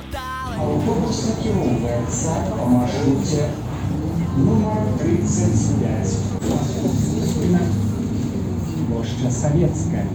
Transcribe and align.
Автобус 0.00 1.18
накіроўваецца 1.26 2.32
па 2.56 2.64
маршруце 2.72 3.48
нумар 4.36 4.80
35. 5.02 6.16
Плошча 8.88 9.30
Савецкая. 9.40 10.06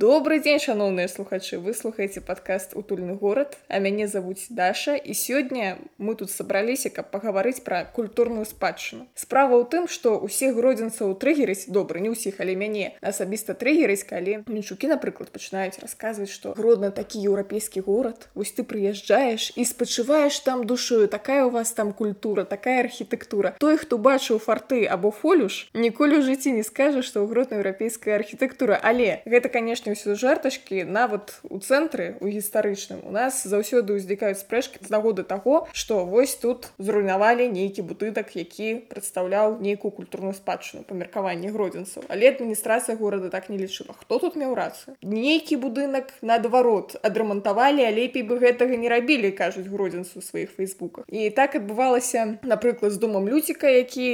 Добрый 0.00 0.40
дзень 0.40 0.56
шаноўныя 0.56 1.08
слухачы 1.12 1.58
вы 1.60 1.74
слухаеце 1.76 2.22
падкаст 2.24 2.72
утульны 2.72 3.12
горад 3.20 3.58
а 3.68 3.80
мяне 3.84 4.08
завуць 4.08 4.48
Даша. 4.48 4.96
І 4.96 5.12
сёння 5.12 5.76
мы 5.98 6.14
тут 6.14 6.30
сабраліся 6.30 6.88
каб 6.88 7.10
пагаварыць 7.12 7.60
пра 7.60 7.84
культурную 7.84 8.46
спадчыну 8.48 9.04
справа 9.12 9.60
ў 9.60 9.68
тым 9.68 9.84
што 9.92 10.16
ўсе 10.16 10.56
гродзенцаў 10.56 11.12
трыгерыць 11.20 11.68
добры 11.68 12.00
не 12.00 12.08
ўсіх 12.08 12.40
але 12.40 12.56
мяне 12.56 12.96
асабіста 13.04 13.52
трыгерыць 13.52 14.08
калі 14.08 14.38
мінчукі 14.48 14.88
напрыклад 14.88 15.28
пачынаюць 15.36 15.76
расказваць 15.84 16.32
што 16.32 16.56
гродна 16.56 16.88
такі 16.88 17.20
еўрапейскі 17.20 17.84
горад. 17.84 18.32
Вось 18.32 18.56
ты 18.56 18.64
прыязджаеш 18.64 19.52
і 19.52 19.68
спачуваеш 19.68 20.40
там 20.48 20.64
душою. 20.64 21.12
Такая 21.12 21.44
у 21.44 21.52
вас 21.52 21.76
там 21.76 21.92
культура 21.92 22.48
такая 22.48 22.80
архітэктура. 22.88 23.52
Той 23.60 23.76
хто 23.76 24.00
бачыў 24.00 24.40
фарты 24.40 24.88
або 24.88 25.12
фолюш 25.12 25.68
ніколі 25.76 26.24
ў 26.24 26.32
жыцці 26.32 26.56
не 26.56 26.64
скажа 26.64 27.04
што 27.04 27.20
ў 27.20 27.28
гродна 27.28 27.60
еўрапейская 27.60 28.16
архітэктура. 28.16 28.80
Але 28.80 29.20
гэта 29.28 29.52
конечно 29.52 29.89
ўсё 29.92 30.14
жартачкі 30.14 30.84
нават 30.84 31.40
у 31.48 31.58
цэнтры 31.58 32.16
у 32.20 32.30
гістарычным 32.30 33.02
у 33.04 33.12
нас 33.14 33.42
заўсёды 33.44 33.98
ўзнікаюць 33.98 34.40
спрэчкі 34.40 34.84
з 34.86 34.90
нагоды 34.90 35.24
таго 35.24 35.66
што 35.72 36.04
вось 36.04 36.36
тут 36.40 36.70
зруйнавалі 36.78 37.48
нейкі 37.50 37.82
будынак 37.86 38.34
які 38.36 38.86
прадстаўляў 38.90 39.58
нейкую 39.60 39.92
культурную 39.92 40.34
спадчыну 40.34 40.82
памеркаванне 40.84 41.50
гродзенцаў. 41.50 42.04
Але 42.08 42.30
адміністрацыя 42.30 42.96
горада 42.96 43.30
так 43.30 43.48
не 43.48 43.58
лічыла. 43.58 43.94
Хто 43.98 44.18
тут 44.18 44.36
меў 44.36 44.54
рацыю? 44.54 44.96
Нейкі 45.02 45.56
будынак 45.60 46.12
наадварот 46.22 46.96
адрамантавалі 47.02 47.84
а 47.84 47.90
лепей 47.90 48.22
бы 48.22 48.38
гэтага 48.38 48.76
не 48.76 48.88
рабілі 48.88 49.30
кажуць 49.36 49.68
гродзенцу 49.68 50.22
сваіх 50.22 50.54
фейсбуках 50.56 51.04
і 51.08 51.30
так 51.30 51.56
адбывалася 51.58 52.38
напрыклад 52.42 52.92
з 52.92 52.98
думам 53.02 53.28
люціка 53.28 53.68
які 53.68 54.08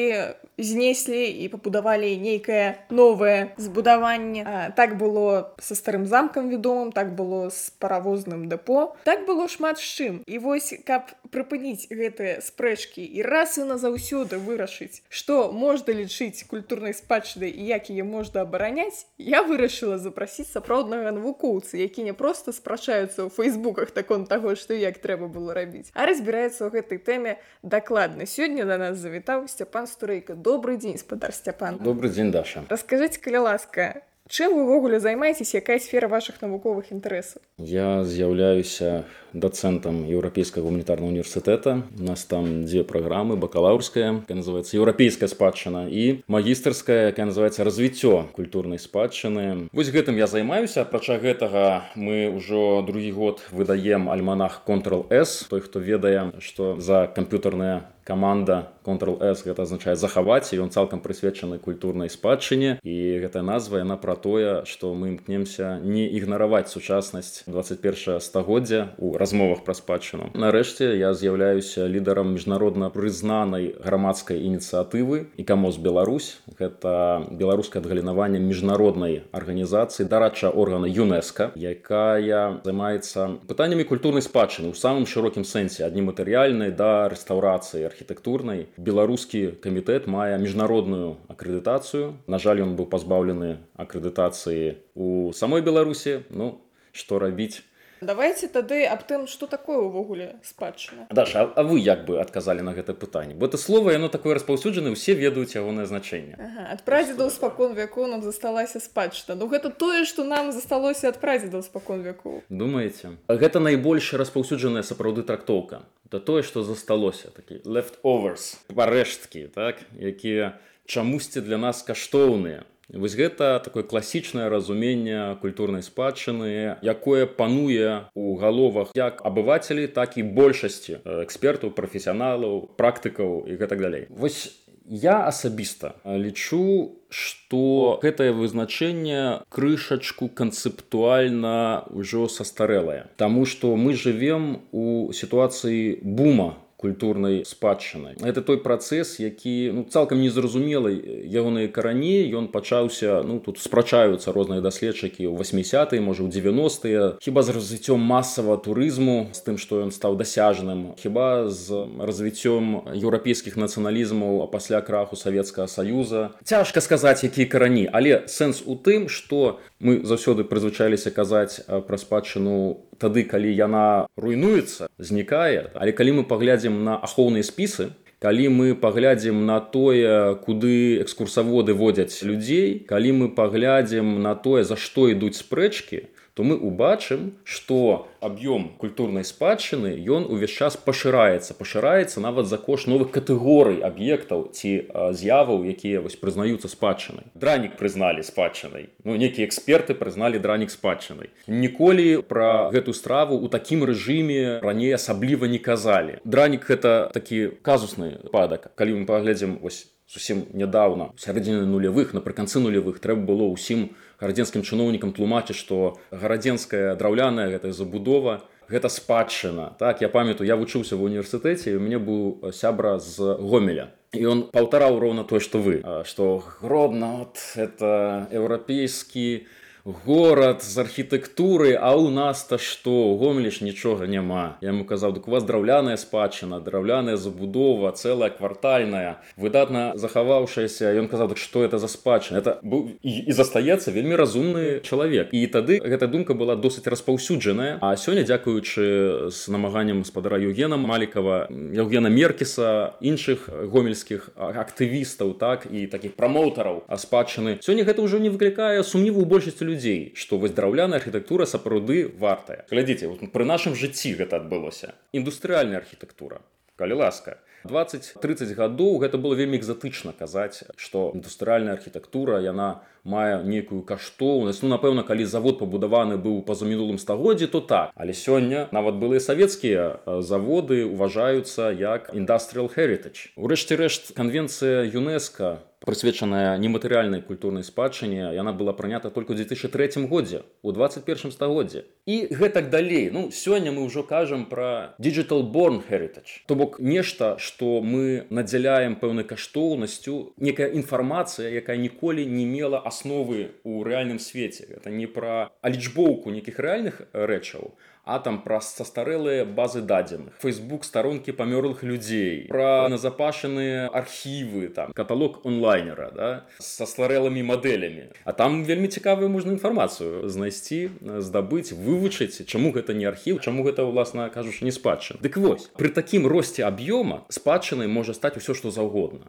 знеслі 0.58 1.28
і 1.28 1.48
пабудавалі 1.48 2.16
нейкае 2.16 2.86
новае 2.90 3.52
збудаванне 3.56 4.44
а, 4.46 4.70
так 4.70 4.96
было 4.98 5.52
са 5.60 5.74
старым 5.74 6.06
замкам 6.06 6.48
вядомым 6.48 6.92
так 6.92 7.14
было 7.14 7.50
з 7.50 7.70
паравозным 7.78 8.48
дэпо 8.48 8.96
так 9.04 9.26
было 9.26 9.48
шмат 9.48 9.78
з 9.78 9.86
чым 9.86 10.14
і 10.26 10.38
вось 10.38 10.72
каб 10.86 11.12
прыпыніць 11.30 11.88
гэтыя 11.90 12.40
спрэчкі 12.40 13.04
і 13.04 13.22
раз 13.22 13.58
і 13.58 13.68
назаўсёды 13.68 14.38
вырашыць 14.40 15.02
што 15.08 15.52
можна 15.52 15.92
лічыць 15.92 16.46
культурнай 16.48 16.94
спадчынай 16.94 17.50
і 17.50 17.66
як 17.66 17.90
яе 17.90 18.06
можна 18.06 18.46
абараняць 18.46 19.06
я 19.18 19.42
вырашыла 19.42 19.98
запрасіць 19.98 20.48
сапраўднага 20.48 21.12
навукоўца 21.12 21.76
які 21.76 22.06
не 22.06 22.14
проста 22.14 22.52
спрачаюцца 22.56 23.26
ў 23.26 23.30
фейсбуках 23.34 23.90
такон 23.90 24.24
таго 24.24 24.54
што 24.56 24.72
як 24.72 25.02
трэба 25.02 25.28
было 25.28 25.52
рабіць 25.52 25.92
а 25.92 26.06
разбіраецца 26.08 26.64
ў 26.64 26.70
гэтай 26.80 26.98
тэме 26.98 27.36
дакладна. 27.62 28.26
Сёння 28.26 28.64
да 28.64 28.78
нас 28.78 28.98
завітаў 28.98 29.48
сцяпан 29.48 29.86
стурейка 29.86 30.34
добрый 30.46 30.76
дзень 30.78 30.98
спадар 30.98 31.32
сцяпан 31.32 31.78
добрый 31.78 32.10
дзень 32.10 32.30
даша 32.30 32.62
раскажыце 32.70 33.18
каля 33.20 33.40
ласка 33.42 34.02
Чым 34.28 34.58
вы 34.58 34.62
ўвогуле 34.66 34.98
займаецесь 34.98 35.54
якая 35.54 35.78
сфера 35.78 36.10
вашых 36.10 36.42
навуковых 36.42 36.90
інтарэсаў? 36.90 37.38
Я 37.62 38.02
з'яўляюся 38.02 39.06
дацэнтам 39.30 40.02
еўрапейскага 40.02 40.66
гуманітарнага 40.66 41.14
універсітэта. 41.14 41.86
У 41.94 42.02
нас 42.02 42.26
там 42.26 42.66
дзве 42.66 42.82
праграмы 42.82 43.38
бакалаўрская, 43.38 44.26
называется 44.26 44.74
еўрапейская 44.82 45.30
спадчына 45.30 45.86
і 45.86 46.26
магістарская, 46.26 47.14
якая 47.14 47.30
называется 47.30 47.62
развіццё 47.62 48.26
культурнай 48.34 48.82
спадчыны. 48.82 49.70
Вось 49.70 49.94
гэтым 49.94 50.18
я 50.18 50.26
займаюся, 50.26 50.82
апрача 50.82 51.22
гэтага 51.22 51.86
мы 51.94 52.26
ўжо 52.34 52.82
другі 52.82 53.14
год 53.14 53.46
выдаем 53.54 54.10
альманах 54.10 54.66
Ctrl-S, 54.66 55.46
той, 55.46 55.62
хто 55.62 55.78
ведае, 55.78 56.34
што 56.42 56.74
за 56.82 57.06
камп'ютарная 57.06 57.94
команда 58.06 58.70
Ctrl-S 58.86 59.42
гэта 59.42 59.66
азначае 59.66 59.96
захаваць 59.98 60.54
ён 60.54 60.70
цалкам 60.70 61.02
прысвечаны 61.02 61.58
культурнай 61.58 62.08
спадчыне 62.08 62.78
і 62.86 62.96
гэтая 63.18 63.42
назва 63.42 63.82
яна 63.82 63.98
пра 63.98 64.14
тое 64.14 64.62
што 64.64 64.94
мы 64.94 65.18
імкнемся 65.18 65.82
не 65.82 66.06
ігнараваць 66.14 66.70
сучаснасць 66.70 67.42
21 67.50 68.22
стагоддзя 68.22 68.94
у 68.98 69.18
размовах 69.18 69.66
пра 69.66 69.74
спадчыну 69.74 70.30
нарэшце 70.38 70.94
я 70.94 71.10
з'яўляюся 71.18 71.90
лідарам 71.90 72.32
міжнародна 72.38 72.90
прызнанай 72.94 73.74
грамадскай 73.82 74.38
ініцыятывы 74.46 75.26
і 75.34 75.42
камоз 75.42 75.82
Беларусь 75.82 76.38
гэта 76.46 77.26
беларускае 77.30 77.82
адгалінаванне 77.82 78.38
міжнароднай 78.38 79.26
арганізацыі 79.32 80.06
дарача 80.06 80.54
органа 80.54 80.86
ЮНЕСКа 80.86 81.50
якая 81.58 82.62
займаецца 82.62 83.42
пытаннямі 83.50 83.84
культурнай 83.88 84.22
спадчыны 84.22 84.70
ў 84.70 84.76
самым 84.78 85.10
шырокім 85.10 85.42
сэнсе. 85.42 85.84
Адні 85.86 86.06
матэрыяльнай 86.06 86.70
да 86.70 87.08
рэстаўрацыі 87.10 87.86
архітэктурнай 87.96 88.66
беларускі 88.76 89.56
камітэт 89.64 90.04
мае 90.04 90.36
міжнародную 90.36 91.16
акрэдытацыю 91.32 92.12
на 92.28 92.36
жаль 92.36 92.60
ён 92.60 92.76
быў 92.76 92.92
пазбаўлены 92.92 93.56
акрэдытацыі 93.80 94.76
у 94.92 95.32
самой 95.32 95.64
беларусі 95.64 96.20
ну 96.28 96.60
што 96.92 97.16
рабіць 97.16 97.64
давайте 98.00 98.48
тады 98.48 98.84
аб 98.84 99.02
тым 99.06 99.26
что 99.26 99.46
такое 99.46 99.78
увогуле 99.78 100.36
спадчына. 100.42 101.06
Даша 101.10 101.52
а 101.54 101.62
вы 101.62 101.80
як 101.80 102.04
бы 102.06 102.20
адказалі 102.20 102.62
на 102.62 102.72
гэта 102.72 102.94
пытанне? 102.94 103.34
Бо 103.34 103.46
это 103.46 103.58
слово 103.58 103.90
яно 103.90 104.08
такое 104.08 104.34
распаўсюджаны 104.34 104.90
усе 104.90 105.14
ведаюць 105.14 105.56
ягонае 105.56 105.86
значэнне 105.86 106.36
ага, 106.38 106.68
ад 106.72 106.82
прадзедаў 106.84 107.30
спакон 107.30 107.74
вяку 107.74 108.06
нам 108.06 108.22
засталася 108.22 108.80
спадчына. 108.80 109.34
Ну 109.34 109.48
гэта 109.48 109.70
тое 109.70 110.04
что 110.04 110.24
нам 110.24 110.52
засталося 110.52 111.08
ад 111.08 111.20
прадзедаў 111.20 111.62
спакон 111.62 112.02
вяку. 112.02 112.42
Думаеце? 112.48 113.16
Гэта 113.28 113.60
найбольш 113.60 114.12
распаўсюджаная 114.14 114.82
сапраўды 114.82 115.22
трактоўка. 115.22 115.82
Да 116.10 116.20
тое 116.20 116.42
што 116.42 116.62
засталося 116.62 117.30
такі 117.34 117.60
leftovers 117.64 118.56
парэшткі 118.70 119.48
так 119.54 119.82
якія 119.98 120.58
чамусьці 120.86 121.40
для 121.40 121.58
нас 121.58 121.82
каштоўныя 121.82 122.62
Вось 122.92 123.16
гэта 123.18 123.58
такое 123.64 123.82
класічнае 123.82 124.48
разуменне 124.48 125.36
культурнай 125.42 125.82
спадчыны, 125.82 126.78
якое 126.82 127.26
пануе 127.26 128.06
ў 128.14 128.38
галовах 128.38 128.94
як 128.94 129.24
абывацелі, 129.26 129.90
так 129.90 130.14
і 130.14 130.22
большасці 130.22 131.02
экспертаў, 131.26 131.74
прафесіяналаў, 131.74 132.70
практыкаў 132.78 133.42
і 133.50 133.58
гэтак 133.58 133.82
далей. 133.82 134.06
Вось 134.10 134.54
я 134.86 135.26
асабіста 135.26 135.98
лічу, 136.06 136.94
што 137.10 137.98
гэтае 138.02 138.30
вызначэнне 138.30 139.42
крышачку 139.50 140.28
канцэптуальна 140.30 141.90
ўжо 141.90 142.30
састарэлае. 142.30 143.10
Таму 143.18 143.46
што 143.50 143.74
мы 143.74 143.98
жывем 143.98 144.62
у 144.70 145.10
сітуацыі 145.10 145.98
бума 146.02 146.54
культурнай 146.86 147.42
спадчыны 147.42 148.14
это 148.22 148.46
той 148.46 148.62
працэс 148.62 149.18
які 149.18 149.70
ну, 149.74 149.82
цалкам 149.84 150.20
незразумелы 150.22 150.94
ягоныя 151.26 151.68
карані. 151.68 152.26
Ён 152.30 152.48
пачаўся 152.48 153.22
ну 153.26 153.38
тут 153.40 153.58
спрачаюцца 153.58 154.30
розныя 154.30 154.62
даследчыкі 154.62 155.26
ў 155.26 155.34
80 155.34 155.98
можа 156.00 156.22
ў 156.22 156.30
90 156.30 157.18
хіба 157.22 157.40
з 157.42 157.48
развіццём 157.56 157.98
масава 157.98 158.56
турызму 158.56 159.30
з 159.32 159.40
тым 159.42 159.58
што 159.58 159.82
ён 159.82 159.90
стаў 159.90 160.14
дасяжным? 160.16 160.94
Хіба 161.00 161.50
з 161.50 161.86
развіццём 161.98 162.94
еўрапейскіх 162.94 163.58
нацыяналізмаў 163.58 164.44
а 164.44 164.46
пасля 164.46 164.80
краху 164.80 165.16
савецкага 165.16 165.66
саюза? 165.66 166.30
Цяжка 166.44 166.80
сказаць 166.80 167.24
якія 167.24 167.46
карані. 167.46 167.90
Але 167.90 168.26
сэнс 168.30 168.62
у 168.66 168.78
тым 168.78 169.08
што 169.08 169.58
мы 169.80 170.00
заўсёды 170.04 170.44
прызвычаліся 170.44 171.10
казаць 171.10 171.60
пра 171.68 171.96
спадчыну 172.00 172.80
тады 172.98 173.24
калі 173.28 173.52
яна 173.52 174.08
руйнуецца 174.16 174.88
знікае 174.98 175.70
але 175.74 175.92
калі 175.92 176.20
мы 176.20 176.24
паглядзім 176.24 176.82
на 176.84 176.96
ахоўныя 176.96 177.44
спісы 177.44 177.92
калі 178.18 178.48
мы 178.48 178.74
паглядзім 178.74 179.44
на 179.46 179.60
тое 179.60 180.34
куды 180.46 181.00
экскурсаводы 181.04 181.76
водзяць 181.76 182.22
людзей 182.24 182.80
калі 182.88 183.12
мы 183.20 183.28
паглядзім 183.28 184.22
на 184.22 184.34
тое 184.34 184.64
за 184.64 184.76
што 184.80 185.08
ідуць 185.12 185.36
спрэчкі 185.36 186.08
то 186.36 186.44
мы 186.44 186.54
убачым 186.60 187.32
што 187.44 188.08
аб'ём 188.20 188.76
культурнай 188.76 189.24
спадчыны 189.24 189.96
ён 190.04 190.28
увесь 190.28 190.52
час 190.52 190.76
пашыраецца. 190.76 191.56
Пашыраецца 191.56 192.20
нават 192.20 192.44
за 192.44 192.60
кошт 192.60 192.86
новых 192.92 193.08
катэгорый 193.08 193.80
аб'ектаў 193.80 194.52
ці 194.52 194.92
з'яваў 195.16 195.64
якія 195.64 196.04
вось 196.04 196.20
прызнаюцца 196.20 196.68
спадчынай. 196.68 197.24
Дранік 197.32 197.80
прызналі 197.80 198.20
спадчынай. 198.20 198.92
Ну 199.08 199.16
нейкія 199.16 199.48
эксперты 199.48 199.96
прызналі 199.96 200.36
дранік 200.36 200.68
спадчынай. 200.68 201.32
Ніколі 201.48 202.20
пра 202.28 202.68
гэту 202.68 202.92
страву 202.92 203.40
у 203.40 203.48
такім 203.48 203.88
рэжыме 203.88 204.60
раней 204.60 204.92
асабліва 204.92 205.48
не 205.48 205.58
казалі. 205.58 206.20
Дранік 206.28 206.68
гэта 206.68 207.08
такі 207.16 207.56
казусны 207.64 208.20
падак 208.28 208.76
калі 208.76 209.00
мы 209.00 209.04
паглядзім 209.08 209.56
вось 209.64 209.88
зусім 210.06 210.44
нядаўна 210.54 211.10
сярэдзіны 211.18 211.66
нулявых 211.66 212.12
напрыканцы 212.14 212.62
нулявых 212.62 213.00
трэба 213.02 213.26
было 213.26 213.48
ўсім 213.50 213.90
гарадзенскім 214.20 214.62
чыноўнікам 214.62 215.12
тлумачыць 215.12 215.58
што 215.58 215.98
гарадзенская 216.10 216.94
драўляная 216.96 217.48
гэтая 217.52 217.72
забудова 217.72 218.42
гэта 218.68 218.88
спадчына. 218.88 219.76
Так 219.78 220.00
я 220.00 220.08
памятаю 220.08 220.46
я 220.46 220.56
вучыўся 220.56 220.96
в 220.96 221.02
універсітэце 221.02 221.76
у 221.76 221.80
мяне 221.80 221.98
быў 221.98 222.52
сябра 222.52 222.98
з 222.98 223.36
гомеля. 223.38 223.92
І 224.14 224.26
он 224.26 224.42
паўтараў 224.50 224.98
роўна 224.98 225.24
тое 225.28 225.40
што 225.40 225.60
вы. 225.60 225.82
Што 226.08 226.42
гродна 226.60 227.26
вот 227.26 227.38
это 227.56 228.26
еўрапейскі 228.32 229.46
горад 229.86 230.62
з 230.62 230.78
архітэктуры 230.78 231.78
а 231.78 231.94
у 231.94 232.10
нас-то 232.10 232.58
што? 232.58 233.14
Гомліш 233.16 233.60
нічога 233.60 234.06
няма. 234.06 234.58
Я 234.60 234.74
ему 234.74 234.84
казаў 234.84 235.14
дык 235.14 235.28
у 235.28 235.30
вас 235.30 235.46
драўляная 235.46 235.96
спадчына 235.96 236.58
драўляная 236.60 237.16
забудова 237.16 237.92
цэлая 237.94 238.30
квартальная 238.30 239.22
выдатна 239.38 239.94
захаваўшаяся 239.94 240.90
ён 240.98 241.06
казаў 241.06 241.30
так 241.30 241.38
што 241.38 241.62
это 241.62 241.78
за 241.78 241.86
спадчына? 241.86 242.42
Это 242.42 242.58
быў 242.66 242.98
і, 243.02 243.30
і 243.30 243.32
застаецца 243.32 243.94
вельмі 243.94 244.18
разумны 244.18 244.82
чалавек. 244.82 245.30
І 245.30 245.46
тады 245.46 245.78
гэта 245.78 246.10
думка 246.10 246.34
была 246.34 246.58
досыць 246.58 246.86
распаўсюджаная. 246.90 247.78
А 247.80 247.94
сёння 247.94 248.26
дзякуючы 248.26 249.30
з 249.30 249.40
намаганнем 249.48 250.02
спадара 250.04 250.38
Югена 250.42 250.76
малікова 250.76 251.46
Евгена 251.50 252.10
меркіса 252.10 252.98
іншых 253.00 253.46
гомельскіх 253.70 254.34
актывістаў 254.34 255.38
так 255.38 255.70
і 255.70 255.86
такіх 255.86 256.18
прамоўтараў 256.18 256.82
а 256.90 256.98
спадчыны 256.98 257.62
сёння 257.62 257.86
гэта 257.86 258.02
ўжо 258.02 258.18
не 258.18 258.34
выклікае 258.34 258.82
сумніву 258.82 259.22
у 259.22 259.28
большасці 259.30 259.62
людзей 259.62 259.75
што 260.16 260.40
вось 260.42 260.56
драўляная 260.56 260.98
архітэктура 260.98 261.46
сапраўды 261.46 262.10
вартая. 262.18 262.64
Глядзіце 262.70 263.12
пры 263.32 263.44
нашым 263.44 263.74
жыцці 263.74 264.16
гэта 264.20 264.42
адбылося. 264.42 264.94
Індустрыальная 265.12 265.78
архітэктура 265.84 266.40
калі 266.76 266.94
ласка. 266.94 267.38
20-30 267.66 268.54
гадоў 268.54 269.00
гэта 269.02 269.18
было 269.18 269.34
вельмі 269.34 269.58
экзатычна 269.58 270.12
казаць 270.14 270.62
што 270.76 271.10
індустрыальная 271.16 271.74
архітэктура 271.74 272.38
яна 272.38 272.86
мае 273.02 273.42
нейкую 273.42 273.82
каштоўнасць. 273.82 274.62
Ну 274.62 274.70
напэўна 274.70 275.02
калі 275.02 275.26
завод 275.26 275.58
пабудаваны 275.58 276.14
быў 276.14 276.44
па-за 276.46 276.68
мінулым 276.68 277.00
стагоддзі 277.02 277.50
то 277.50 277.60
так. 277.60 277.90
Але 277.96 278.14
сёння 278.14 278.68
нават 278.70 279.00
былыя 279.02 279.18
савецкія 279.18 279.98
заводы 280.22 280.84
уважаюцца 280.86 281.72
як 281.74 282.14
індастрыал 282.14 282.70
heritage. 282.70 283.34
Урэшце 283.34 283.74
рэшт 283.74 284.14
канвенцыя 284.14 284.86
юнеска 284.86 285.66
прысвечаная 285.86 286.58
нематэрыяльнай 286.58 287.22
культурнай 287.22 287.62
спадчыне 287.64 288.34
яна 288.34 288.52
была 288.52 288.74
прынята 288.74 289.08
только 289.08 289.32
ў 289.32 289.46
2003 289.46 290.04
годзе 290.10 290.42
у 290.62 290.72
21 290.74 291.30
стагоддзе 291.30 291.86
і 292.04 292.28
гэтак 292.34 292.68
далей. 292.70 293.08
Ну 293.10 293.30
сёння 293.30 293.70
мы 293.70 293.86
ўжо 293.86 294.02
кажам 294.02 294.50
пра 294.50 294.98
digital 294.98 295.46
born 295.46 295.80
heritage. 295.88 296.42
То 296.46 296.58
бок 296.58 296.80
нешта 296.80 297.38
што 297.38 297.80
мы 297.80 298.26
надзяляем 298.30 298.98
пэўнай 298.98 299.24
каштоўнасцю 299.24 300.34
некая 300.36 300.74
інфармацыя 300.74 301.48
якая 301.48 301.78
ніколі 301.78 302.26
не 302.26 302.44
мела 302.44 302.82
асновы 302.82 303.54
ў 303.62 303.86
рэальным 303.86 304.18
свеце. 304.18 304.66
Это 304.66 304.90
не 304.90 305.06
пра 305.06 305.54
алічбоўку 305.62 306.34
нейкіх 306.34 306.58
рэальных 306.58 307.06
рэчаў 307.14 307.70
а 307.70 307.95
там 308.06 308.38
пра 308.42 308.60
састарэлыя 308.62 309.44
базы 309.44 309.82
дадзеных 309.82 310.38
фейсбук 310.38 310.86
старонкі 310.86 311.34
памёрлых 311.34 311.82
людзей 311.82 312.46
пра 312.46 312.86
назапашаныя 312.88 313.90
архівы 313.90 314.68
там 314.68 314.92
каталог 314.94 315.42
онлайнера 315.44 316.10
да? 316.14 316.28
са 316.62 316.86
старэлымі 316.86 317.42
мадэлямі 317.42 318.14
а 318.24 318.32
там 318.32 318.62
вельмі 318.62 318.86
цікавую 318.86 319.28
можна 319.28 319.58
інфармацыю 319.58 320.30
знайсці 320.30 320.94
здабыць 321.02 321.74
вывучыць 321.74 322.46
чаму 322.46 322.70
гэта 322.70 322.94
не 322.94 323.10
архіў 323.10 323.42
чаму 323.42 323.66
гэта 323.66 323.82
ўласна 323.82 324.30
кажучы 324.30 324.62
не 324.62 324.70
спадчын 324.70 325.18
дык 325.18 325.42
вось 325.42 325.66
пры 325.74 325.90
такім 325.90 326.30
росце 326.30 326.62
аб'ёма 326.62 327.26
спадчынай 327.28 327.90
можа 327.90 328.14
стаць 328.14 328.38
усё 328.38 328.54
што 328.54 328.70
заўгодна 328.70 329.26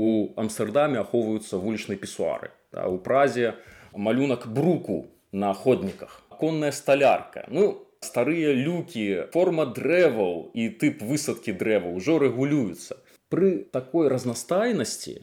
у 0.00 0.32
амстердаме 0.40 1.04
ахоўваюцца 1.04 1.60
вулічныя 1.60 2.00
пісуары 2.00 2.56
да? 2.72 2.88
у 2.88 2.96
празе 2.96 3.60
малюнак 3.92 4.48
бруку 4.48 5.12
на 5.32 5.52
ходніках 5.52 6.22
конная 6.40 6.72
сталярка 6.72 7.44
ну 7.48 7.85
старыя 8.08 8.54
люкі 8.54 9.06
форма 9.34 9.66
дрэваў 9.78 10.34
і 10.54 10.68
тып 10.82 11.02
высадкі 11.12 11.56
дрэва 11.62 11.94
ўжо 11.98 12.18
рэгулююцца. 12.22 13.02
Пры 13.32 13.66
такой 13.74 14.08
разнастайнасці 14.12 15.16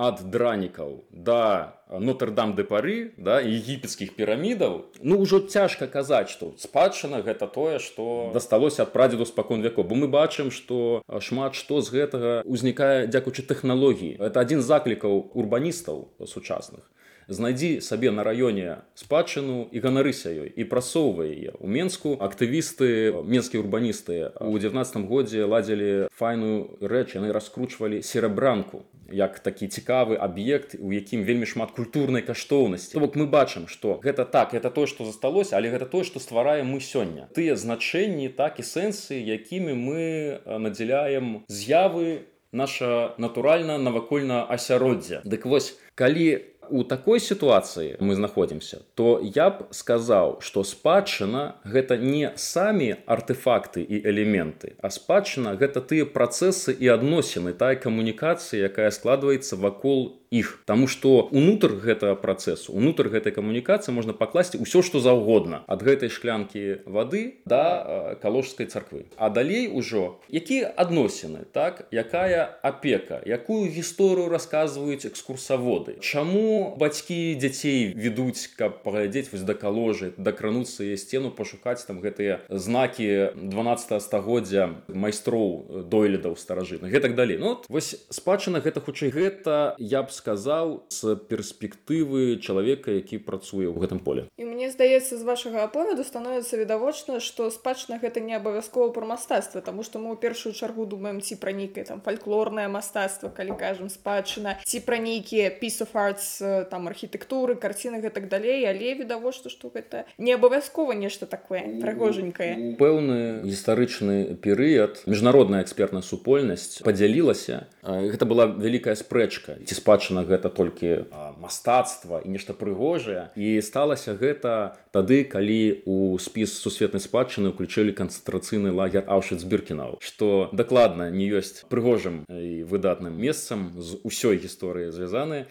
ад 0.00 0.20
дранікаў 0.32 0.92
да 1.12 1.76
нотр-дам 2.08 2.54
де 2.56 2.64
пары 2.68 2.94
да 3.28 3.36
егіпецкіх 3.44 4.14
пірамідаў 4.16 4.76
ну 5.04 5.18
ўжо 5.20 5.40
цяжка 5.54 5.88
казаць 5.96 6.32
што 6.32 6.52
спадчына 6.62 7.20
гэта 7.26 7.48
тое 7.56 7.76
што 7.86 8.06
дасталося 8.36 8.86
ад 8.86 8.94
прадзеду 8.94 9.28
спакон 9.28 9.60
вяко 9.66 9.84
бо 9.90 9.98
мы 10.02 10.08
бачым 10.14 10.48
што 10.60 11.02
шмат 11.28 11.58
што 11.60 11.82
з 11.84 11.96
гэтага 11.96 12.32
ўзнікае 12.48 13.10
дзякуючы 13.12 13.44
тэхналогіі. 13.52 14.16
Это 14.30 14.40
адзін 14.40 14.64
з 14.64 14.70
заклікаў 14.72 15.20
урбаністаў 15.36 16.08
сучасных 16.24 16.88
знайдзі 17.30 17.80
сабе 17.80 18.10
на 18.10 18.26
раёне 18.26 18.82
спадчыну 18.98 19.70
і 19.70 19.78
ганарыся 19.80 20.34
ёй 20.34 20.50
і 20.50 20.64
прасоўвае 20.66 21.30
яе. 21.30 21.52
У 21.62 21.70
менску 21.70 22.18
актывісты 22.18 23.14
менскія 23.22 23.62
урбаністы 23.62 24.34
у 24.42 24.58
19 24.58 25.06
годзе 25.06 25.46
ладзілі 25.46 26.10
файную 26.12 26.76
рэч. 26.82 27.14
Яны 27.14 27.32
раскручвалі 27.32 28.02
серабранку 28.02 28.82
як 29.10 29.38
такі 29.38 29.66
цікавы 29.66 30.18
аб'ект 30.18 30.76
у 30.78 30.92
якім 30.92 31.24
вельмі 31.24 31.46
шмат 31.46 31.70
культурнай 31.70 32.22
каштоўнасці. 32.22 32.98
Бок 32.98 33.16
мы 33.16 33.26
бачым 33.26 33.66
што 33.66 33.98
гэта 34.02 34.24
так 34.24 34.54
это 34.54 34.70
то 34.70 34.86
што 34.86 35.06
засталося 35.06 35.56
але 35.56 35.70
гэта 35.70 35.86
тое 35.86 36.04
што 36.04 36.20
ствараем 36.20 36.70
мы 36.70 36.80
сёння. 36.80 37.30
Тыя 37.34 37.56
значэнні 37.56 38.28
так 38.34 38.58
і 38.58 38.66
сэнсы 38.66 39.18
якімі 39.18 39.74
мы 39.74 40.02
надзяляем 40.46 41.42
з'явы 41.48 42.26
наша 42.52 43.14
натуральна 43.18 43.78
навакольна 43.78 44.42
асяроддзя 44.46 45.22
дык 45.24 45.46
вось 45.46 45.78
калі 45.94 46.42
у 46.70 46.84
такой 46.84 47.20
сітуацыі 47.20 47.96
мы 48.00 48.14
знаходзімся 48.14 48.80
то 48.94 49.20
я 49.22 49.50
б 49.50 49.66
сказаў 49.70 50.38
што 50.40 50.64
спадчына 50.64 51.60
гэта 51.64 51.98
не 51.98 52.32
самі 52.36 52.94
артефакты 53.06 53.82
і 53.82 54.00
элементы 54.06 54.74
а 54.82 54.90
спадчына 54.90 55.56
гэта 55.58 55.82
тыя 55.82 56.06
працэсы 56.06 56.76
і 56.78 56.94
адносіны 56.94 57.52
тая 57.52 57.74
камунікацыя 57.74 58.70
якая 58.70 58.90
складваецца 58.90 59.56
вакол 59.56 60.19
іх. 60.30 60.62
Таму 60.64 60.86
што 60.86 61.26
унутр 61.34 61.74
гэтага 61.74 62.14
працэсу 62.14 62.72
унутр 62.72 63.10
гэтай 63.10 63.34
камунікацыі 63.34 63.94
можна 63.94 64.14
пакласці 64.14 64.62
ўсё 64.62 64.82
што 64.86 65.02
заўгодна. 65.02 65.66
Ад 65.66 65.82
гэтай 65.82 66.08
шклянкі 66.08 66.86
вады 66.86 67.42
да 67.44 68.14
каложскай 68.22 68.70
царквы. 68.70 69.10
А 69.18 69.30
далей 69.30 69.66
ужо 69.66 70.22
якія 70.30 70.70
адносіны 70.70 71.50
так? 71.50 71.90
Якая 71.90 72.46
апека? 72.62 73.18
Якую 73.26 73.66
гісторыю 73.66 74.30
расказваюць 74.30 75.06
экскурсаводы? 75.10 75.98
Чаму 75.98 76.78
бацькі 76.78 77.34
дзяцей 77.34 77.90
ведуць 77.90 78.54
каб 78.54 78.86
паглядзець 78.86 79.34
вось 79.34 79.42
да 79.42 79.58
каложы 79.58 80.14
дакрануцца 80.16 80.86
яе 80.86 80.94
сцену 80.94 81.34
пашукаць 81.34 81.82
там 81.82 81.98
гэтыя 81.98 82.46
знакі 82.48 83.34
12 83.34 83.98
стагоддзя 83.98 84.78
майстроў 84.86 85.90
дойлідаў 85.90 86.38
старажытных 86.38 86.94
гэтак 86.94 87.18
далей. 87.18 87.38
Ну, 87.38 87.58
вось 87.66 87.98
спадчына 88.14 88.62
гэта 88.62 88.78
хутчэй. 88.78 89.10
Гэта 89.10 89.74
я 89.78 90.06
б 90.06 90.19
сказаў 90.20 90.84
з 90.92 91.16
перспектывы 91.32 92.36
чалавека 92.38 92.92
які 92.92 93.18
працуе 93.24 93.66
ў 93.72 93.76
гэтым 93.80 94.04
поле 94.04 94.28
і 94.36 94.44
мне 94.44 94.68
здаецца 94.68 95.16
з 95.16 95.24
вашага 95.24 95.64
аповеду 95.64 96.04
становіцца 96.04 96.60
відавочна 96.60 97.20
што 97.24 97.48
спадчына 97.48 97.96
гэта 98.04 98.20
не 98.20 98.36
абавязкова 98.36 98.92
пра 98.92 99.08
мастацтва 99.08 99.64
тому 99.64 99.80
што 99.86 100.02
мы 100.02 100.12
ў 100.12 100.20
першую 100.20 100.52
чаргу 100.52 100.84
думаем 100.84 101.24
ці 101.24 101.40
пра 101.40 101.56
нейкае 101.56 101.88
там 101.88 102.04
фальклорнае 102.04 102.68
мастацтва 102.68 103.32
калі 103.32 103.56
кажам 103.56 103.88
спадчына 103.88 104.58
ці 104.68 104.84
пра 104.84 105.00
нейкія 105.00 105.48
piece 105.56 105.80
of 105.80 105.96
arts 105.96 106.28
там 106.68 106.90
архітэктуры 106.92 107.56
карціны 107.56 108.04
гэтак 108.04 108.28
далей 108.28 108.68
але 108.68 108.94
відавочна 109.00 109.48
што 109.50 109.72
гэта 109.72 110.04
не 110.18 110.36
абавязкова 110.36 110.92
нешта 110.92 111.24
такое 111.26 111.64
прыгожанькае. 111.80 112.76
пэўны 112.76 113.46
гістарычны 113.46 114.36
перыяд 114.42 115.02
міжнародная 115.06 115.62
экспертная 115.62 116.02
супольнасць 116.02 116.82
падзялілася. 116.82 117.70
Гэта 117.82 118.26
была 118.26 118.46
вялікая 118.50 118.96
спрэчка 118.98 119.56
ці 119.64 119.74
спадчына 119.74 120.09
бачана 120.10 120.26
гэта 120.26 120.50
толькі 120.50 121.06
мастацтва 121.38 122.20
і 122.24 122.28
нешта 122.34 122.52
прыгожае. 122.52 123.30
І 123.36 123.62
сталася 123.62 124.18
гэта 124.18 124.76
тады 124.90 125.22
калі 125.24 125.82
у 125.86 126.18
спіс 126.18 126.58
сусветнай 126.58 127.00
спадчыны 127.00 127.54
ўключылі 127.54 127.94
канцэнтрацыйны 127.94 128.74
лагер 128.74 129.06
аушыцбіркінаў 129.06 130.02
што 130.02 130.50
дакладна 130.52 131.10
не 131.14 131.30
ёсць 131.30 131.62
прыгожым 131.70 132.26
і 132.26 132.66
выдатным 132.66 133.14
месцам 133.14 133.70
з 133.78 134.02
усёй 134.02 134.42
гісторыі 134.42 134.90
звязаны 134.90 135.46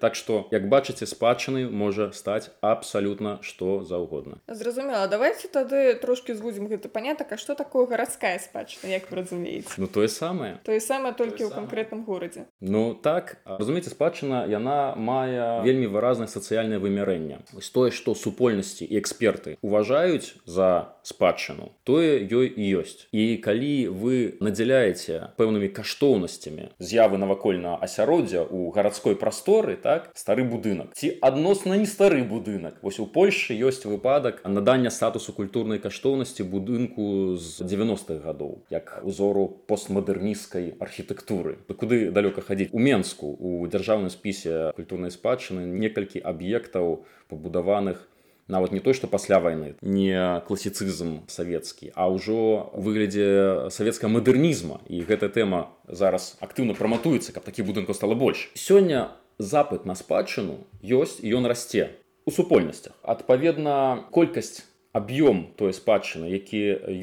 так 0.00 0.14
што 0.14 0.46
як 0.52 0.68
бачыце 0.68 1.06
спадчыны 1.06 1.66
можа 1.70 2.12
стаць 2.12 2.50
абсалютна 2.60 3.38
што 3.42 3.82
заўгодна. 3.84 4.38
Зразумела 4.46 5.08
давайте 5.08 5.48
тады 5.48 5.94
трошки 5.98 6.34
звудзім 6.34 6.68
гэты 6.68 6.88
панятак 6.88 7.32
а 7.32 7.36
што 7.36 7.54
такое 7.54 7.86
гарадская 7.86 8.38
спадчына 8.38 8.92
як 8.92 9.10
вы 9.10 9.22
разумееце? 9.22 9.74
Ну 9.76 9.86
тое 9.86 10.08
самае. 10.08 10.60
Тое 10.64 10.80
самае 10.80 11.14
толькі 11.14 11.48
ў 11.48 11.50
канкрэтным 11.50 12.04
горадзе. 12.04 12.46
Ну 12.60 12.94
так 12.94 13.40
разумееце 13.44 13.90
спадчына 13.90 14.44
яна 14.46 14.94
мае 14.96 15.64
вельмі 15.64 15.88
выразнае 15.88 16.28
сацыяльнае 16.28 16.78
вымярэнне. 16.78 17.42
Вось 17.52 17.70
тое 17.70 17.90
што 17.90 18.14
супольнасці 18.14 18.84
і 18.84 18.98
эксперты 19.00 19.56
уважаюць 19.62 20.36
за 20.44 20.94
спадчыну 21.02 21.72
тое 21.84 22.22
ёй 22.22 22.52
і 22.52 22.64
ёсць. 22.84 23.08
І 23.12 23.40
калі 23.40 23.88
вы 23.88 24.36
надзяляеце 24.44 25.34
пэўнымі 25.40 25.72
каштоўнасцямі 25.74 26.70
з'явы 26.78 27.18
навакольнага 27.18 27.80
асяроддзя 27.84 28.44
у 28.44 28.70
гарадской 28.70 29.16
прасторы 29.16 29.53
прасторы 29.54 29.76
так 29.76 30.10
стары 30.14 30.44
будынак. 30.44 30.94
Ці 30.94 31.18
адносна 31.22 31.76
не 31.76 31.86
стары 31.86 32.24
будынак. 32.24 32.74
Вось 32.82 32.98
у 32.98 33.06
польльшы 33.06 33.54
ёсць 33.54 33.84
выпадак 33.84 34.42
надання 34.44 34.90
статусу 34.90 35.32
культурнай 35.32 35.78
каштоўнасці 35.78 36.42
будынку 36.42 37.36
з 37.36 37.62
90-х 37.62 38.18
гадоў 38.24 38.64
як 38.70 39.00
узору 39.02 39.46
постмадэрнісцкай 39.68 40.74
архітэктуры. 40.80 41.58
Куды 41.74 42.10
далёка 42.10 42.40
хадзіць? 42.40 42.70
У 42.72 42.78
менску. 42.78 43.30
У 43.38 43.66
дзяржаўным 43.66 44.10
спісе 44.10 44.72
культурнай 44.74 45.10
спадчыны 45.10 45.66
некалькі 45.66 46.18
аб'ектаў 46.18 47.04
пабудаваных 47.28 48.08
нават 48.48 48.72
не 48.72 48.80
той 48.80 48.92
што 48.92 49.08
пасля 49.08 49.40
вайны 49.40 49.74
не 49.80 50.42
класіцызм 50.46 51.24
савецкі 51.28 51.92
а 51.94 52.08
ўжо 52.12 52.68
у 52.72 52.80
выглядзе 52.84 53.70
савецкага 53.70 54.12
мадэрнізма. 54.20 54.84
І 54.88 55.00
гэта 55.08 55.32
тэма 55.32 55.72
зараз 55.88 56.36
актыўна 56.44 56.76
праматуецца 56.76 57.32
каб 57.32 57.44
такі 57.44 57.64
будынку 57.64 57.94
стала 57.94 58.14
больш. 58.14 58.50
Сёння 58.54 59.16
запыт 59.38 59.86
на 59.86 59.94
спадчыну 59.94 60.58
ёсць 60.82 61.18
ён 61.22 61.46
расце 61.46 61.90
у 62.26 62.30
супольнасцях. 62.30 62.94
Адпаведна 63.02 64.06
колькасць 64.10 64.64
аб'ём 64.92 65.50
той 65.56 65.72
спадчыны 65.72 66.30
які 66.30 66.62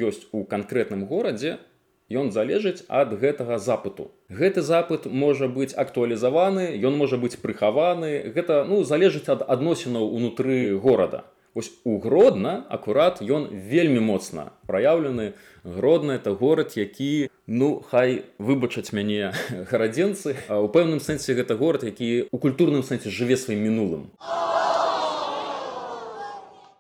ёсць 0.10 0.26
у 0.32 0.44
канкрэтным 0.44 1.06
горадзе 1.06 1.60
ён 2.12 2.32
залежыць 2.32 2.84
ад 2.88 3.14
гэтага 3.20 3.60
запыту. 3.60 4.12
Гэты 4.30 4.62
запыт 4.62 5.06
можа 5.06 5.48
быць 5.48 5.76
актуалізаваны 5.76 6.72
ён 6.80 6.98
можа 6.98 7.18
быць 7.18 7.40
прыхаваны. 7.40 8.32
Гэта 8.36 8.64
ну 8.68 8.84
залежыць 8.84 9.30
ад 9.30 9.44
адносінаў 9.48 10.08
унутры 10.08 10.76
горада 10.76 11.24
Вось 11.54 11.72
у 11.84 12.00
гродна 12.00 12.64
акурат 12.70 13.20
ён 13.20 13.50
вельмі 13.52 14.00
моцна 14.00 14.56
праяўлены. 14.72 15.34
Гродна 15.64 16.16
это 16.16 16.32
горад 16.32 16.78
які 16.80 17.28
ну 17.46 17.84
хай 17.84 18.24
выбачаць 18.40 18.96
мяне 18.96 19.34
гарадзенцы 19.72 20.38
у 20.48 20.72
пэўным 20.72 21.04
сэнсе 21.04 21.36
гэта 21.36 21.60
горад 21.60 21.84
які 21.84 22.32
у 22.32 22.40
культурным 22.40 22.88
сэнсе 22.88 23.12
жыве 23.12 23.36
сваім 23.36 23.68
мінулым. 23.68 24.08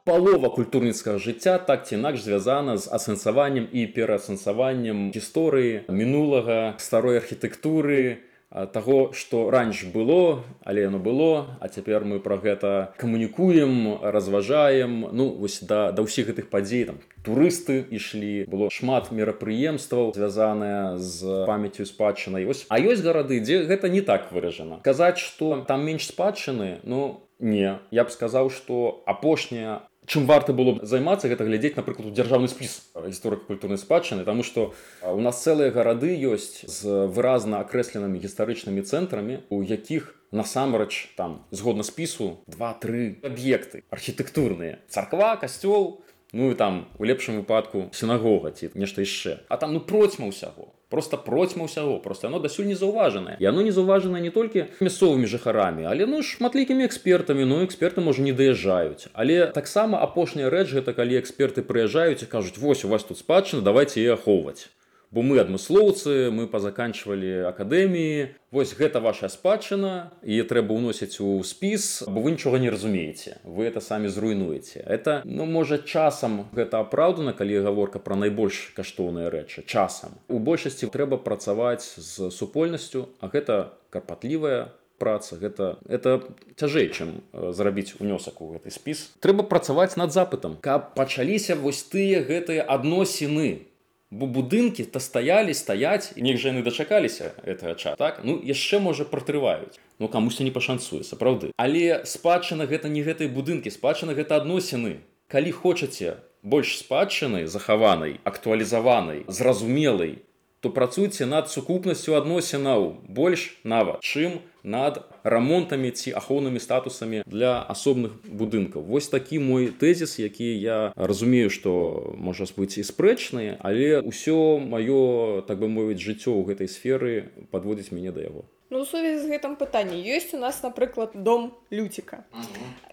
Палова 0.07 0.47
культурніцкага 0.49 1.19
жыцця 1.19 1.59
так 1.59 1.83
ці 1.83 1.99
інакш 1.99 2.23
звязана 2.23 2.79
з 2.79 2.87
асэнсаваннем 2.87 3.67
і 3.67 3.85
пераасэнсаваннем 3.91 5.11
гісторыі 5.11 5.83
мінулага 5.91 6.79
старой 6.79 7.19
архітэктуры 7.19 8.23
таго 8.51 9.11
што 9.15 9.49
раньш 9.49 9.85
было 9.93 10.43
але 10.63 10.83
яно 10.83 10.99
было 10.99 11.57
а 11.59 11.67
цяпер 11.67 12.03
мы 12.03 12.19
пра 12.19 12.37
гэта 12.37 12.93
камунікуем 12.97 13.99
разважаем. 14.01 15.07
Ну 15.11 15.29
вось 15.29 15.59
да 15.63 15.91
да 15.91 16.03
ўсіх 16.03 16.27
гэтых 16.31 16.49
падзей 16.51 16.85
там 16.85 16.99
турысты 17.23 17.85
ішлі 17.89 18.45
было 18.51 18.69
шмат 18.69 19.11
мерапрыемстваў 19.11 20.11
звязаная 20.15 20.97
з 20.97 21.45
памяццю 21.47 21.85
спадчынай. 21.85 22.45
Ось 22.45 22.65
а 22.67 22.79
ёсць 22.79 23.03
гарады 23.03 23.39
дзе 23.39 23.63
гэта 23.63 23.87
не 23.87 24.01
так 24.01 24.31
выражана. 24.31 24.81
Казаць 24.83 25.19
што 25.19 25.63
там 25.67 25.85
менш 25.85 26.07
спадчыны 26.11 26.79
ну 26.83 27.23
не. 27.39 27.79
Я 27.91 28.03
б 28.03 28.09
сказаў 28.11 28.51
што 28.51 29.01
апошняя 29.05 29.87
чым 30.07 30.25
варта 30.25 30.53
было 30.53 30.77
б 30.77 30.85
займацца 30.85 31.29
гэта 31.29 31.45
глядзець 31.45 31.75
напрыклад 31.77 32.09
у 32.09 32.15
дзяржаўны 32.15 32.47
спіс 32.47 32.93
гісторыка 32.95 33.45
культурнай 33.45 33.77
спадчыны 33.77 34.25
тому 34.25 34.43
что 34.43 34.73
у 35.03 35.21
нас 35.21 35.43
цэлыя 35.43 35.71
гарады 35.71 36.13
ёсць 36.15 36.65
з 36.65 37.05
выразна 37.11 37.61
акрэсленымі 37.61 38.19
гістарычнымі 38.19 38.81
цэнтрамі 38.81 39.45
у 39.49 39.61
якіх 39.61 40.15
насамрэч 40.31 41.13
там 41.15 41.45
згодна 41.51 41.83
спісу 41.83 42.39
два-тры 42.47 43.19
аб'екты 43.21 43.83
архітэктурныя. 43.91 44.79
Царква 44.87 45.35
касцёл 45.35 46.01
ну 46.31 46.51
і 46.51 46.55
там 46.55 46.87
у 46.97 47.05
лепшым 47.05 47.43
выпадку 47.43 47.89
сінагога 47.91 48.51
ці 48.51 48.71
нешта 48.75 49.03
яшчэ 49.03 49.43
а 49.49 49.57
там 49.57 49.73
ну 49.73 49.79
процьма 49.79 50.31
ўсяго. 50.31 50.71
Просто 50.91 51.15
процьма 51.15 51.65
ўсяго. 51.71 51.99
Просто 52.03 52.27
оно 52.27 52.39
дасюль 52.39 52.67
не 52.67 52.75
заўважанае 52.75 53.37
і 53.39 53.47
оно 53.47 53.61
не 53.61 53.71
заўважана 53.71 54.19
не 54.19 54.31
толькі 54.31 54.67
мясцовымі 54.79 55.27
жыхарамі 55.27 55.87
але 55.87 56.05
ну 56.05 56.23
шматлікімі 56.23 56.87
экспертамі. 56.87 57.45
Ну 57.45 57.63
эксперты 57.63 58.01
можа 58.01 58.21
не 58.21 58.33
даязджаюць. 58.33 59.07
Але 59.13 59.47
таксама 59.55 60.03
апошняя 60.03 60.49
рэч 60.49 60.75
гэта 60.75 60.93
калі 60.93 61.19
эксперты 61.19 61.63
прыязджаюць 61.63 62.23
і 62.23 62.31
кажуць 62.31 62.59
вось 62.59 62.83
у 62.83 62.91
вас 62.91 63.03
тут 63.03 63.19
спадчына 63.19 63.63
давайте 63.63 64.03
і 64.03 64.19
ахоўваць 64.19 64.67
бо 65.11 65.21
мы 65.21 65.39
адмыслоўцы 65.43 66.31
мы 66.31 66.47
пазаканчвалі 66.47 67.51
акадэміі. 67.51 68.39
Вось 68.51 68.71
гэта 68.75 69.03
ваша 69.03 69.27
спадчына 69.31 70.11
і 70.23 70.39
трэба 70.47 70.71
ўносіць 70.75 71.19
у 71.19 71.39
спіс 71.43 72.07
бо 72.07 72.23
вы 72.23 72.35
нічога 72.39 72.59
не 72.63 72.71
разумееце 72.71 73.43
вы 73.43 73.67
это 73.67 73.83
самі 73.83 74.07
зруйнуеце. 74.07 74.79
Это 74.79 75.21
ну 75.25 75.45
можа 75.45 75.77
часам 75.77 76.47
гэта 76.55 76.79
апраўдана 76.79 77.35
калі 77.35 77.59
гаворка 77.67 77.99
пра 77.99 78.15
найбольш 78.15 78.71
каштоўныя 78.75 79.27
рэчы 79.29 79.67
часам. 79.67 80.15
У 80.31 80.39
большасці 80.39 80.87
трэба 80.87 81.19
працаваць 81.19 81.99
з 81.99 82.31
супольнасцю 82.31 83.11
а 83.19 83.27
гэта 83.27 83.75
карпатлівая 83.91 84.71
праца 85.01 85.35
гэта 85.35 85.81
это 85.89 86.21
цяжэй 86.55 86.87
чым 86.93 87.25
зрабіць 87.33 87.97
унёсак 87.99 88.39
у 88.39 88.53
гэты 88.53 88.71
спіс. 88.71 89.09
Трэба 89.19 89.43
працаваць 89.43 89.97
над 89.97 90.13
запытам. 90.13 90.55
Каб 90.61 90.93
пачаліся 90.93 91.57
вось 91.57 91.81
тыя 91.83 92.21
гэтыя 92.21 92.63
адносіны 92.63 93.70
бо 94.11 94.27
будынкі 94.27 94.83
то 94.91 94.99
стаялі 94.99 95.55
стаяць 95.55 96.11
і 96.15 96.21
нех 96.27 96.37
жа 96.37 96.51
яны 96.51 96.63
дачакаліся 96.67 97.31
гэтага 97.47 97.75
ча 97.79 97.95
так? 97.95 98.21
Ну 98.27 98.37
яшчэ 98.43 98.83
можа 98.83 99.07
пратрываюць. 99.07 99.79
Ну 99.99 100.11
камусьці 100.11 100.43
не 100.43 100.51
пашанцуе 100.51 101.07
сапраўды. 101.07 101.55
Але 101.55 102.03
спадчына 102.03 102.67
гэта 102.67 102.91
не 102.91 103.01
гэтай 103.07 103.31
будынкі 103.31 103.71
спадчына 103.71 104.13
гэта 104.13 104.43
адносіны 104.43 104.99
калі 105.31 105.51
хочаце 105.55 106.19
больш 106.43 106.75
спадчыны 106.83 107.47
захаванай 107.47 108.19
актуалізаванай 108.27 109.23
зразумелай 109.27 110.19
то 110.61 110.69
працуйце 110.69 111.25
над 111.25 111.49
сукупнасцю 111.49 112.15
адносінаў 112.15 113.01
больш 113.09 113.57
нават 113.65 114.05
чым 114.05 114.39
над 114.63 115.01
рамонтамі 115.25 115.89
ці 115.89 116.13
ахоўнымі 116.13 116.61
статусамі 116.61 117.25
для 117.25 117.65
асобных 117.65 118.13
будынкаў. 118.29 118.85
Вось 118.85 119.09
такі 119.09 119.41
мой 119.41 119.73
тэзіс 119.73 120.21
які 120.21 120.53
я 120.61 120.93
разумею 120.95 121.49
што 121.49 122.13
можа 122.13 122.45
быць 122.53 122.77
і 122.77 122.85
спрэчныя 122.85 123.57
але 123.65 124.05
ўсё 124.05 124.61
маё 124.61 125.41
так 125.49 125.57
бы 125.57 125.65
мовіць 125.65 126.01
жыццё 126.01 126.29
ў 126.29 126.53
гэтай 126.53 126.69
сферы 126.69 127.33
падводзіць 127.49 127.89
мяне 127.89 128.13
да 128.13 128.21
яго 128.21 128.45
Ну, 128.71 128.81
у 128.81 128.85
сувязі 128.85 129.27
з 129.27 129.31
гэтым 129.35 129.59
пытанні 129.59 129.99
ёсць 130.15 130.31
у 130.33 130.39
нас 130.39 130.63
напрыклад 130.63 131.11
дом 131.27 131.51
люціка 131.69 132.23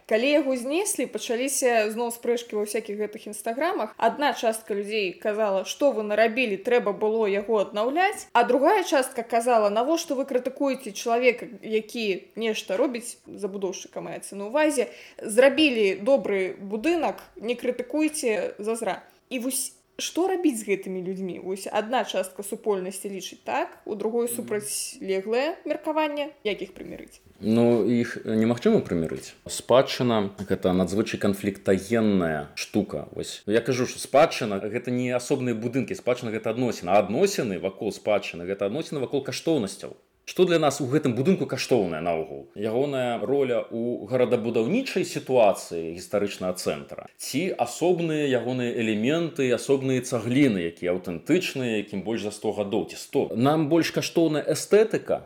калі 0.08 0.28
яго 0.30 0.56
знеслі 0.56 1.04
пачаліся 1.12 1.92
зноў 1.92 2.10
спрэчкі 2.16 2.56
ва 2.56 2.64
ўсякіх 2.64 2.96
гэтых 2.96 3.28
нстаграмах 3.28 3.92
адна 4.00 4.32
частка 4.32 4.72
людзей 4.72 5.12
казала 5.12 5.68
што 5.68 5.92
вы 5.92 6.02
нарабілі 6.08 6.56
трэба 6.64 6.96
было 6.96 7.28
яго 7.28 7.60
аднаўляць. 7.60 8.26
А 8.32 8.44
другая 8.48 8.82
частка 8.88 9.22
казала 9.22 9.68
навошта 9.68 10.16
вы 10.16 10.24
крытыкуеце 10.24 10.96
чалавека 10.96 11.46
які 11.62 12.24
нешта 12.40 12.80
робіць 12.80 13.20
забудоўшчыка 13.28 14.00
маецца 14.00 14.34
на 14.40 14.48
увазе 14.48 14.88
зрабілі 15.20 16.00
добры 16.00 16.56
будынак 16.58 17.20
не 17.36 17.54
крытыкуйце 17.54 18.56
зазра. 18.58 19.04
І 19.28 19.44
вось 19.44 19.77
Што 19.98 20.28
рабіць 20.30 20.60
з 20.60 20.66
гэтымі 20.66 21.00
людзьмі? 21.02 21.40
Ось 21.42 21.66
адна 21.66 22.04
частка 22.06 22.44
супольнасці 22.46 23.10
лічыць 23.10 23.42
так 23.42 23.82
у 23.82 23.96
другой 23.98 24.28
супрацьлеглае 24.30 25.58
меркаванне. 25.66 26.30
Як 26.46 26.62
іх 26.62 26.70
прымірыць 26.76 27.18
Ну 27.42 27.82
іх 27.82 28.14
немагчыма 28.22 28.78
прымірыць 28.86 29.34
спадчына 29.50 30.20
гэта 30.38 30.70
надзвычай 30.70 31.18
канфліктаенная 31.18 32.54
штука. 32.54 33.08
Вось 33.10 33.42
я 33.50 33.58
кажу 33.58 33.90
што 33.90 33.98
спадчына 33.98 34.62
гэта 34.62 34.94
не 34.94 35.10
асобныя 35.18 35.58
будынкі. 35.58 35.98
Спадчына 35.98 36.30
гэта 36.30 36.54
адносіна 36.54 36.94
адносіны 37.02 37.58
вакол 37.58 37.90
спадчыны 37.90 38.46
гэта 38.46 38.70
адносіны 38.70 39.02
вакол 39.02 39.26
каштоўнасцяў 39.26 39.98
Што 40.28 40.44
для 40.44 40.58
нас 40.60 40.76
у 40.84 40.86
гэтым 40.92 41.14
будынку 41.16 41.46
каштоўная 41.48 42.02
наогул? 42.04 42.50
Ягоная 42.52 43.16
роля 43.24 43.62
у 43.72 44.04
гарадабудаўнічай 44.10 45.06
сітуацыі 45.08 45.94
гістарычнага 45.96 46.52
цэнтра. 46.60 47.06
Ці 47.16 47.40
асобныя 47.56 48.26
ягоныя 48.28 48.76
элементы 48.76 49.48
асобныя 49.56 50.04
цагліны 50.04 50.68
якія 50.68 50.92
аўтэнтычныя 50.92 51.80
якім 51.80 52.04
больш 52.04 52.28
за 52.28 52.34
100 52.36 52.52
гадоў 52.60 52.84
ці 52.92 53.00
100 53.00 53.40
нам 53.40 53.72
больш 53.72 53.88
каштоўная 53.96 54.44
эстэтыка 54.44 55.22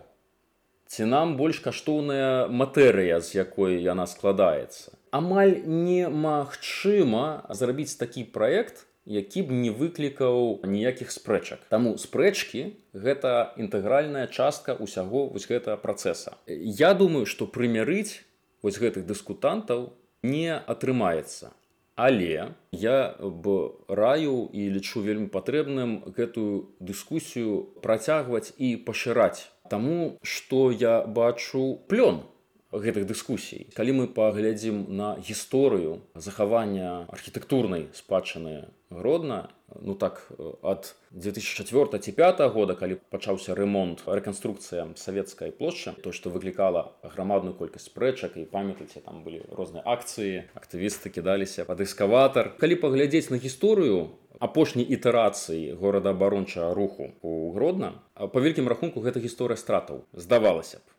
ці 0.86 1.10
нам 1.10 1.34
больш 1.34 1.58
каштоўная 1.66 2.46
матэрыя 2.46 3.18
з 3.18 3.42
якой 3.42 3.82
яна 3.82 4.06
складаецца? 4.06 4.94
Амаль 5.10 5.66
немагчыма 5.66 7.50
зрабіць 7.50 7.98
такі 7.98 8.22
праект 8.30 8.86
які 9.04 9.42
б 9.42 9.52
не 9.52 9.70
выклікаў 9.70 10.62
ніякіх 10.62 11.10
спрэчак. 11.10 11.66
Таму 11.68 11.98
спрэчкі 11.98 12.78
гэта 12.94 13.54
інтэгральная 13.58 14.26
частка 14.26 14.76
ўсяго 14.78 15.26
вось 15.28 15.48
гэтага 15.48 15.76
працэса. 15.76 16.38
Я 16.46 16.94
думаю, 16.94 17.26
што 17.26 17.46
прымярыць 17.46 18.22
вось 18.62 18.78
гэтых 18.78 19.06
дыскутантаў 19.06 19.92
не 20.22 20.54
атрымаецца. 20.54 21.50
Але 21.94 22.56
я 22.72 23.14
б 23.20 23.70
раю 23.88 24.48
і 24.52 24.62
лічу 24.72 25.02
вельмі 25.04 25.28
патрэбным 25.28 26.08
гэтую 26.16 26.72
дыскусію 26.80 27.68
працягваць 27.84 28.54
і 28.56 28.76
пашыраць. 28.76 29.50
Таму 29.68 30.16
што 30.22 30.70
я 30.72 31.02
бачу 31.04 31.84
плён 31.88 32.24
гэтых 32.72 33.06
дыскусій. 33.06 33.68
Калі 33.76 33.92
мы 33.92 34.04
паглядзім 34.08 34.88
на 34.88 35.16
гісторыю 35.20 36.00
захавання 36.14 37.04
архітэктурнай 37.12 37.92
спадчыны 37.92 38.72
гродна 38.90 39.48
ну 39.80 39.94
так 39.94 40.28
ад 40.62 40.94
2004 41.10 41.98
ці 41.98 42.12
5 42.12 42.40
года 42.52 42.74
калі 42.74 42.98
пачаўся 43.10 43.54
ремонт 43.54 44.04
рэканструкцыя 44.06 44.88
савецкай 44.96 45.52
плошчы 45.52 45.96
то 46.04 46.12
што 46.12 46.30
выклікала 46.30 46.92
аграмадную 47.02 47.54
колькасць 47.56 47.88
спрэчак 47.88 48.36
і 48.36 48.44
памятаце 48.44 49.00
там 49.00 49.24
былі 49.24 49.42
розныя 49.48 49.84
акцыі 49.84 50.44
актывісты 50.54 51.08
кідаліся 51.08 51.64
пад 51.64 51.80
эскаватар 51.80 52.52
калі 52.60 52.76
паглядзець 52.84 53.30
на 53.32 53.40
гісторыю 53.40 54.12
апошняй 54.38 54.84
ітэрацыі 54.84 55.76
горадаабарончага 55.80 56.74
руху 56.74 57.12
у 57.22 57.52
гродна 57.56 57.94
па 58.14 58.40
вялікім 58.40 58.68
рахунку 58.68 59.00
гэта 59.00 59.20
гісторыя 59.20 59.56
стратаў. 59.56 60.04
Здавалася 60.12 60.78
б 60.78 60.91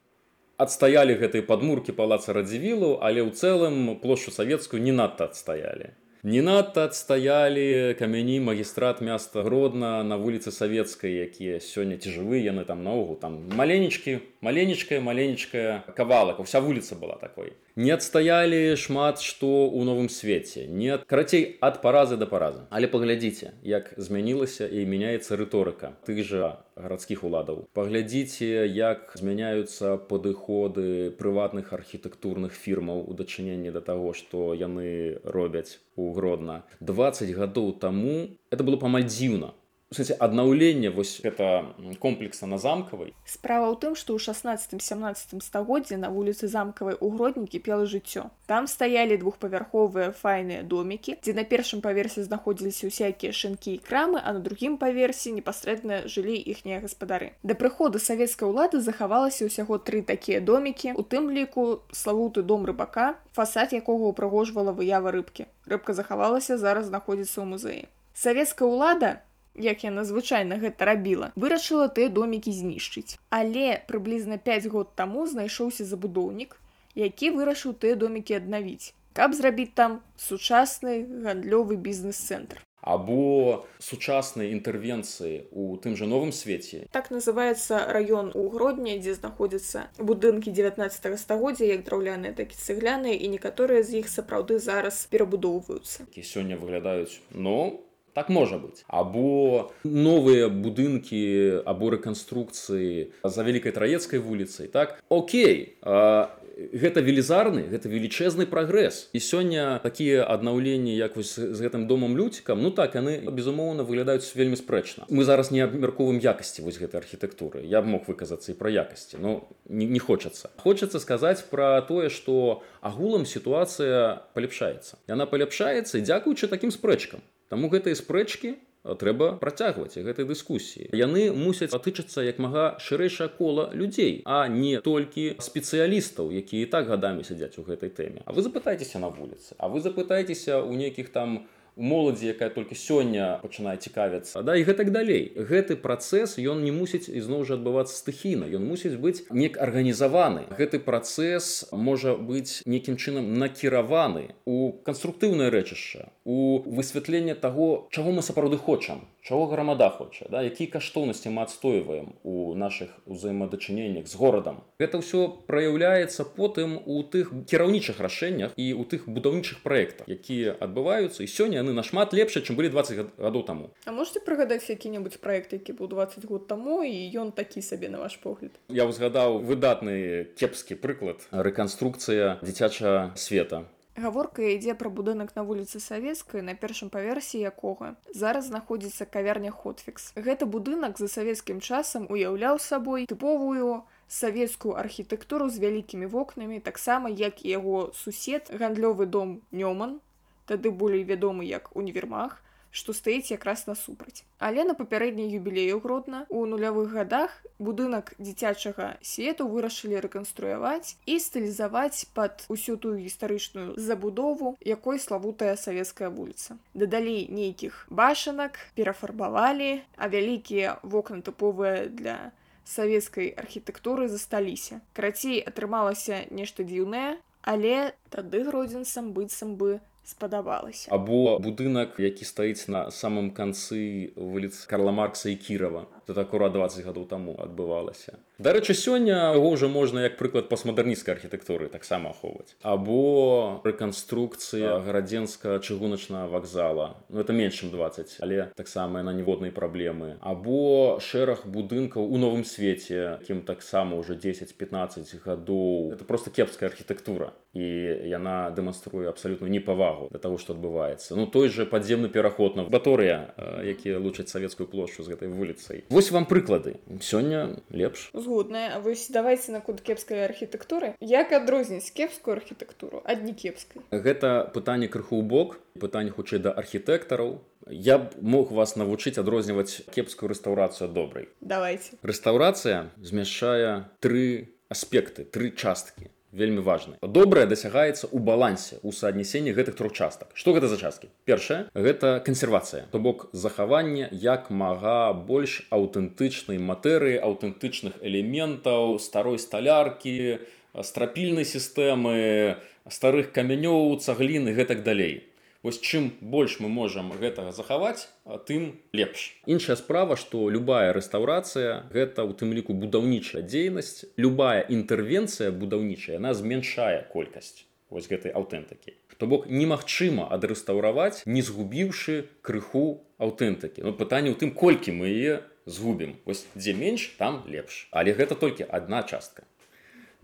адстаялі 0.65 1.20
гэтыя 1.20 1.46
падмуркі 1.50 1.96
палаца 2.00 2.36
радзівілу 2.38 2.98
але 3.01 3.22
ў 3.24 3.36
цэлым 3.36 4.00
плошчу 4.03 4.32
савецкую 4.32 4.82
не 4.84 4.96
надта 4.96 5.29
адстаялі 5.32 5.93
не 6.24 6.41
надта 6.41 6.86
адстаялі 6.88 7.96
камяні 8.00 8.39
магістрат 8.39 9.01
места 9.01 9.43
гродна 9.43 10.03
на 10.08 10.15
вуліцы 10.15 10.55
савецкай 10.55 11.20
якія 11.27 11.60
сёння 11.60 12.00
ці 12.00 12.15
жывы 12.15 12.39
яны 12.39 12.63
там 12.63 12.79
наогул 12.84 13.20
там 13.20 13.36
маленечкі 13.51 14.22
маленечкая 14.39 15.01
маленечкая 15.01 15.84
кавалак 15.96 16.39
уся 16.39 16.60
вуліца 16.60 16.96
была 16.96 17.20
такой. 17.20 17.51
Не 17.75 17.91
адстаялі 17.91 18.75
шмат 18.79 19.20
што 19.20 19.67
ў 19.67 19.84
новым 19.84 20.08
свеце 20.08 20.63
не 20.67 20.96
карацей 20.96 21.58
ад 21.60 21.82
паразы 21.82 22.15
да 22.15 22.27
паразы. 22.27 22.67
Але 22.70 22.88
паглядзіце 22.88 23.51
як 23.63 23.91
змянілася 23.98 24.67
і 24.67 24.84
мяняецца 24.88 25.36
рыторыка. 25.36 25.96
Тых 26.08 26.24
жа 26.24 26.63
гарадскіх 26.75 27.24
уладаў 27.24 27.63
паглядзіце 27.77 28.68
як 28.74 29.13
змяняюцца 29.20 29.98
падыходы 30.12 31.12
прыватных 31.20 31.74
архітэктурных 31.77 32.53
фірмаў 32.53 33.03
у 33.08 33.18
дачыненні 33.18 33.74
да 33.75 33.82
таго 33.82 34.13
што 34.13 34.53
яны 34.53 35.20
робяць 35.24 35.80
у 35.96 36.12
гродна. 36.13 36.63
20 36.80 37.30
гадоў 37.38 37.74
таму 37.80 38.38
это 38.50 38.63
было 38.63 38.77
памаль 38.77 39.06
дзіўна 39.06 39.53
кстати, 39.93 40.13
аднаўленне 40.19 40.89
вось 40.89 41.21
это 41.23 41.73
комплекса 42.00 42.45
на 42.45 42.57
замкавай 42.57 43.13
справа 43.25 43.71
ў 43.71 43.77
тым 43.79 43.93
што 43.95 44.17
ў 44.17 44.19
16-17 44.19 45.39
стагоддзе 45.41 45.97
на 46.01 46.09
вуліцы 46.09 46.50
замкавай 46.51 46.97
у 47.00 47.09
гродні 47.13 47.47
кіпела 47.47 47.85
жыццё. 47.85 48.29
Там 48.45 48.67
стаялі 48.67 49.17
двухпавярховыя 49.21 50.12
файныя 50.12 50.63
домікі 50.63 51.17
дзе 51.23 51.33
на 51.38 51.45
першым 51.47 51.81
паверсе 51.85 52.23
знаходзіліся 52.25 52.89
ўсякія 52.89 53.31
шынкі 53.31 53.77
і 53.77 53.81
крамы 53.81 54.19
а 54.23 54.33
на 54.33 54.43
другім 54.43 54.77
паверсе 54.77 55.31
непасрэдна 55.31 56.05
жылі 56.09 56.35
іхнія 56.35 56.83
гаспадары. 56.83 57.33
Да 57.43 57.53
прыходу 57.53 58.01
савецкай 58.01 58.50
улады 58.50 58.81
захавалася 58.81 59.47
ўсяго 59.47 59.79
тры 59.79 60.01
такія 60.01 60.41
домікі 60.41 60.97
у 60.97 61.03
тым 61.03 61.29
ліку 61.31 61.85
славуты 61.91 62.41
дом 62.41 62.65
рыбака 62.65 63.15
фасад 63.33 63.73
якога 63.73 64.12
ўпрыгожвала 64.12 64.73
выява 64.73 65.13
рыбкі. 65.13 65.47
Рыбка 65.65 65.93
захавалася 65.93 66.57
зараз 66.57 66.89
знаходзіцца 66.91 67.41
ў 67.41 67.45
музеі. 67.45 67.83
Савецкая 68.13 68.69
ўлада 68.69 69.25
як 69.55 69.83
яна 69.83 70.03
звычайна 70.03 70.57
гэта 70.57 70.86
рабіла 70.86 71.31
вырашыла 71.36 71.88
тыя 71.88 72.10
домікі 72.10 72.51
знішчыць. 72.51 73.17
Але 73.29 73.81
прыблізна 73.88 74.38
5 74.38 74.67
год 74.74 74.95
таму 74.95 75.27
знайшоўся 75.27 75.86
забудоўнік 75.86 76.60
які 76.95 77.33
вырашыў 77.38 77.74
тыя 77.74 77.95
домікі 77.95 78.38
аднавіць 78.41 78.93
каб 79.13 79.33
зрабіць 79.33 79.74
там 79.77 80.01
сучасны 80.17 81.05
гандлёвы 81.24 81.77
бізнес-цэнтр. 81.77 82.62
Або 82.83 83.63
сучаснай 83.79 84.51
інтэрвенцыі 84.51 85.48
у 85.55 85.77
тым 85.79 85.95
жа 85.95 86.03
новым 86.03 86.33
свеце. 86.36 86.83
Так 86.91 87.12
называется 87.15 87.79
раён 87.88 88.33
у 88.36 88.50
гродні 88.51 89.00
дзе 89.00 89.13
знаходзяцца 89.15 89.88
будынкі 89.95 90.51
19 90.51 91.15
стагоддзя 91.15 91.63
як 91.63 91.88
драўляныя 91.88 92.36
такі 92.36 92.60
цыгляныя 92.60 93.15
і 93.15 93.31
некаторыя 93.38 93.88
з 93.88 94.03
іх 94.03 94.12
сапраўды 94.12 94.60
зараз 94.60 95.07
перабудоўваюцца. 95.07 96.12
Які 96.12 96.27
сёння 96.27 96.60
выглядаюць 96.60 97.24
ну 97.31 97.79
так 98.13 98.29
можа 98.29 98.58
быць 98.62 98.86
або 98.88 99.74
новыя 99.84 100.50
будынкі 100.50 101.65
або 101.65 101.93
рэканструкцыі 101.98 103.12
за 103.24 103.41
вялікай 103.43 103.74
траецкай 103.74 104.20
вуліцай 104.20 104.67
так? 104.67 105.01
Окей 105.10 105.77
а, 105.82 106.29
гэта 106.53 107.01
велізарны 107.01 107.65
гэта 107.70 107.89
велічэзны 107.89 108.46
прагрэс. 108.46 109.10
І 109.13 109.20
сёння 109.20 109.79
такія 109.84 110.24
аднаўленні 110.25 110.93
як 110.93 111.17
вось 111.17 111.36
з 111.36 111.58
гэтым 111.58 111.88
домам 111.88 112.17
люцікам 112.17 112.62
ну 112.62 112.70
так 112.72 112.96
яны 112.96 113.17
безумоўна 113.34 113.84
выглядаюць 113.84 114.29
вельмі 114.38 114.55
спрэчна. 114.55 115.10
Мы 115.10 115.24
зараз 115.25 115.51
не 115.51 115.65
абмярковым 115.65 116.22
якасці 116.22 116.62
вось 116.62 116.77
гэтай 116.77 117.01
архітэктуры. 117.01 117.65
Я 117.65 117.82
б 117.82 117.89
мог 117.89 118.05
выказацца 118.08 118.53
і 118.53 118.58
пра 118.58 118.70
якасці 118.70 119.17
но 119.17 119.50
не, 119.65 119.86
не 119.86 120.00
хочацца. 120.00 120.53
Хочацца 120.62 121.00
сказаць 121.00 121.41
пра 121.50 121.82
тое 121.82 122.10
што 122.13 122.62
агулам 122.82 123.25
сітуацыя 123.25 124.22
паляпшаецца. 124.38 125.01
Яна 125.10 125.25
паляпшаецца 125.25 126.05
дзякуючы 126.05 126.48
такім 126.48 126.70
спрэчкам 126.70 127.25
Таму 127.53 127.69
гэтыя 127.69 127.93
спрэчкі 127.93 128.55
трэба 128.83 129.38
працягваць 129.38 129.93
гэтай 129.95 130.25
дыскусіі. 130.25 130.89
Яны 130.98 131.29
мусяць 131.38 131.69
патычацца 131.69 132.25
як 132.25 132.41
мага 132.41 132.63
шырэйшае 132.82 133.30
кола 133.38 133.69
людзей, 133.78 134.25
а 134.25 134.49
не 134.49 134.82
толькі 134.82 135.38
спецыялістаў, 135.38 136.34
якія 136.34 136.65
і 136.65 136.71
так 136.73 136.89
гадамі 136.89 137.21
сядзяць 137.21 137.56
у 137.62 137.63
гэтай 137.63 137.93
тэме. 137.93 138.25
А 138.25 138.34
вы 138.34 138.41
запытайцеся 138.41 138.97
на 138.97 139.13
вуліцы, 139.13 139.54
А 139.62 139.69
вы 139.69 139.86
запытайцеся 139.86 140.65
ў 140.65 140.73
нейкіх 140.82 141.13
там, 141.13 141.45
моладзі 141.75 142.31
якая 142.33 142.49
толькі 142.49 142.75
сёння 142.75 143.39
пачынае 143.43 143.77
цікавіцца. 143.77 144.41
Да 144.41 144.55
і 144.55 144.63
гэтак 144.63 144.91
далей. 144.91 145.33
Гэты 145.36 145.75
працэс 145.75 146.38
ён 146.39 146.63
не 146.63 146.71
мусіць 146.71 147.09
ізноў 147.09 147.45
жа 147.45 147.59
адбывацца 147.59 147.95
стыхійна. 147.95 148.49
Ён 148.49 148.65
мусіць 148.67 148.97
быць 148.97 149.25
нек 149.29 149.57
арганізаваны. 149.57 150.49
Гэты 150.53 150.79
працэс 150.79 151.71
можа 151.71 152.15
быць 152.15 152.62
нейкім 152.65 152.97
чынам 152.97 153.33
накіраваны 153.38 154.36
у 154.45 154.71
канструктыўнае 154.86 155.49
рэчышча 155.49 156.13
у 156.25 156.63
высвятленне 156.65 157.36
таго 157.36 157.88
чаго 157.91 158.12
мы 158.12 158.21
сапраўды 158.21 158.57
хочам 158.57 159.07
чаго 159.23 159.47
грамада 159.47 159.89
хоча 159.89 160.25
да 160.31 160.41
якія 160.41 160.71
каштоўнасці 160.71 161.29
мы 161.29 161.43
адстойваем 161.43 162.15
у 162.23 162.55
наших 162.55 162.89
узаемадачыненнях 163.05 164.07
з 164.07 164.15
горадам. 164.15 164.63
Гэта 164.79 165.03
ўсё 165.03 165.47
праяўляецца 165.47 166.23
потым 166.23 166.79
у 166.86 167.03
тых 167.03 167.31
кіраўнічых 167.47 167.99
рашэннях 167.99 168.55
і 168.55 168.73
у 168.73 168.83
тых 168.88 169.07
будаўнічых 169.07 169.63
праектах 169.63 170.07
якія 170.07 170.55
адбываюцца. 170.59 171.23
І 171.23 171.27
сёння 171.27 171.62
яны 171.63 171.73
нашмат 171.73 172.13
лепшы 172.13 172.43
чым 172.43 172.60
былі 172.60 172.69
20 172.69 173.17
гадоў 173.17 173.43
таму. 173.47 173.71
А 173.88 173.95
можете 173.95 174.19
прыгадаць 174.19 174.67
які-небудзь 174.67 175.17
проект 175.23 175.56
які 175.56 175.73
быў 175.80 175.88
20 175.95 176.28
год 176.28 176.47
таму 176.47 176.84
і 176.84 176.93
ён 177.15 177.32
такі 177.32 177.63
сабе 177.63 177.89
на 177.89 178.04
ваш 178.04 178.19
погляд? 178.19 178.52
Я 178.67 178.86
узгадаў 178.86 179.39
выдатны 179.39 180.28
кепскі 180.36 180.76
прыклад. 180.76 181.23
Рэканструкцыя 181.32 182.43
дзіцяча 182.43 183.15
света. 183.15 183.65
Гаворка 183.93 184.41
ідзе 184.41 184.73
пра 184.73 184.89
будынак 184.89 185.36
на 185.38 185.43
вуліцы 185.45 185.78
савецкай 185.78 186.41
на 186.41 186.58
першым 186.58 186.89
паверсе 186.89 187.38
якога. 187.45 187.93
Зараз 188.10 188.49
знаходзіцца 188.49 189.06
кавярня 189.06 189.54
хотфікс 189.54 190.17
гэты 190.17 190.49
будынак 190.49 190.97
за 190.97 191.08
савецкім 191.08 191.62
часам 191.62 192.10
уяўляў 192.10 192.58
сабой 192.58 193.06
тыповую 193.06 193.86
савецкую 194.10 194.73
архітэктуру 194.82 195.49
з 195.49 195.62
вялікімі 195.62 196.10
вокнамі 196.10 196.60
таксама 196.60 197.10
як 197.10 197.45
і 197.45 197.54
яго 197.54 197.78
сусед 197.93 198.49
гандлёвы 198.49 199.06
дом 199.06 199.41
нёман 199.52 200.02
тады 200.45 200.71
болей 200.71 201.03
вядомы 201.03 201.45
як 201.45 201.75
універмаг 201.75 202.41
што 202.73 202.93
стаіць 202.93 203.32
якраз 203.32 203.67
насупраць. 203.69 204.25
Але 204.39 204.65
на 204.65 204.73
папярэдняй 204.73 205.29
юбілею 205.38 205.79
гродна 205.79 206.25
у 206.29 206.43
нулявых 206.49 206.89
гадах 206.97 207.36
будынак 207.62 208.13
дзіцячага 208.17 208.97
свету 209.06 209.47
вырашылі 209.47 210.01
рэканструяваць 210.01 210.97
і 211.06 211.19
стылізаваць 211.21 212.10
пад 212.17 212.45
усю 212.49 212.75
тую 212.82 212.97
гістарычную 212.97 213.77
забудову, 213.77 214.58
якой 214.65 214.99
славутая 214.99 215.56
савецкая 215.56 216.10
вуліца. 216.10 216.58
Дадалі 216.73 217.29
нейкіх 217.29 217.86
башанак, 217.93 218.58
перафарбавалі, 218.73 219.86
а 219.95 220.10
вялікія 220.10 220.79
вокны 220.82 221.21
тыповыя 221.21 221.86
для 221.86 222.34
савецкай 222.65 223.29
архітэктуры 223.38 224.10
засталіся. 224.10 224.82
Крацей 224.97 225.45
атрымалася 225.45 226.25
нешта 226.34 226.65
дзіўнае, 226.65 227.21
але 227.45 227.93
тады 228.10 228.41
гродзенцам 228.49 229.13
быццам 229.13 229.56
бы 229.62 229.77
спадабалася 230.04 230.92
або 230.92 231.39
будынак 231.39 232.00
які 232.00 232.26
стаіць 232.26 232.68
на 232.68 232.92
самым 232.92 233.32
канцы 233.32 234.12
вуліц 234.16 234.66
карла 234.66 234.92
маркса 234.92 235.30
і 235.30 235.36
кірова 235.36 235.86
тут 236.08 236.18
акурат 236.18 236.54
20 236.54 236.86
гадоў 236.86 237.06
таму 237.08 237.36
адбывалася 237.39 238.18
дарэчы 238.39 238.74
сёння 238.74 239.36
яго 239.36 239.54
ўжо 239.56 239.70
можна 239.70 240.04
як 240.06 240.18
прыклад 240.18 240.50
постмадэрнісцкай 240.50 241.16
архітэктуры 241.16 241.70
таксама 241.70 242.12
ахоўваць 242.12 242.56
або 242.62 243.62
рэканструкцыя 243.63 244.80
гарадзенска 244.84 245.60
чыгуначнага 245.60 246.28
вакзала 246.28 246.98
ну 247.10 247.24
это 247.24 247.34
менш 247.34 247.62
чым 247.62 247.72
20 247.72 248.18
але 248.20 248.52
таксама 248.56 249.04
на 249.04 249.13
ніводнай 249.13 249.52
праблемы 249.52 250.18
або 250.22 251.00
шэраг 251.00 251.46
будынкаў 251.46 252.04
у 252.10 252.18
новым 252.18 252.44
свеце 252.44 253.20
кім 253.28 253.44
таксама 253.48 253.96
уже 253.96 254.16
10-15 254.16 255.24
гадоў 255.24 255.94
это 255.94 256.04
просто 256.04 256.32
кепская 256.32 256.70
архітэктура 256.70 257.34
і 257.54 257.63
яна 258.10 258.50
дэманструе 258.50 259.10
абсалютную 259.10 259.52
непавагу 259.54 260.10
да 260.12 260.18
таго 260.18 260.42
што 260.42 260.58
адбываецца 260.58 261.13
ну 261.13 261.28
той 261.30 261.50
же 261.54 261.70
падземны 261.70 262.10
пераход 262.10 262.58
на 262.58 262.66
баторыя 262.66 263.34
якія 263.62 264.02
лучаць 264.02 264.34
савецкую 264.34 264.66
плошчу 264.68 265.06
з 265.06 265.13
гэтай 265.13 265.30
вуліцай 265.30 265.86
Вось 265.93 266.10
вам 266.10 266.25
прыклады 266.25 266.82
сёння 267.01 267.62
лепш. 267.69 268.10
Згодная. 268.13 268.73
А 268.75 268.79
вось 268.79 269.10
давайте 269.13 269.51
наконт 269.53 269.82
кепскай 269.86 270.25
архітэктуры 270.25 270.95
як 270.99 271.29
адрозніць 271.38 271.93
кепскую 271.93 272.34
архітэктуру 272.34 273.03
ад 273.06 273.21
не 273.21 273.38
кепскай 273.38 273.77
гэта 273.93 274.49
пытанне 274.58 274.89
крыху 274.89 275.21
ў 275.21 275.23
бок 275.29 275.62
пытанне 275.77 276.10
хутчэй 276.10 276.41
да 276.41 276.49
архітэктараў. 276.49 277.45
Я 277.69 278.01
б 278.01 278.10
мог 278.25 278.49
вас 278.49 278.73
навучыць 278.73 279.21
адрозніваць 279.21 279.86
кепскую 279.93 280.34
рэстаўрацыю 280.34 280.89
добрай. 280.89 281.29
Давайте. 281.45 281.93
Рэстаўрацыя 282.01 282.89
змяшчае 282.97 283.86
тры 284.01 284.49
аспекты 284.73 285.29
тры 285.29 285.53
часткі 285.53 286.10
вельмі 286.34 286.65
важны. 286.65 286.98
Добрае 287.02 287.46
дасягаецца 287.46 288.10
ў 288.10 288.19
балансе 288.19 288.82
у 288.82 288.91
суаднесенні 288.91 289.54
гэтых 289.54 289.78
трох 289.78 289.93
частак. 289.93 290.34
Што 290.34 290.58
гэта 290.58 290.67
за 290.67 290.82
часткі? 290.82 291.13
Першае 291.30 291.69
гэта 291.78 292.19
кансервацыя. 292.26 292.89
То 292.91 293.00
бок 293.00 293.30
захаванне 293.32 294.10
як 294.12 294.50
мага 294.50 295.13
больш 295.13 295.62
аўтэнтычнай 295.69 296.58
матэрыі 296.58 297.22
аўтэнтычных 297.22 298.02
элементаў 298.02 298.98
старой 299.00 299.38
сталяркі 299.38 300.41
страпільнай 300.82 301.46
сістэмы 301.46 302.58
старых 302.89 303.30
камянёў 303.32 304.02
цагліны 304.02 304.58
гэтак 304.58 304.82
далей 304.84 305.22
Вось 305.63 305.80
чым 305.80 306.12
больш 306.19 306.60
мы 306.60 306.67
можам 306.67 307.12
гэтага 307.15 307.56
захаваць, 307.56 308.12
тым 308.47 308.84
лепш. 308.91 309.32
Іншая 309.47 309.78
справа, 309.80 310.17
што 310.19 310.49
любая 310.52 310.91
рэстаўрацыя 310.91 311.88
гэта 311.88 312.28
ў 312.28 312.36
тым 312.36 312.52
ліку 312.52 312.76
будаўнічая 312.76 313.47
дзейнасць, 313.47 314.04
любая 314.19 314.67
інтэрвенцыя 314.67 315.56
будаўнічая, 315.56 316.19
яна 316.19 316.36
змяншае 316.36 317.08
колькасць 317.15 317.63
вось 317.93 318.10
гэтай 318.12 318.36
аўтэнтыкі. 318.36 318.97
То 319.21 319.30
бок 319.30 319.47
немагчыма 319.47 320.28
адрэстаўраваць, 320.36 321.23
не 321.23 321.45
згубіўшы 321.45 322.28
крыху 322.41 323.06
аўтэнтыкі. 323.21 323.86
Ну, 323.88 323.95
пытанне 323.95 324.34
ў 324.34 324.38
тым, 324.43 324.52
колькі 324.52 324.97
мы 324.97 325.13
яе 325.13 325.47
згубім. 325.63 326.17
Вось 326.26 326.43
дзе 326.58 326.73
менш, 326.76 327.13
там 327.21 327.45
лепш. 327.47 327.88
Але 327.95 328.12
гэта 328.17 328.36
толькі 328.36 328.67
адна 328.67 329.06
частка. 329.08 329.47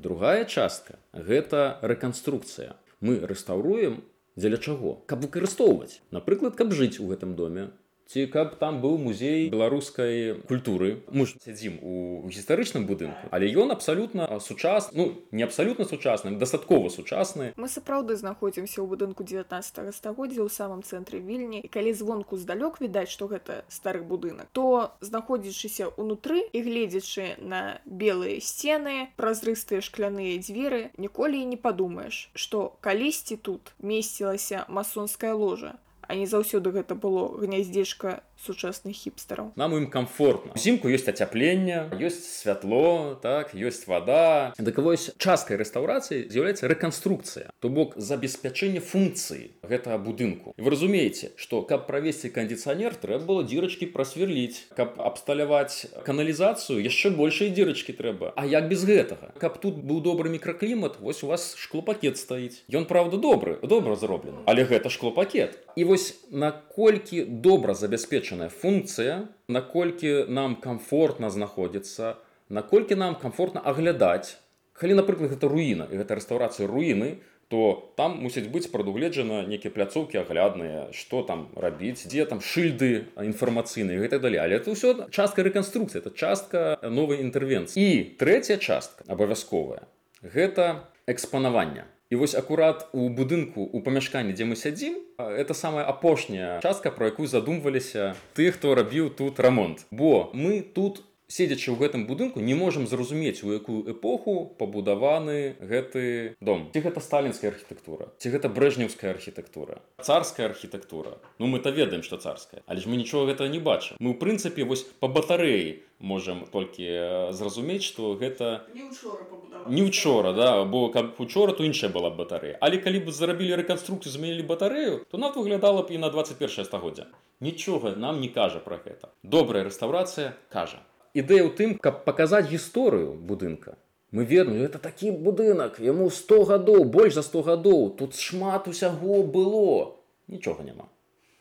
Другая 0.02 0.43
частка 0.43 0.99
гэта 1.13 1.78
рэканструкцыя. 1.80 2.75
Мы 2.99 3.21
рэстаўруем 3.23 4.02
Дзеля 4.39 4.58
чаго? 4.58 4.91
Каб 5.06 5.25
выкарыстоўваць. 5.28 5.99
Напрыклад, 6.15 6.56
каб 6.56 6.71
жыць 6.71 6.99
у 7.04 7.08
гэтым 7.12 7.36
доме, 7.36 7.69
ці 8.10 8.26
каб 8.34 8.58
там 8.58 8.82
быў 8.82 8.98
музей 8.98 9.50
беларускай 9.54 10.34
культуры. 10.50 11.06
Мы 11.13 11.30
ж 11.30 11.38
сядзім 11.45 11.78
у 11.86 12.26
гістарычным 12.26 12.89
будынку 12.89 13.30
але 13.30 13.45
ён 13.54 13.69
абсалютна 13.72 14.39
сучас 14.41 14.89
ну 14.93 15.13
не 15.32 15.43
абсалютна 15.43 15.86
сучасным 15.86 16.39
дастаткова 16.41 16.89
сучасны. 16.89 17.54
Мы 17.56 17.69
сапраўды 17.69 18.17
знаходзімся 18.17 18.82
ў 18.82 18.89
будынку 18.89 19.22
19 19.22 19.93
стагоддзя 19.93 20.41
ў 20.41 20.50
самым 20.50 20.82
цэнтры 20.82 21.22
вільні 21.22 21.62
і 21.62 21.69
калі 21.69 21.93
звонку 21.93 22.38
здалёк 22.41 22.82
відаць 22.82 23.13
што 23.13 23.30
гэта 23.30 23.62
стары 23.69 24.02
будынак 24.02 24.50
то 24.58 24.98
знаходзячыся 25.06 25.93
ўнутры 25.93 26.41
і 26.50 26.60
гледзячы 26.65 27.38
на 27.38 27.78
белыя 27.86 28.41
сцены 28.41 29.13
празрыстыя 29.22 29.86
шкляныя 29.86 30.41
дзверы 30.41 30.89
ніколі 30.98 31.45
не 31.45 31.62
падумаеш 31.62 32.34
што 32.34 32.74
калісьці 32.82 33.38
тут 33.38 33.74
месцілася 33.78 34.65
масонская 34.65 35.38
ложа 35.38 35.78
а 36.10 36.15
не 36.17 36.26
заўсёды 36.26 36.74
гэта 36.74 36.95
было 36.98 37.30
гняздзежка 37.38 38.19
сучасных 38.45 38.95
хіпстараў 38.95 39.52
нам 39.60 39.75
ім 39.75 39.88
комфортна 39.91 40.56
узімку 40.56 40.88
ёсць 40.88 41.10
ацяпленне 41.12 41.91
ёсць 41.99 42.23
святло 42.39 43.19
так 43.21 43.52
ёсць 43.54 43.84
вода. 43.88 44.54
Дык 44.56 44.80
вось 44.80 45.12
часткай 45.19 45.60
рэстаўрацыі 45.60 46.30
з'яўляецца 46.32 46.71
рэканструкцыя 46.71 47.52
то 47.60 47.69
бок 47.69 47.97
забеспячэнне 47.99 48.80
функцыі 48.80 49.52
гэтага 49.67 49.99
будынку 49.99 50.56
вы 50.56 50.71
разумееце 50.71 51.36
што 51.36 51.62
каб 51.67 51.84
правесці 51.91 52.32
кандыцыянер 52.32 52.95
трэба 52.95 53.28
было 53.28 53.43
дзірачкі 53.43 53.91
прасверліць 53.91 54.71
каб 54.80 54.95
абсталяваць 55.04 56.08
каналізацыю 56.08 56.80
яшчэ 56.80 57.12
большай 57.12 57.52
дзірачкі 57.52 57.97
трэба 57.99 58.32
А 58.39 58.45
як 58.47 58.71
без 58.71 58.88
гэтага 58.88 59.36
каб 59.43 59.60
тут 59.60 59.84
быў 59.84 59.99
добры 59.99 60.32
мікраклімат 60.32 61.04
вось 61.04 61.23
у 61.23 61.28
вас 61.28 61.54
шклопакет 61.60 62.15
стаіць 62.15 62.63
ён 62.71 62.88
правда 62.88 63.19
добры 63.19 63.60
добра 63.60 63.99
зроблены 63.99 64.47
але 64.47 64.63
гэта 64.63 64.89
шклопакет. 64.89 65.60
І 65.75 65.84
вось 65.84 66.15
наколькі 66.32 67.23
добра 67.25 67.73
забяспечаны 67.73 68.29
забяспечаная 68.30 68.50
функцыя 68.50 69.28
наколькі 69.48 70.30
нам 70.30 70.56
комфортна 70.56 71.30
знаходзіцца 71.30 72.18
наколькі 72.50 72.96
нам 72.96 73.15
комфортна 73.15 73.62
аглядаць. 73.62 74.38
Калі 74.74 74.94
напрыклад 74.94 75.32
гэта 75.34 75.50
руіна 75.50 75.88
і 75.92 75.98
гэта 75.98 76.15
рэстаўрацыя 76.15 76.68
руіны 76.68 77.18
то 77.50 77.92
там 77.98 78.22
мусіць 78.22 78.46
быць 78.54 78.70
прадугледжана 78.70 79.42
нейкія 79.50 79.74
пляцоўкі 79.74 80.22
аглядныя 80.22 80.94
што 80.94 81.24
там 81.24 81.50
рабіць 81.58 82.06
дзе 82.06 82.26
там 82.26 82.42
шыльды 82.42 83.10
інфармацыйныя 83.18 83.98
гэта 83.98 84.20
далі 84.22 84.38
але 84.38 84.62
это 84.62 84.70
ўсё 84.78 85.10
частка 85.10 85.42
рэканструкцыі 85.42 86.02
это 86.02 86.13
частка 86.13 86.78
новай 86.86 87.26
інтэрвенцыі. 87.26 87.82
І 87.82 88.13
трэцяя 88.22 88.58
частка 88.62 89.04
абавязковая 89.10 89.89
гэта 90.22 90.86
экспанавання 91.10 91.89
І 92.10 92.15
вось 92.15 92.34
акурат 92.34 92.88
у 92.91 93.06
будынку 93.13 93.62
у 93.62 93.82
памяшканні 93.86 94.34
дзе 94.34 94.45
мы 94.50 94.56
сядзім 94.58 94.98
это 95.22 95.54
самая 95.54 95.86
апошняя 95.86 96.58
частка 96.65 96.89
про 96.89 97.13
якую 97.13 97.28
задумваліся 97.30 98.15
ты 98.34 98.50
хто 98.50 98.74
рабіў 98.74 99.13
тут 99.13 99.39
рамонт. 99.39 99.86
Бо 99.91 100.32
мы 100.34 100.62
тут 100.62 101.04
седзячы 101.30 101.70
ў 101.70 101.78
гэтым 101.78 102.06
будынку 102.10 102.42
не 102.42 102.58
можам 102.58 102.89
зразумець 102.89 103.46
у 103.46 103.54
якую 103.54 103.86
эпоху 103.94 104.50
пабудаваны 104.58 105.56
гэты 105.62 106.34
дом. 106.42 106.74
Ці 106.74 106.82
гэта 106.82 107.00
сталінская 107.06 107.54
архітэктура 107.54 108.10
ці 108.18 108.34
гэта 108.34 108.50
брэжнеўская 108.50 109.13
архітэктура. 109.13 109.78
Царская 110.02 110.50
архітэктура. 110.50 111.22
Ну 111.38 111.46
мы 111.46 111.62
то 111.62 111.70
ведаем 111.70 112.02
што 112.02 112.18
царская 112.18 112.65
але 112.65 112.82
ж 112.82 112.89
мы 112.89 112.98
нічога 112.98 113.30
гэтага 113.32 113.54
не 113.54 113.62
бачым. 113.62 114.02
Мы 114.02 114.18
ў 114.18 114.18
прынцыпе 114.18 114.65
вось 114.65 114.84
па 114.98 115.08
батарэі 115.08 115.86
можам 116.02 116.50
толькі 116.50 116.89
зразумець 117.38 117.86
што 117.86 118.18
гэта 118.18 118.65
не 118.74 119.86
учора 119.86 120.34
да 120.34 120.65
бо 120.65 120.89
каб 120.89 121.13
учора 121.22 121.54
то 121.54 121.62
іншая 121.62 121.94
была 121.94 122.10
батарэя. 122.10 122.58
Але 122.58 122.82
калі 122.82 123.06
б 123.06 123.13
зарабілі 123.13 123.54
рэканструкцыю 123.62 124.10
змянілі 124.18 124.50
батарэю 124.50 125.06
то 125.06 125.22
нават 125.22 125.38
выглядала 125.38 125.86
б 125.86 125.94
і 125.94 126.02
на 126.02 126.10
21 126.10 126.65
стагоддзя 126.65 127.06
нічога 127.39 127.94
нам 127.96 128.20
не 128.20 128.34
кажа 128.34 128.60
про 128.60 128.82
гэта. 128.82 129.13
Добрая 129.22 129.63
рэстаўрацыя 129.70 130.34
кажа 130.50 130.82
ідэя 131.13 131.45
ў 131.48 131.52
тым 131.58 131.78
каб 131.78 132.06
паказаць 132.06 132.48
гісторыю 132.50 133.13
будынка 133.13 133.78
мы 134.12 134.26
ведаем 134.26 134.62
это 134.65 134.80
такі 134.80 135.12
будынак 135.12 135.80
яму 135.80 136.10
100 136.10 136.43
гадоў 136.52 136.86
больш 136.86 137.13
за 137.17 137.24
100 137.26 137.43
гадоў 137.50 137.89
тут 137.98 138.15
шмат 138.17 138.67
усяго 138.67 139.24
было 139.24 139.98
нічога 140.28 140.63
няма 140.63 140.89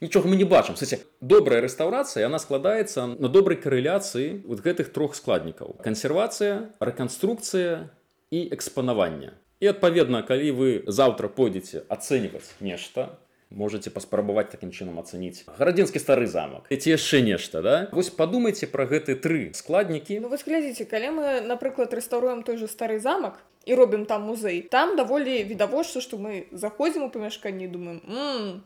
нічога 0.00 0.28
мы 0.28 0.36
не 0.36 0.44
бачым 0.44 0.74
кстати 0.74 1.00
добрая 1.20 1.60
рэстаўрацыя 1.60 2.26
она 2.26 2.38
складаецца 2.38 3.06
на 3.18 3.28
добрай 3.28 3.56
карэляцыі 3.60 4.44
вот 4.46 4.64
гэтых 4.64 4.92
трох 4.92 5.16
складнікаў 5.16 5.78
кансервацыя 5.84 6.72
рэканструкцыя 6.80 7.88
і 8.30 8.48
экспанавання 8.52 9.32
і 9.60 9.72
адпаведна 9.74 10.22
калі 10.22 10.50
вы 10.60 10.68
заўтра 10.86 11.28
пойдзеце 11.28 11.82
ацэньваць 11.88 12.56
нешта 12.60 13.18
можете 13.50 13.90
паспрабаваць 13.90 14.48
такім 14.52 14.70
чынам 14.70 15.00
ацаніць. 15.00 15.44
Гарадзенскі 15.58 15.98
стары 15.98 16.26
замак. 16.26 16.68
Ці 16.68 16.88
яшчэ 16.94 17.22
нешта 17.24 17.62
да? 17.62 17.76
Вось 17.92 18.10
падумайце 18.10 18.68
пра 18.68 18.84
гэты 18.86 19.16
тры 19.16 19.50
складнікі. 19.54 20.20
Ну, 20.20 20.28
вось 20.28 20.44
глядзіце 20.44 20.84
калі 20.84 21.14
мы 21.16 21.26
напрыклад 21.40 21.92
рэстаўруем 21.94 22.42
той 22.44 22.56
же 22.60 22.68
стары 22.68 23.00
замак 23.00 23.40
і 23.68 23.74
робім 23.74 24.06
там 24.06 24.22
музей. 24.22 24.62
Там 24.62 24.96
даволі 24.96 25.44
відавочна 25.44 26.00
што 26.00 26.16
мы 26.16 26.48
заходзім 26.52 27.04
у 27.04 27.10
памяшканні 27.12 27.68
думаем 27.68 28.00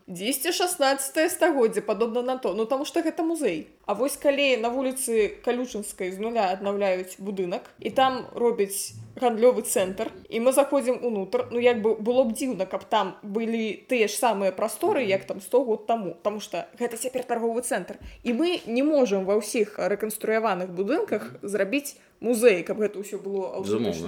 216 0.07 1.33
стагоддзя 1.33 1.83
падобна 1.83 2.23
на 2.23 2.37
то 2.39 2.55
ну 2.55 2.65
таму 2.65 2.85
што 2.85 3.03
гэта 3.03 3.27
музей. 3.27 3.67
А 3.85 3.95
вось 3.99 4.17
калі 4.17 4.57
на 4.63 4.71
вуліцы 4.71 5.43
калючынскай 5.43 6.15
з 6.15 6.23
нуля 6.23 6.55
аднаўляюць 6.55 7.19
будынак 7.19 7.67
і 7.83 7.91
там 7.91 8.31
робяць 8.35 8.95
гандлёвы 9.19 9.67
цэнтр 9.67 10.15
і 10.31 10.39
мы 10.41 10.53
заходзім 10.55 11.03
унутр 11.03 11.51
ну 11.51 11.59
як 11.59 11.83
бы 11.83 11.99
было 11.99 12.23
б 12.23 12.33
дзіўна 12.39 12.71
каб 12.71 12.87
там 12.87 13.19
былі 13.23 13.83
тыя 13.91 14.07
ж 14.07 14.15
самыя 14.15 14.55
прасторы 14.55 15.03
як 15.03 15.27
там 15.27 15.43
100 15.43 15.65
год 15.65 15.87
таму. 15.87 16.15
Таму 16.23 16.39
что 16.39 16.71
гэта 16.79 16.97
цяпер 16.97 17.27
торговы 17.27 17.67
цэнтр 17.67 17.99
і 18.23 18.39
мы 18.39 18.63
не 18.67 18.87
можемм 18.87 19.27
ва 19.27 19.35
ўсіх 19.43 19.83
рэканструяваных 19.83 20.71
будынках 20.71 21.43
зрабіць 21.43 21.99
музей 22.23 22.63
каб 22.63 22.79
гэта 22.79 23.03
ўсё 23.03 23.19
было 23.19 23.59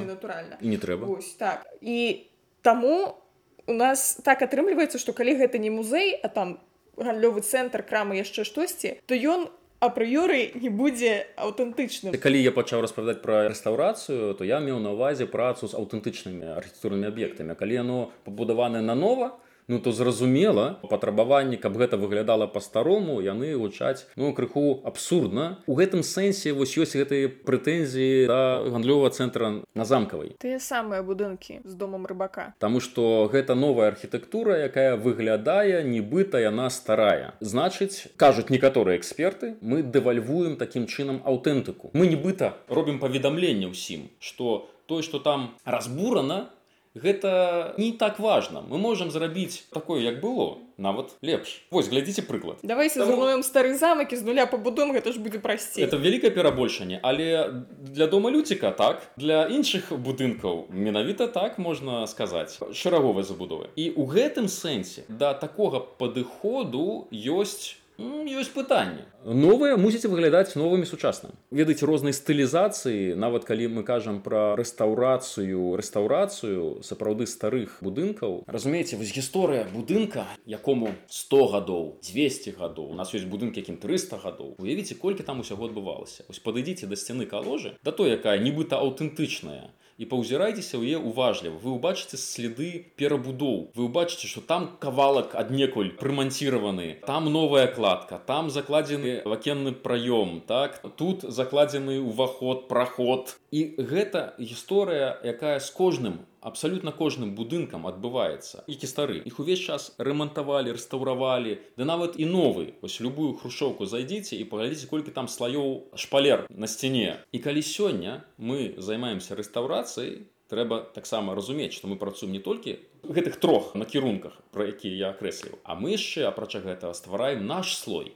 натуральна 0.06 0.56
не 0.62 0.78
трэба 0.78 1.10
Ось, 1.10 1.34
так. 1.34 1.66
І 1.82 2.30
таму 2.62 3.18
у 3.66 3.74
нас 3.74 4.16
так 4.22 4.46
атрымліваецца 4.46 5.02
што 5.02 5.12
калі 5.12 5.34
гэта 5.42 5.58
не 5.58 5.74
музей 5.74 6.14
а 6.14 6.30
там 6.30 6.62
гандлёвы 6.94 7.42
цэнтр 7.42 7.82
крамы 7.82 8.22
яшчэ 8.22 8.46
штосьці 8.46 9.02
то 9.10 9.18
ён 9.18 9.50
у 9.50 9.52
апрыёры 9.84 10.56
не 10.56 10.68
будзе 10.68 11.26
аўтэнтычным 11.36 12.16
калі 12.16 12.40
я 12.40 12.52
пачаў 12.56 12.84
распавядаць 12.84 13.20
пра 13.20 13.48
рэстаўрацыю 13.52 14.34
то 14.38 14.46
я 14.48 14.60
меў 14.64 14.80
на 14.80 14.94
увазе 14.96 15.26
працу 15.28 15.68
з 15.68 15.76
аўтэнтычнымі 15.76 16.56
архітэктурнымі 16.56 17.10
аб'ектамі. 17.10 17.56
Калі 17.58 17.74
яно 17.74 17.98
пабудаванае 18.24 18.82
нанова 18.82 19.36
ну 19.68 19.78
то 19.78 19.92
зразумела 19.92 20.78
патрабаванні 20.90 21.56
каб 21.56 21.76
гэта 21.80 21.96
выглядала 21.96 22.46
па-старому 22.46 23.20
яны 23.24 23.54
гучаць 23.56 24.06
ну 24.16 24.32
крыху 24.34 24.80
абсурдна. 24.84 25.58
У 25.66 25.74
гэтым 25.74 26.02
сэнсе 26.02 26.52
вось 26.52 26.76
ёсць 26.76 26.96
гэтыя 26.96 27.30
прэтэнзіі 27.48 28.26
да 28.28 28.62
гандлёвага 28.66 29.14
цэнтра 29.14 29.64
на 29.74 29.84
замкавай. 29.84 30.34
Тыя 30.38 30.58
самыя 30.58 31.02
будынкі 31.02 31.60
з 31.64 31.74
домам 31.74 32.06
рыбака. 32.06 32.52
Таму 32.58 32.80
што 32.80 33.28
гэта 33.32 33.54
новая 33.54 33.88
архітэктура 33.88 34.58
якая 34.66 34.96
выглядае 34.96 35.82
нібыта 35.84 36.42
яна 36.44 36.68
старая. 36.70 37.34
Значыць 37.40 38.08
кажуць 38.16 38.50
некаторыя 38.50 38.98
эксперты 38.98 39.56
мы 39.60 39.82
дэвальвуем 39.82 40.56
такім 40.56 40.86
чынам 40.86 41.22
аўтэнтыку. 41.24 41.90
Мы 41.92 42.06
нібыта 42.06 42.54
робім 42.68 43.00
паведамленне 43.00 43.72
ўсім 43.72 44.10
што 44.20 44.68
тое 44.86 45.02
што 45.02 45.18
там 45.18 45.54
разбурана 45.64 46.50
гэта 46.94 47.74
не 47.78 47.92
так 47.92 48.18
важна. 48.18 48.62
Мы 48.62 48.78
можам 48.78 49.10
зрабіць 49.10 49.66
такое 49.70 50.02
як 50.02 50.20
было 50.22 50.58
нават 50.78 51.14
лепш. 51.22 51.62
Вось 51.70 51.88
глядзіце 51.88 52.22
прыклад. 52.22 52.58
Давайте 52.62 52.98
Таму- 53.00 53.14
зруйнуем 53.14 53.42
стары 53.42 53.74
замак 53.74 54.12
і 54.12 54.16
з 54.16 54.22
нуля 54.22 54.46
пабудуем 54.46 54.92
гэта 54.92 55.12
ж 55.12 55.18
будзе 55.18 55.38
прасцей. 55.38 55.84
Это 55.84 55.98
вялікае 55.98 56.30
перабольшанне 56.30 57.00
але 57.02 57.62
для 57.78 58.06
дома 58.06 58.30
люціка 58.30 58.70
так 58.70 59.02
для 59.16 59.46
іншых 59.46 59.92
будынкаў 59.92 60.70
менавіта 60.70 61.26
так 61.26 61.58
можна 61.58 62.06
сказаць. 62.06 62.58
Шараговай 62.72 63.24
забудовы. 63.24 63.70
І 63.76 63.90
ў 63.94 64.06
гэтым 64.06 64.48
сэнсе 64.48 65.04
да 65.08 65.34
такога 65.34 65.80
падыходу 65.80 67.08
ёсць 67.12 67.76
ёсць 67.98 68.50
пытанне. 68.50 69.06
Новыя 69.24 69.76
мусіць 69.80 70.04
выглядаць 70.10 70.58
новымі 70.58 70.86
сучасным. 70.86 71.32
Ведаць 71.50 71.82
рознай 71.86 72.12
стылізацыі 72.12 73.14
нават 73.14 73.44
калі 73.48 73.68
мы 73.70 73.82
кажам 73.86 74.20
пра 74.20 74.56
рэстаўрацыю 74.58 75.78
рэстаўрацыю 75.78 76.82
сапраўды 76.82 77.26
старых 77.30 77.78
будынкаў. 77.80 78.44
Разумееце 78.46 78.98
вось 78.98 79.14
гісторыя 79.14 79.70
будынка 79.70 80.26
якому 80.46 80.92
100 81.08 81.46
гадоў 81.54 81.84
200 82.02 82.58
гадоў 82.58 82.90
у 82.90 82.98
нас 82.98 83.14
ёсць 83.14 83.30
будынкі 83.30 83.62
якім 83.62 83.78
300 83.78 84.18
гадоў. 84.18 84.56
Уявіце 84.58 84.98
колькі 84.98 85.22
там 85.22 85.40
усяго 85.40 85.70
адбывалася. 85.70 86.26
Ось 86.28 86.42
падыдзіце 86.42 86.90
да 86.90 86.98
сцяны 86.98 87.30
каложы 87.30 87.78
да 87.84 87.92
той 87.92 88.18
якая 88.18 88.36
нібыта 88.42 88.76
аўтэнтычная 88.82 89.70
і 89.98 90.08
паўзірайцеся 90.10 90.76
ў 90.78 90.94
яе 90.94 90.98
уважліва 90.98 91.60
вы 91.62 91.74
ўбачыце 91.78 92.18
следы 92.18 92.70
перабудоў 92.98 93.70
вы 93.78 93.86
ўбачыце 93.86 94.30
што 94.30 94.42
там 94.42 94.68
кавалак 94.82 95.34
аднекуль 95.38 95.94
прыманціраваны 96.00 96.88
там 97.06 97.30
новая 97.30 97.66
кладка 97.70 98.18
там 98.26 98.50
закладзены 98.50 99.22
вакенны 99.24 99.72
праём 99.86 100.40
так 100.50 100.82
тут 100.98 101.22
закладзены 101.22 102.00
ўваход 102.02 102.66
праход 102.68 103.36
і 103.54 103.66
гэта 103.78 104.34
гісторыя 104.38 105.14
якая 105.22 105.58
з 105.62 105.70
кожным 105.70 106.22
абсалютна 106.44 106.92
кожным 106.92 107.32
будынкам 107.34 107.88
адбываецца. 107.88 108.64
Які 108.68 108.86
стары. 108.86 109.16
Іх 109.24 109.40
увесь 109.40 109.64
час 109.64 109.94
рамантавалі 109.98 110.76
рэстаўравалі. 110.76 111.56
Да 111.80 111.88
нават 111.88 112.20
і 112.20 112.28
новы. 112.28 112.76
Ось 112.84 113.00
любую 113.00 113.32
хрушоўку 113.40 113.88
зайдзіце 113.88 114.36
і 114.36 114.44
паглядзіце 114.52 114.86
колькі 114.92 115.16
там 115.16 115.26
слаёў 115.26 115.96
шпалер 115.96 116.44
на 116.52 116.68
сцяне. 116.68 117.24
І 117.32 117.40
калі 117.40 117.64
сёння 117.64 118.22
мы 118.36 118.76
займаемся 118.76 119.34
рэстаўрацыяй 119.34 120.28
трэба 120.52 120.84
таксама 120.94 121.34
разумець 121.34 121.72
што 121.72 121.88
мы 121.88 121.96
працуем 121.96 122.32
не 122.36 122.38
толькі 122.38 122.76
гэтых 123.02 123.40
трох 123.40 123.72
накірунках 123.74 124.36
про 124.52 124.68
якія 124.68 124.94
я 124.94 125.08
акрэсліў 125.16 125.56
а 125.64 125.74
мы 125.74 125.96
яшчэ 125.96 126.28
апрача 126.28 126.60
гэтага 126.60 126.92
ствараем 126.92 127.46
наш 127.46 127.76
слой. 127.76 128.12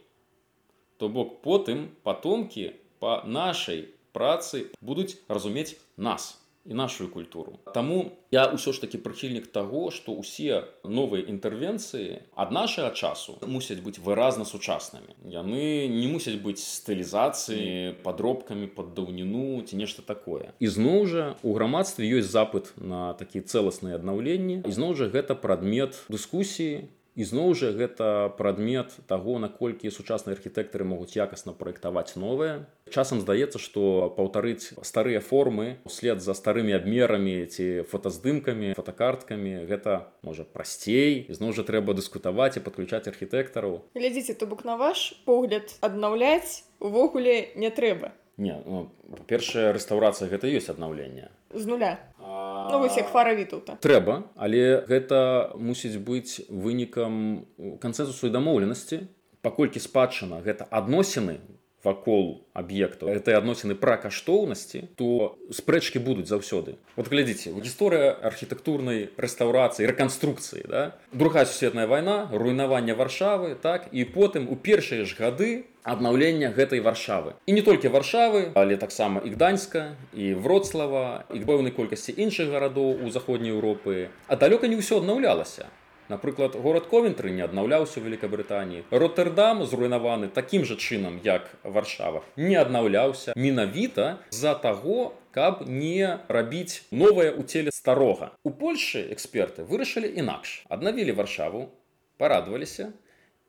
То 0.99 1.09
бок 1.09 1.41
потым 1.43 1.89
патомкі 2.05 2.75
па 3.01 3.23
нашай 3.25 3.89
працы 4.13 4.69
будуць 4.81 5.17
разумець 5.29 5.79
нас 5.97 6.38
і 6.69 6.75
нашу 6.75 7.09
культуру. 7.09 7.59
Таму 7.75 8.13
я 8.31 8.45
ўсё 8.53 8.77
ж 8.77 8.85
таки 8.85 9.01
прыхільнік 9.01 9.49
таго 9.49 9.89
што 9.89 10.13
ўсе 10.13 10.69
новыя 10.85 11.25
інтэрвенцыі 11.25 12.29
ад 12.37 12.53
нашага 12.53 12.93
часу 12.93 13.41
мусяць 13.49 13.81
быць 13.81 13.97
выразна 13.97 14.45
сучаснымі. 14.45 15.17
Яны 15.25 15.89
не 15.89 16.07
мусяць 16.13 16.37
быць 16.37 16.61
стылізацыі 16.61 17.97
падробкамі 18.05 18.69
пад 18.69 18.93
даўніну 18.93 19.65
ці 19.65 19.81
нешта 19.81 20.05
такое. 20.05 20.53
Ізноў 20.61 21.09
жа 21.09 21.25
у 21.43 21.57
грамадстве 21.57 22.05
ёсць 22.05 22.29
запыт 22.29 22.77
на 22.77 23.17
такі 23.17 23.41
цэласныя 23.41 23.97
аднаўленні. 23.97 24.69
Ізноў 24.69 24.93
жа 24.93 25.09
гэта 25.09 25.33
прадмет 25.33 25.97
дыскусіі 26.13 26.85
ізноў 27.19 27.55
жа 27.59 27.75
гэта 27.75 28.31
прадмет 28.39 28.95
таго 29.11 29.43
наколькі 29.43 29.91
сучасныя 29.91 30.39
архітэктары 30.39 30.87
могуць 30.87 31.19
якасна 31.19 31.53
праектаваць 31.53 32.15
новае. 32.15 32.71
Часам 32.89 33.21
здаецца 33.21 33.59
што 33.59 34.15
паўтарыць 34.15 34.79
старыя 34.87 35.21
формы 35.21 35.83
услед 35.85 36.23
за 36.23 36.39
старымі 36.39 36.79
абмерамі 36.79 37.43
ці 37.51 37.67
фотаздымкамі 37.91 38.79
фотокарткамі 38.79 39.67
гэта 39.67 40.07
можа 40.23 40.47
прасцей. 40.47 41.27
Ізноў 41.27 41.59
жа 41.59 41.67
трэба 41.67 41.99
дыскутаваць 41.99 42.55
і 42.57 42.65
падключаць 42.65 43.11
архітэктараў. 43.11 43.83
Глядзіце 43.99 44.39
то 44.39 44.47
бок 44.47 44.65
на 44.65 44.79
ваш 44.79 45.19
погляд 45.27 45.75
аднаўляць 45.83 46.63
увогуле 46.79 47.51
не 47.59 47.75
трэба 47.75 48.15
не 48.39 48.55
ну, 48.65 48.89
першая 49.27 49.73
рэстаўрацыя 49.75 50.31
гэта 50.31 50.47
ёсць 50.47 50.71
аднаўленне. 50.71 51.29
З 51.53 51.67
нуля. 51.67 51.99
Ну 52.19 52.79
вось 52.79 52.97
як 52.97 53.11
фара 53.11 53.35
вітулта 53.35 53.79
трэба 53.83 54.23
але 54.37 54.85
гэта 54.89 55.53
мусіць 55.59 55.99
быць 55.99 56.47
вынікам 56.49 57.45
кансенсусу 57.83 58.31
і 58.31 58.35
дамоўленасці. 58.35 59.05
Паколькі 59.43 59.79
спадчына 59.79 60.43
гэта 60.43 60.67
адносіны 60.71 61.39
вакол 61.85 62.43
аб'екту 62.55 63.07
гэтай 63.07 63.39
адносіны 63.39 63.79
пра 63.79 63.97
каштоўнасці 64.03 64.91
то 64.99 65.39
спрэчкі 65.55 66.03
будуць 66.03 66.27
заўсёды 66.27 66.75
вот 66.99 67.07
глядзіце 67.07 67.55
гісторыя 67.55 68.11
архітэктурнай 68.31 69.15
рэстаўрацыі 69.15 69.87
рэканструкцыі 69.87 70.67
да? 70.67 70.99
другая 71.13 71.47
сусветная 71.47 71.87
вайна 71.87 72.27
руйнавання 72.33 72.99
варшавы 72.99 73.55
так 73.55 73.89
і 73.93 74.05
потым 74.05 74.51
у 74.51 74.57
першыя 74.57 75.07
ж 75.07 75.15
гады 75.15 75.51
аднаўлення 75.89 76.53
гэтай 76.53 76.81
варшавы. 76.85 77.33
І 77.47 77.53
не 77.57 77.63
толькі 77.63 77.89
варшавы 77.89 78.53
але 78.55 78.77
таксама 78.77 79.23
і 79.25 79.31
гданьска 79.33 79.95
і 80.13 80.35
вроцлава 80.35 81.25
і 81.33 81.41
пэўнай 81.41 81.73
колькасці 81.73 82.13
іншых 82.13 82.51
гарадоў 82.53 83.07
у 83.07 83.11
заходняй 83.11 83.55
Еўропы 83.55 84.11
а 84.27 84.37
далёка 84.37 84.69
не 84.69 84.77
ўсё 84.77 85.01
аднаўлялася 85.01 85.71
Напрыклад, 86.09 86.57
горад 86.57 86.87
Ковентры 86.89 87.31
не 87.31 87.45
аднаўляўся 87.45 88.01
ў 88.01 88.17
Вкабрытаніі. 88.17 88.85
Роттердам 88.91 89.65
зруйнаваны 89.69 90.29
такім 90.33 90.65
жа 90.65 90.81
чынам, 90.81 91.21
як 91.23 91.53
Варшава, 91.63 92.25
не 92.37 92.57
аднаўляўся 92.57 93.37
менавіта 93.37 94.17
з-за 94.31 94.55
таго, 94.55 95.13
каб 95.37 95.69
не 95.69 96.19
рабіць 96.29 96.89
новае 96.91 97.29
ў 97.37 97.45
целе 97.45 97.71
старога. 97.71 98.33
У 98.43 98.51
Польшы 98.51 99.05
эксперты 99.13 99.69
вырашылі 99.69 100.09
інакш. 100.09 100.65
Аднавілі 100.73 101.13
варшаву, 101.13 101.69
парадаваліся 102.17 102.93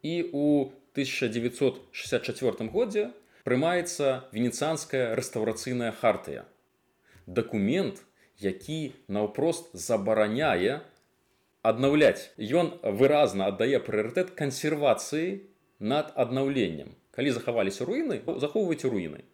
і 0.04 0.28
у 0.36 0.76
1964 1.00 2.68
годзе 2.76 3.10
прымаецца 3.48 4.28
венецыянская 4.36 5.16
рэстаўрацыйная 5.16 5.96
хартыя. 5.96 6.44
Дакумент, 7.26 8.04
які 8.38 8.92
наўпрост 9.08 9.72
забараняе 9.74 10.84
аднаўляць. 11.62 12.32
Ён 12.38 12.74
выразна 12.84 13.50
аддае 13.52 13.80
прыярытэт 13.84 14.32
кансервацыі 14.40 15.44
над 15.80 16.14
аднаўленнем. 16.16 16.96
Калі 17.12 17.36
захаваліся 17.36 17.86
руіны, 17.86 18.22
захоўвайце 18.40 18.88
руіны. 18.90 19.26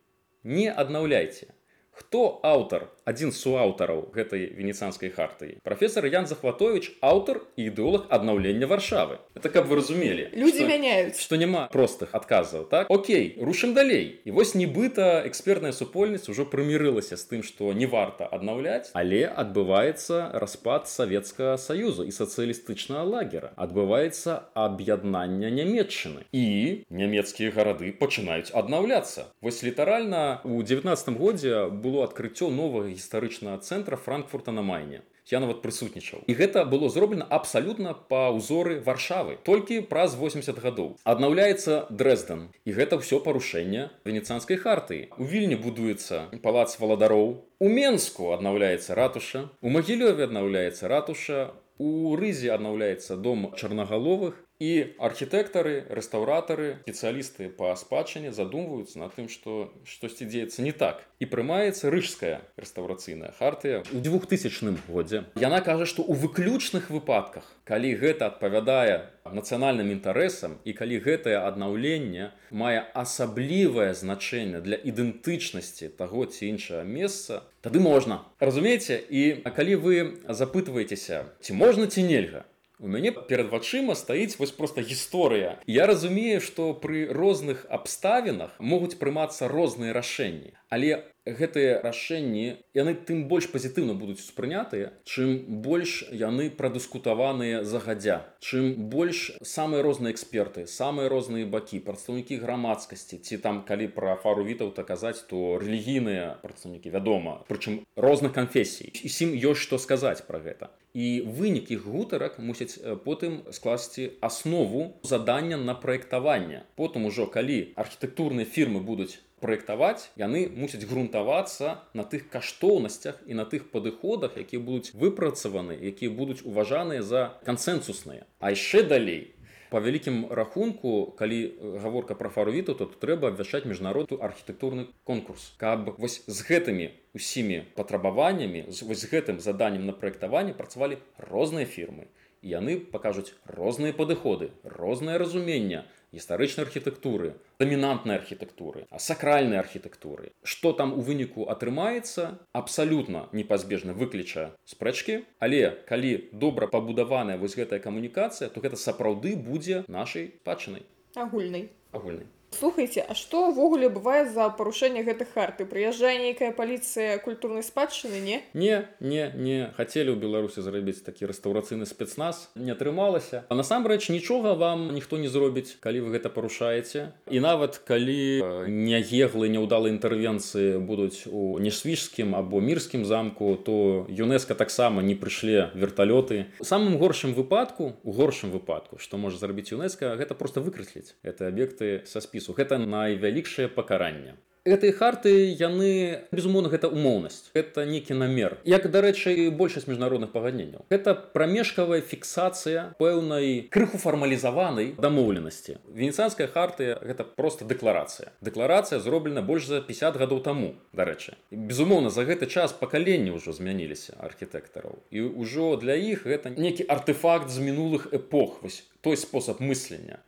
Не 0.44 0.72
аднаўляйце. 0.72 1.54
Хто 1.92 2.40
аўтар, 2.44 2.90
адзін 3.06 3.32
з 3.32 3.38
суаўтараў 3.38 4.10
гэтай 4.14 4.50
венецыянскай 4.58 5.10
хартыі? 5.14 5.58
Прафесор 5.64 6.06
Ян 6.10 6.26
Захватович, 6.28 6.92
аўтар 7.02 7.42
і 7.56 7.70
ідэолог 7.70 8.10
аднаўлення 8.10 8.66
варшавы. 8.68 9.18
Это 9.36 9.50
каб 9.50 9.66
вы 9.70 9.76
разумелі. 9.78 10.30
людзі 10.34 10.66
што- 10.66 10.68
мяняюць 10.68 11.20
што 11.22 11.36
няма 11.38 11.70
простых 11.72 12.10
адказаў 12.14 12.70
так 12.70 12.90
Окей 12.90 13.38
рушым 13.42 13.74
далей 13.74 14.20
і 14.26 14.32
вось 14.32 14.56
нібыта 14.56 15.22
экспертная 15.28 15.72
супольнасць 15.72 16.30
ужо 16.30 16.46
прымірылася 16.46 17.16
з 17.18 17.24
тым 17.30 17.44
што 17.44 17.74
не 17.74 17.86
варта 17.86 18.26
аднаўляць 18.26 18.90
але 18.94 19.26
адбываецца 19.28 20.32
распад 20.34 20.88
савецкага 20.88 21.58
саюзу 21.58 22.04
і 22.04 22.12
сацыялістычнага 22.12 23.04
лагера 23.04 23.52
адбываецца 23.56 24.50
аб'яднання 24.56 25.50
нямметчыны 25.52 26.26
і 26.32 26.46
нямецкія 26.90 27.52
гарады 27.52 27.92
пачынаюць 28.00 28.52
аднаўляцца 28.54 29.26
вось 29.42 29.62
літаральна 29.64 30.42
у 30.44 30.62
19 30.64 31.18
годзе 31.18 31.68
было 31.70 32.04
адкрыццё 32.08 32.50
новага 32.50 32.95
гістарычнага 32.96 33.60
цэнтра 33.60 34.00
франкфурта 34.00 34.56
на 34.56 34.64
майне. 34.64 35.04
Я 35.26 35.40
нават 35.42 35.64
прысутнічаў. 35.66 36.22
І 36.30 36.34
гэта 36.38 36.66
было 36.70 36.86
зроблена 36.86 37.26
абсалютна 37.26 37.96
па 37.98 38.30
ўзоры 38.30 38.78
варшавы 38.86 39.42
толькі 39.42 39.82
праз 39.90 40.14
80 40.14 40.62
гадоў. 40.62 40.94
Аднаўляецца 41.02 41.90
дрэзден 41.90 42.54
і 42.62 42.72
гэта 42.78 43.02
ўсё 43.02 43.20
парушэнне 43.26 43.90
венецыянскай 44.06 44.62
хартыі. 44.62 45.10
У 45.18 45.26
вільні 45.26 45.58
будуецца 45.58 46.30
палац 46.46 46.78
валадароў. 46.78 47.42
У 47.58 47.68
менску 47.70 48.38
аднаўляецца 48.38 48.94
ратуша. 48.94 49.50
У 49.66 49.74
магілёве 49.74 50.30
аднаўляецца 50.30 50.86
ратуша. 50.94 51.58
У 51.82 52.16
рызе 52.16 52.54
аднаўляецца 52.54 53.18
дом 53.18 53.50
чарнагаловых 53.58 54.45
І 54.60 54.96
архітэктары, 55.04 55.84
рэстаўратары, 55.92 56.80
спецыялісты 56.88 57.50
па 57.52 57.74
спадчыне 57.76 58.32
задумваюцца 58.32 59.02
над 59.04 59.12
тым, 59.12 59.28
што 59.28 59.68
штосьці 59.84 60.24
дзеецца 60.32 60.64
не 60.64 60.72
так. 60.72 61.04
І 61.20 61.28
прымаецца 61.28 61.92
рыжская 61.92 62.40
рэстаўрацыйная 62.56 63.36
хартыя 63.36 63.84
ў 63.84 64.00
2000 64.00 64.80
годзе. 64.88 65.28
Яна 65.36 65.60
кажа, 65.60 65.84
што 65.84 66.08
ў 66.08 66.16
выключных 66.24 66.88
выпадках, 66.88 67.44
калі 67.68 68.00
гэта 68.00 68.32
адпавядае 68.32 69.12
нацыянальным 69.28 69.92
інтарэсам 69.92 70.56
і 70.64 70.72
калі 70.72 71.04
гэтае 71.04 71.36
аднаўленне 71.44 72.32
мае 72.48 72.88
асаблівае 72.96 73.92
значэнне 73.92 74.64
для 74.64 74.80
ідэнтычнасці 74.80 75.92
таго 76.00 76.32
ці 76.32 76.48
іншага 76.56 76.88
месца, 76.88 77.44
тады 77.60 77.84
можна. 77.84 78.24
Разумееце, 78.40 79.04
і 79.04 79.44
калі 79.52 79.76
вы 79.84 79.96
запытваецеся, 80.32 81.26
ці 81.44 81.52
можна 81.60 81.92
ці 81.92 82.08
нельга, 82.08 82.46
У 82.80 82.88
мяне 82.92 83.12
перад 83.12 83.48
вачыма 83.54 83.96
стаіць 83.96 84.36
вось 84.40 84.52
проста 84.52 84.84
гісторыя. 84.84 85.56
Я 85.66 85.88
разумею, 85.88 86.42
што 86.44 86.74
пры 86.76 87.08
розных 87.08 87.64
абставінах 87.70 88.60
могуць 88.60 89.00
прымацца 89.00 89.48
розныя 89.48 89.96
рашэнні. 89.96 90.52
Але 90.76 90.96
гэтыя 91.26 91.80
рашэнні 91.82 92.46
яны 92.78 92.94
тым 93.08 93.26
больш 93.32 93.48
пазітыўна 93.54 93.96
будуць 93.98 94.20
успрынятыя, 94.20 94.92
чым 95.08 95.62
больш 95.66 96.04
яны 96.12 96.50
прадыскутаваныя 96.60 97.64
загадзя. 97.64 98.18
Чым 98.44 98.90
больш 98.92 99.32
самыя 99.42 99.82
розныя 99.88 100.14
эксперты, 100.14 100.68
самыя 100.68 101.10
розныя 101.10 101.48
бакі, 101.48 101.80
прадстаўнікі 101.80 102.38
грамадскасці, 102.44 103.24
ці 103.24 103.42
там 103.42 103.64
калі 103.66 103.88
пра 103.96 104.20
фару 104.22 104.44
вітаў 104.44 104.76
так 104.76 104.92
казаць, 104.92 105.24
то 105.32 105.58
рэлігійныя 105.64 106.44
прадстаўнікі 106.44 106.94
вядома, 106.94 107.42
прычым 107.50 107.82
розных 107.96 108.36
канфесій. 108.36 108.92
Усім 109.08 109.34
ёсць 109.34 109.64
што 109.66 109.80
сказаць 109.82 110.28
пра 110.28 110.44
гэта 110.44 110.76
і 110.96 111.28
вынік 111.28 111.72
іх 111.76 111.84
гутарак 111.92 112.40
мусяць 112.40 112.80
потым 113.04 113.42
скласці 113.52 114.06
аснову 114.24 114.86
задання 115.04 115.58
на 115.60 115.76
праектаванне 115.76 116.64
потым 116.80 117.10
ужо 117.12 117.28
калі 117.28 117.58
архітэктурныя 117.76 118.48
фірмы 118.48 118.80
будуць 118.80 119.20
праектаваць 119.46 120.10
яны 120.22 120.42
мусяць 120.50 120.82
грунтавацца 120.90 121.78
на 121.94 122.04
тых 122.10 122.26
каштоўнасцях 122.34 123.22
і 123.30 123.38
на 123.38 123.46
тых 123.46 123.70
падыходах 123.76 124.42
якія 124.42 124.62
будуць 124.72 124.98
выпрацаваны 125.06 125.78
якія 125.94 126.10
будуць 126.10 126.42
уважаныя 126.42 127.06
за 127.14 127.24
кансенсусныя 127.46 128.26
а 128.42 128.54
яшчэ 128.58 128.84
далей 128.90 129.24
по 129.70 129.82
вялікім 129.82 130.32
рахунку 130.32 131.12
калі 131.20 131.40
гаворка 131.84 132.16
пра 132.16 132.30
фарвіту 132.30 132.76
то 132.80 132.86
трэба 132.86 133.34
абвяшчаць 133.34 133.66
міжнародны 133.68 134.18
архітэктурны 134.28 134.88
конкурс. 135.04 135.52
Каб 135.58 135.90
вось 135.98 136.22
з 136.28 136.38
гэтымі 136.48 136.92
усімі 137.18 137.64
патрабаваннямі 137.76 138.66
з 138.70 138.88
вось 138.88 139.04
гэтым 139.10 139.42
заданнем 139.44 139.86
на 139.90 139.94
праектаванне 139.94 140.54
працавалі 140.54 141.02
розныя 141.18 141.66
фірмы. 141.66 142.08
і 142.08 142.25
яны 142.46 142.78
пакажуць 142.94 143.34
розныя 143.58 143.94
падыходы 143.98 144.52
рознае 144.64 145.18
разумення 145.22 145.84
гістарычнай 146.16 146.66
архітэктуры 146.66 147.34
дамінантнай 147.60 148.22
архітэктуры 148.22 148.86
а 148.90 149.02
сакральнай 149.02 149.60
архітэктуры. 149.60 150.32
Што 150.44 150.72
там 150.78 150.94
у 150.94 151.02
выніку 151.02 151.50
атрымаецца 151.50 152.30
абсалютна 152.54 153.26
непазбежна 153.34 153.98
выключа 153.98 154.54
спрэчкі. 154.70 155.26
Але 155.40 155.74
калі 155.90 156.30
добра 156.32 156.68
пабудаваная 156.72 157.38
вось 157.42 157.58
гэтая 157.58 157.82
камунікацыя 157.82 158.50
то 158.54 158.62
гэта 158.62 158.78
сапраўды 158.78 159.36
будзе 159.36 159.84
нашай 159.88 160.32
пачынай 160.46 160.86
агульнай. 161.16 161.70
Агульнай 161.92 162.28
слухайте 162.56 163.06
а 163.08 163.14
что 163.14 163.50
ўвогуле 163.52 163.90
бывае 163.90 164.26
за 164.30 164.50
парушэнне 164.50 165.04
гэтых 165.04 165.34
харты? 165.36 165.66
Прыязджае 165.66 166.18
нейкая 166.18 166.52
паліцыя 166.56 167.20
культурнай 167.20 167.64
спадчыны 167.64 168.20
не? 168.24 168.42
Не 168.54 168.88
не 169.00 169.32
не. 169.36 169.60
Хацелі 169.76 170.16
ў 170.16 170.18
беларусі 170.18 170.64
зрабіць 170.64 171.04
такі 171.04 171.28
рэстаўрацыйны 171.30 171.86
спецназ. 171.86 172.50
Не 172.56 172.72
атрымалася. 172.72 173.44
А 173.50 173.56
насамрэч 173.56 174.10
нічога 174.10 174.56
вам 174.56 174.94
ніхто 174.96 175.18
не 175.18 175.28
зробіць 175.28 175.76
калі 175.84 176.08
вы 176.08 176.16
гэта 176.16 176.32
парушаеце. 176.32 177.12
І 177.30 177.40
нават 177.44 177.78
калі 177.84 178.42
няеглы 178.72 179.52
няўдалы 179.52 179.92
інтэрвенцыі 179.92 180.80
будуць 180.80 181.28
у 181.28 181.60
несвіжскім 181.60 182.36
або 182.36 182.62
мірскім 182.62 183.06
замку 183.06 183.56
то 183.60 184.08
юнеска 184.10 184.56
таксама 184.56 185.04
не 185.04 185.16
прыйшлі 185.16 185.76
верталёты. 185.76 186.48
Самым 186.62 186.98
горшым 186.98 187.36
выпадку 187.36 187.94
у 188.04 188.12
горшым 188.12 188.52
выпадку 188.56 188.98
што 188.98 189.18
можа 189.18 189.38
зрабіць 189.38 189.76
юнеска 189.76 190.16
гэта 190.16 190.36
просто 190.36 190.62
выкрэсліць. 190.62 191.16
Это 191.24 191.48
аб'екты 191.52 192.06
са 192.06 192.22
спісу 192.22 192.45
спісу 192.46 192.58
гэта 192.58 192.78
найвялікшае 192.78 193.68
пакаранне. 193.68 194.36
Гэтыя 194.66 194.98
харты 194.98 195.54
яны 195.54 196.26
безумоўна 196.34 196.74
гэта 196.74 196.90
умоўнасць. 196.90 197.54
Это 197.54 197.86
некі 197.86 198.18
намер. 198.18 198.58
Як 198.66 198.90
дарэчы 198.90 199.54
большасць 199.54 199.86
міжнародных 199.86 200.34
пагадненняў. 200.34 200.82
Это 200.90 201.14
прамежкавая 201.14 202.02
фіксацыя 202.02 202.98
пэўнай 202.98 203.70
крыху 203.70 204.02
фармалізаванай 204.02 204.98
дамоўленасці. 204.98 205.78
Венецыянская 205.94 206.50
хартыя 206.50 206.98
гэта 206.98 207.30
просто 207.38 207.62
дэкларацыя. 207.70 208.34
Дэкларацыя 208.42 208.98
зроблена 208.98 209.46
больш 209.46 209.70
за 209.70 209.86
50 209.86 210.18
гадоў 210.18 210.42
таму 210.42 210.74
дарэчы. 210.98 211.38
Безумоўна 211.54 212.10
за 212.10 212.26
гэты 212.26 212.50
час 212.50 212.74
пакаленні 212.74 213.38
ўжо 213.38 213.54
змяніліся 213.54 214.18
архітэктараў. 214.18 214.98
І 215.14 215.30
ўжо 215.30 215.78
для 215.78 215.94
іх 215.94 216.26
гэта 216.26 216.50
некі 216.50 216.90
артефакт 216.90 217.54
з 217.54 217.62
мінулых 217.62 218.10
эпох. 218.18 218.66
Вось 218.66 218.82
той 219.06 219.14
спосаб 219.14 219.62
мыслення 219.62 220.26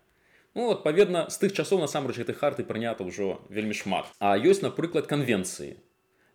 Ну, 0.58 0.72
адпаведна 0.74 1.28
з 1.30 1.38
тых 1.38 1.54
часоў 1.54 1.86
насамрэч 1.86 2.18
гэтай 2.18 2.34
харты 2.34 2.64
прынята 2.66 3.06
ўжо 3.06 3.38
вельмі 3.54 3.78
шмат. 3.78 4.10
А 4.18 4.34
ёсць 4.42 4.66
напрыклад 4.66 5.06
канвенцыі 5.06 5.78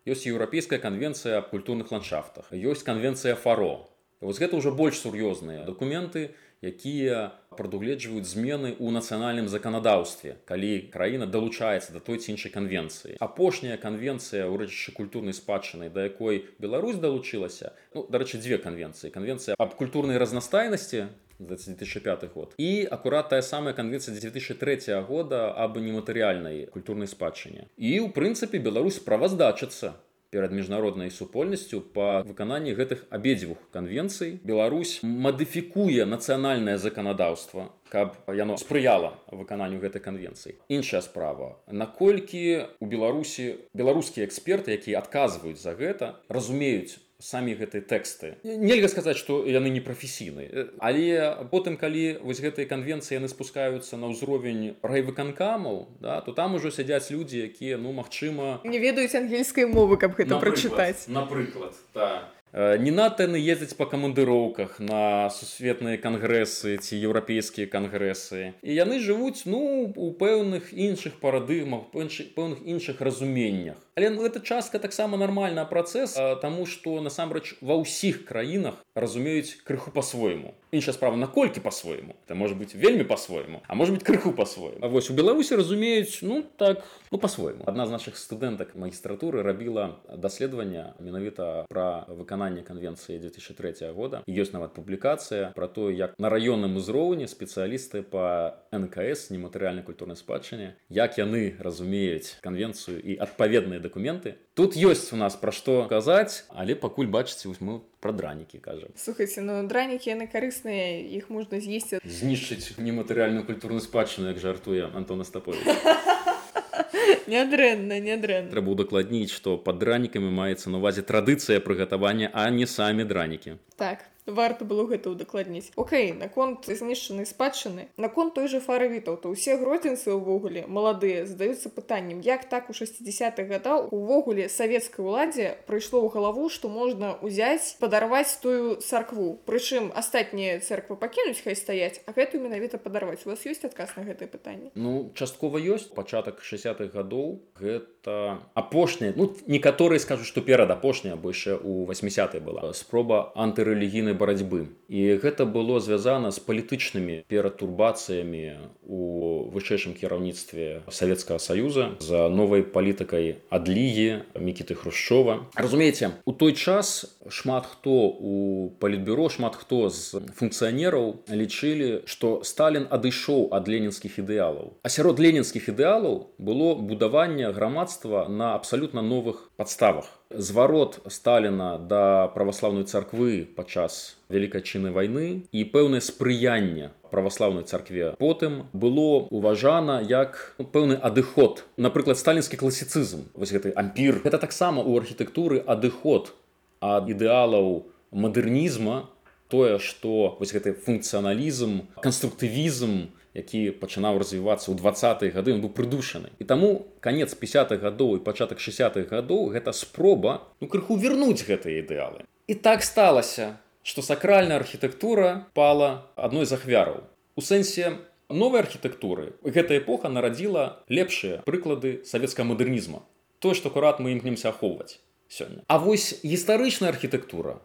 ёсць 0.07 0.23
еўрапейская 0.27 0.79
канвенцыя 0.79 1.39
аб 1.39 1.49
культурных 1.51 1.91
ландшафтах. 1.91 2.47
Ёсць 2.51 2.87
канвенцыя 2.87 3.35
фаро. 3.35 3.87
Вось 4.23 4.39
гэта 4.39 4.55
ўжо 4.59 4.71
больш 4.71 4.99
сур'ёзныя 5.03 5.67
дакументы 5.67 6.31
якія 6.63 7.35
прадугледжваюць 7.53 8.25
змены 8.25 8.73
ў 8.79 8.89
нацыянальным 8.95 9.51
заканадаўстве 9.51 10.39
калі 10.49 10.89
краіна 10.89 11.27
далучаецца 11.27 11.93
да 11.93 11.99
той 11.99 12.17
ці 12.17 12.33
іншай 12.33 12.49
канвенцыі. 12.55 13.19
Апошняя 13.19 13.77
канвенцыя 13.77 14.47
ў 14.47 14.63
рэчышчы 14.63 14.95
культурнай 14.95 15.35
спадчыны 15.35 15.91
да 15.93 16.07
якой 16.07 16.47
Беларусь 16.57 16.97
далучылася 16.97 17.75
ну, 17.93 18.07
дарэчы 18.09 18.39
дзве 18.39 18.57
канвенцыі. 18.57 19.11
Канвенцыя 19.11 19.59
аб 19.59 19.75
культурнай 19.75 20.17
разнастайнасці 20.17 21.11
2005 21.39 22.33
год 22.33 22.55
і 22.57 22.87
акурат 22.89 23.29
тая 23.29 23.41
самая 23.41 23.73
канвенцыя 23.73 24.15
2003 24.15 25.03
года 25.03 25.51
аб 25.51 25.77
нематэрыяльнай 25.77 26.65
культурнай 26.71 27.07
спадчыне. 27.07 27.67
І 27.77 27.99
ў 27.99 28.09
прынцыпе 28.15 28.57
Беларусь 28.57 28.97
справаздачацца 28.97 29.99
перад 30.33 30.51
міжнароднай 30.51 31.13
супольнасцю 31.13 31.79
па 31.93 32.25
выкананні 32.25 32.73
гэтых 32.73 33.05
абедзвюх 33.13 33.61
канвенцый. 33.69 34.41
Беларусь 34.41 34.97
мадыфікуе 35.05 36.09
нацыянальнае 36.09 36.81
заканадаўства 36.81 37.69
каб 37.93 38.17
яно 38.33 38.57
спрыяла 38.57 39.13
выкананню 39.29 39.77
гэтай 39.77 40.01
канвенцыі. 40.01 40.57
Іншая 40.65 41.05
справа. 41.05 41.61
Наколькі 41.69 42.65
у 42.81 42.89
беларусі 42.89 43.61
беларускія 43.77 44.25
эксперты 44.25 44.73
якія 44.73 44.97
адказваюць 44.97 45.61
за 45.61 45.77
гэта 45.77 46.17
разумеюць 46.25 46.97
самі 47.23 47.55
гэтыя 47.55 47.81
тэксты. 47.87 48.35
Нельга 48.43 48.91
сказаць 48.91 49.15
што 49.17 49.41
яны 49.47 49.71
не 49.71 49.79
прафесійны 49.79 50.67
але 50.83 51.47
потым 51.51 51.79
калі 51.79 52.19
вось 52.21 52.43
гэтай 52.43 52.67
канвенцыі 52.67 53.17
яны 53.17 53.31
спускаюцца 53.31 53.97
на 53.97 54.11
ўзровень 54.11 54.75
райвыканкамаў 54.83 56.03
да 56.03 56.19
то 56.21 56.35
там 56.35 56.59
ужо 56.59 56.71
сядзяць 56.71 57.07
людзі 57.15 57.47
якія 57.47 57.79
ну 57.79 57.95
магчыма 57.95 58.59
не 58.67 58.79
ведаюць 58.83 59.15
ангельскай 59.15 59.65
мовы 59.65 59.97
каб 59.97 60.19
гэта 60.19 60.39
прачытаць. 60.43 61.07
напрыклад 61.07 61.73
так 61.93 62.33
не 62.53 62.91
надта 62.91 63.25
яны 63.25 63.39
ездзяць 63.41 63.73
па 63.77 63.87
камандыроўках 63.89 64.77
на 64.77 65.29
сусветныя 65.33 65.97
кангрэсы 65.97 66.77
ці 66.77 66.99
еўрапейскія 67.01 67.65
кангрэсы. 67.65 68.53
І 68.61 68.77
яны 68.77 68.99
жывуць 69.01 69.49
ну 69.49 69.89
у 69.89 70.11
пэўных 70.13 70.69
іншых 70.69 71.17
парадыгмах 71.17 71.89
пэўных 71.89 72.61
іншых 72.61 73.01
разуменнях 73.01 73.81
але 73.95 74.09
ну, 74.09 74.23
гэта 74.23 74.39
частка 74.41 74.79
таксама 74.79 75.17
нармальна 75.17 75.65
працэс 75.65 76.17
таму 76.41 76.65
што 76.65 77.01
насамрэч 77.01 77.61
ва 77.61 77.77
ўсіх 77.81 78.25
краінах 78.25 78.81
разумеюць 78.95 79.61
крыху 79.63 79.91
по-свойму 79.91 80.53
іншая 80.71 80.93
справа 80.93 81.15
наколькі 81.15 81.61
по-свойму 81.61 82.15
это 82.25 82.35
может 82.35 82.57
быть 82.57 82.73
вельмі 82.73 83.03
по-свойму 83.03 83.61
а 83.67 83.75
может 83.75 83.93
быть 83.93 84.03
крыху 84.03 84.31
по-свойму 84.31 84.81
А 84.81 84.87
вось 84.87 85.09
у 85.09 85.13
беларусі 85.13 85.55
разумеюць 85.55 86.19
ну 86.21 86.43
так 86.57 86.83
ну 87.11 87.17
по-свойму 87.17 87.63
адна 87.67 87.85
з 87.85 87.91
наших 87.91 88.17
студэнтак 88.17 88.75
магістратуры 88.75 89.43
рабіла 89.43 89.99
даследаванне 90.17 90.93
менавіта 90.99 91.65
пра 91.69 92.05
выкананне 92.09 92.63
канвенцыі 92.63 93.19
2003 93.19 93.91
года. 93.91 94.23
Ёсць 94.27 94.53
нават 94.53 94.73
публікацыя 94.73 95.51
про 95.55 95.67
то 95.67 95.91
як 95.91 96.17
на 96.17 96.29
раённым 96.29 96.77
узроўні 96.77 97.27
спецыялісты 97.27 98.01
по 98.01 98.55
нкс 98.71 99.29
нематэрыяльнай 99.29 99.83
культурнай 99.83 100.17
спадчыне 100.17 100.75
як 100.89 101.17
яны 101.17 101.55
разумеюць 101.59 102.39
канвенцыю 102.41 102.97
і 102.97 103.17
адпаведныя 103.19 103.82
дакументы 103.83 104.39
тут 104.55 104.79
ёсць 104.79 105.11
у 105.11 105.19
нас 105.19 105.35
пра 105.35 105.51
што 105.51 105.83
казаць 105.91 106.47
але 106.49 106.79
пакуль 106.79 107.11
бачыце 107.11 107.51
мы 107.59 107.81
про 107.99 108.15
дранікі 108.15 108.63
кажа 108.63 108.87
слухайте 108.95 109.43
ну 109.43 109.59
дранікі 109.67 110.15
яны 110.15 110.27
карысныя 110.31 111.03
іх 111.19 111.29
можна 111.29 111.59
з'есці. 111.59 111.99
Знішчыць 112.03 112.79
нематэрыяльную 112.79 113.43
культурную 113.43 113.83
спадчыну 113.83 114.31
як 114.31 114.39
жартуе 114.39 114.89
антона 114.93 115.23
стапович 115.23 115.63
нядрэнна 117.33 117.99
нядрэнна. 117.99 118.51
Трэба 118.53 118.73
удакладніць 118.75 119.31
што 119.33 119.57
пад 119.57 119.79
дранікамі 119.83 120.31
маецца 120.31 120.69
на 120.69 120.79
увазе 120.81 121.03
традыцыя 121.03 121.63
прыгатавання 121.63 122.31
а 122.33 122.49
не 122.49 122.67
самі 122.67 123.03
дранікі. 123.03 123.59
Так 123.77 124.05
варта 124.25 124.65
было 124.65 124.87
гэта 124.87 125.11
ўдакладніць. 125.13 125.71
Окей 125.75 126.13
наконт 126.13 126.65
знішчанай 126.67 127.25
спадчыны. 127.25 127.89
Наконт 127.97 128.33
той 128.33 128.47
же 128.47 128.59
фаравітаў 128.63 129.17
то 129.19 129.33
ўсе 129.33 129.57
гродзенцы 129.59 130.15
ўвогуле 130.15 130.65
маладыя 130.67 131.25
задаюцца 131.25 131.69
пытаннем 131.69 132.21
як 132.23 132.47
так 132.49 132.69
у 132.69 132.73
60-х 132.73 133.43
гадаў 133.43 133.91
увогуле 133.91 134.49
савецкай 134.49 135.03
уладзе 135.05 135.57
прыйшло 135.67 136.01
ў 136.03 136.09
галаву 136.13 136.49
што 136.49 136.69
можна 136.69 137.19
ўзяць 137.21 137.75
падарваць 137.79 138.39
тую 138.39 138.79
царкву. 138.79 139.39
Прычым 139.45 139.91
астатнія 139.95 140.59
церквы 140.59 140.95
пакінуць 140.95 141.41
хай 141.43 141.55
стаяць 141.55 141.99
а 142.05 142.15
гэтую 142.15 142.43
менавіта 142.43 142.77
падарваць. 142.77 143.25
У 143.25 143.33
вас 143.33 143.43
ёсць 143.43 143.65
адказ 143.67 143.95
на 143.97 144.07
гэтае 144.07 144.27
пытанне? 144.31 144.71
Ну 144.75 145.11
часткова 145.13 145.59
ёсць. 145.59 145.91
Пачатак 145.93 146.39
60-х 146.41 146.89
гадоў 146.93 147.43
гэта 147.59 148.43
апошняя 148.53 149.13
ну 149.15 149.31
некаторыя 149.47 149.99
скажуць 149.99 150.27
што 150.27 150.41
перад 150.41 150.71
апошняя 150.71 151.15
бо 151.15 151.31
яшчэ 151.33 151.57
у 151.59 151.85
80 151.85 152.39
была 152.43 152.73
спроба 152.73 153.31
антырэлігійнай 153.35 154.12
барацьбы. 154.13 154.69
І 154.93 155.17
гэта 155.17 155.45
было 155.49 155.79
звязана 155.81 156.29
з 156.29 156.37
палітычнымі 156.37 157.25
пературбацыямі 157.25 158.69
у 158.85 159.49
вышэйшым 159.49 159.97
кіраўніцтве 159.97 160.85
савецкага 160.89 161.39
саюза 161.39 161.97
за 161.99 162.29
новай 162.29 162.61
палітыкай 162.61 163.41
адлігі 163.49 164.23
мікіты 164.37 164.77
хрушчова. 164.77 165.49
Разумееце 165.57 166.13
у 166.25 166.33
той 166.33 166.53
час 166.53 167.17
шмат 167.29 167.65
хто 167.65 168.13
у 168.13 168.69
палітбюро 168.79 169.29
шмат 169.29 169.55
хто 169.55 169.89
з 169.89 170.21
функцыянераў 170.37 171.25
лічылі 171.29 172.05
што 172.05 172.43
сталін 172.45 172.85
адышоў 172.89 173.49
ад 173.49 173.67
ленінскіх 173.67 174.19
ідэалаў. 174.21 174.77
А 174.83 174.87
сярод 174.89 175.19
ленінскіх 175.19 175.73
ідэалаў 175.73 176.37
было 176.37 176.75
будаванне 176.75 177.49
грамадства 177.51 178.27
на 178.29 178.53
абсалютна 178.55 179.01
новых 179.01 179.49
падставах 179.57 180.11
зварот 180.35 180.99
сталіна 181.07 181.77
да 181.77 182.27
праваслаўнай 182.33 182.83
царквы 182.83 183.45
падчас 183.55 184.17
вялікайчыннай 184.33 184.91
вайны 184.91 185.45
і 185.51 185.63
пэўнае 185.69 186.01
спрыянне 186.01 186.91
праваслаўнай 187.13 187.63
царкве. 187.63 188.15
Потым 188.17 188.65
было 188.73 189.29
уважана 189.29 190.01
як 190.01 190.55
ну, 190.57 190.65
пэўны 190.65 190.97
адыход 190.97 191.63
напрыклад 191.77 192.17
сталінскі 192.17 192.57
класіцызм 192.57 193.29
вось 193.37 193.53
гэты 193.53 193.73
ампір. 193.77 194.25
Гэта 194.25 194.41
таксама 194.41 194.81
у 194.81 194.97
архітэктуры 194.97 195.61
адыход 195.61 196.33
ад 196.81 197.09
ідэалаў 197.09 197.85
мадэрнізма 198.11 199.09
тое 199.53 199.77
што 199.77 200.33
вось 200.39 200.53
гэты 200.55 200.73
функцыяналізм 200.73 201.85
канструктывізм 202.01 203.13
які 203.33 203.73
пачынаў 203.81 204.21
развівацца 204.21 204.69
ў 204.69 204.77
двадцатые 204.77 205.33
гады 205.33 205.57
ён 205.57 205.65
быў 205.65 205.73
прыдушаны. 205.73 206.29
І 206.37 206.45
таму 206.45 206.85
канец 207.01 207.33
50-х 207.33 207.81
гадоў 207.81 208.21
і 208.21 208.23
пачатак 208.25 208.61
60-х 208.61 209.09
гадоў 209.09 209.49
гэта 209.57 209.73
спроба 209.73 210.45
ну 210.61 210.69
крыху 210.69 210.95
вернуць 210.95 211.41
гэтыя 211.41 211.81
ідэалы. 211.81 212.25
І 212.47 212.53
так 212.53 212.85
сталася 212.85 213.57
што 213.83 214.01
сакральная 214.01 214.57
архітэктура 214.61 215.49
пала 215.53 216.07
адной 216.15 216.45
з 216.45 216.55
ахвяраў. 216.55 217.03
У 217.35 217.41
сэнсе 217.41 217.99
новай 218.29 218.63
архітэктуры 218.63 219.33
гэта 219.43 219.77
эпоха 219.77 220.07
нарадзіла 220.13 220.85
лепшыя 220.87 221.41
прыклады 221.43 222.05
савецкага 222.07 222.53
мадэрнізма. 222.53 223.03
Тое 223.43 223.57
што 223.57 223.73
акурат 223.73 223.99
мы 223.99 224.13
імкнемся 224.15 224.53
ахоўваць 224.53 225.01
сёння. 225.27 225.65
А 225.67 225.79
вось 225.81 226.21
гістарычная 226.23 226.93
архітэктура 226.93 227.59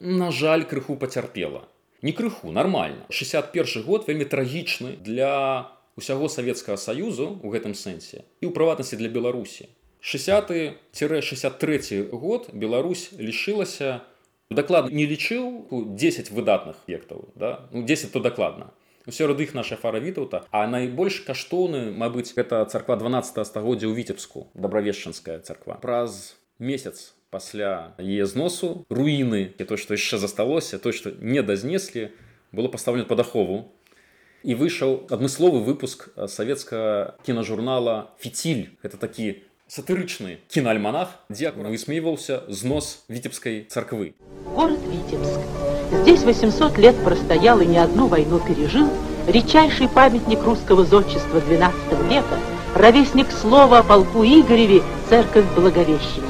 на 0.00 0.30
жаль 0.32 0.64
крыху 0.64 0.96
пацярпела 0.96 1.68
не 2.02 2.12
крыху 2.12 2.52
нормально 2.52 3.06
61 3.10 3.82
год 3.84 4.08
вельмі 4.08 4.24
трагічны 4.24 4.96
для 5.00 5.68
усяго 5.96 6.28
савецкага 6.28 6.76
саюзу 6.80 7.40
у 7.42 7.50
гэтым 7.52 7.74
сэнсе 7.74 8.24
і 8.40 8.46
ў 8.48 8.52
прыватнасці 8.56 8.96
для 8.96 9.08
беларусі. 9.12 9.68
60-63 10.00 12.08
год 12.08 12.48
Беларусь 12.52 13.12
лішылася 13.20 14.00
дакладна 14.50 14.90
не 14.90 15.04
лічыў 15.04 15.68
10 15.70 16.30
выдатных 16.32 16.76
ектаў 16.88 17.28
да? 17.36 17.68
ну, 17.72 17.84
10 17.84 18.12
то 18.12 18.20
дакладна. 18.20 18.70
Сярод 19.08 19.40
іх 19.40 19.54
наша 19.54 19.76
фара 19.76 20.00
вітаўта 20.00 20.44
а 20.50 20.66
найбольш 20.66 21.20
каштоўны 21.28 21.92
Мабыць 21.92 22.32
гэта 22.32 22.64
царква 22.64 22.96
12 22.96 23.44
стагоддзя 23.44 23.92
ў 23.92 23.94
віцебску 23.94 24.48
дабравешчанская 24.54 25.40
царква. 25.40 25.74
Праз 25.84 26.36
месяц 26.58 27.14
пасля 27.29 27.95
яе 27.99 28.25
зносу 28.25 28.85
руіны 28.89 29.51
і 29.57 29.63
то 29.63 29.77
што 29.77 29.97
яшчэ 29.97 30.17
засталося 30.21 30.79
то 30.79 30.91
што 30.91 31.11
не 31.19 31.41
дазнеслі 31.41 32.11
было 32.51 32.71
пастаўлена 32.71 33.09
пад 33.09 33.25
ахову 33.25 33.71
і 34.45 34.55
выйшаў 34.55 35.09
адмысловы 35.09 35.65
выпуск 35.65 36.09
савецкага 36.15 37.17
кінажурнала 37.25 38.13
фіціль 38.21 38.71
гэта 38.85 39.01
такі 39.01 39.41
сатырычны 39.67 40.37
кінаальманах 40.47 41.17
дзе 41.29 41.51
высмейваўся 41.51 42.45
знос 42.47 43.03
віцебскай 43.09 43.65
царквы 43.67 44.13
Город 44.55 44.79
Витебск. 44.87 45.39
Здесь 45.91 46.23
800 46.23 46.77
лет 46.77 46.95
простоял 47.03 47.59
и 47.59 47.65
не 47.65 47.77
одну 47.77 48.07
войну 48.07 48.39
пережил 48.39 48.89
редчайший 49.27 49.89
памятник 49.89 50.43
русского 50.43 50.85
зодчества 50.85 51.39
XII 51.39 52.07
века, 52.07 52.39
ровесник 52.73 53.31
слова 53.31 53.79
о 53.79 53.83
полку 53.83 54.23
Игореве, 54.23 54.81
церковь 55.09 55.45
Благовещения. 55.55 56.28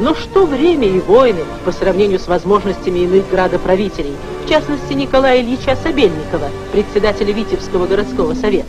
но 0.00 0.14
что 0.14 0.46
время 0.46 0.88
и 0.88 0.98
войны 0.98 1.40
по 1.66 1.72
сравнению 1.72 2.18
с 2.18 2.26
возможностями 2.26 3.00
иных 3.00 3.28
градоправителей, 3.30 4.14
в 4.44 4.48
частности 4.48 4.94
Николая 4.94 5.42
Ильича 5.42 5.76
Собельникова, 5.82 6.48
председателя 6.72 7.34
Витебского 7.34 7.86
городского 7.86 8.32
совета? 8.34 8.66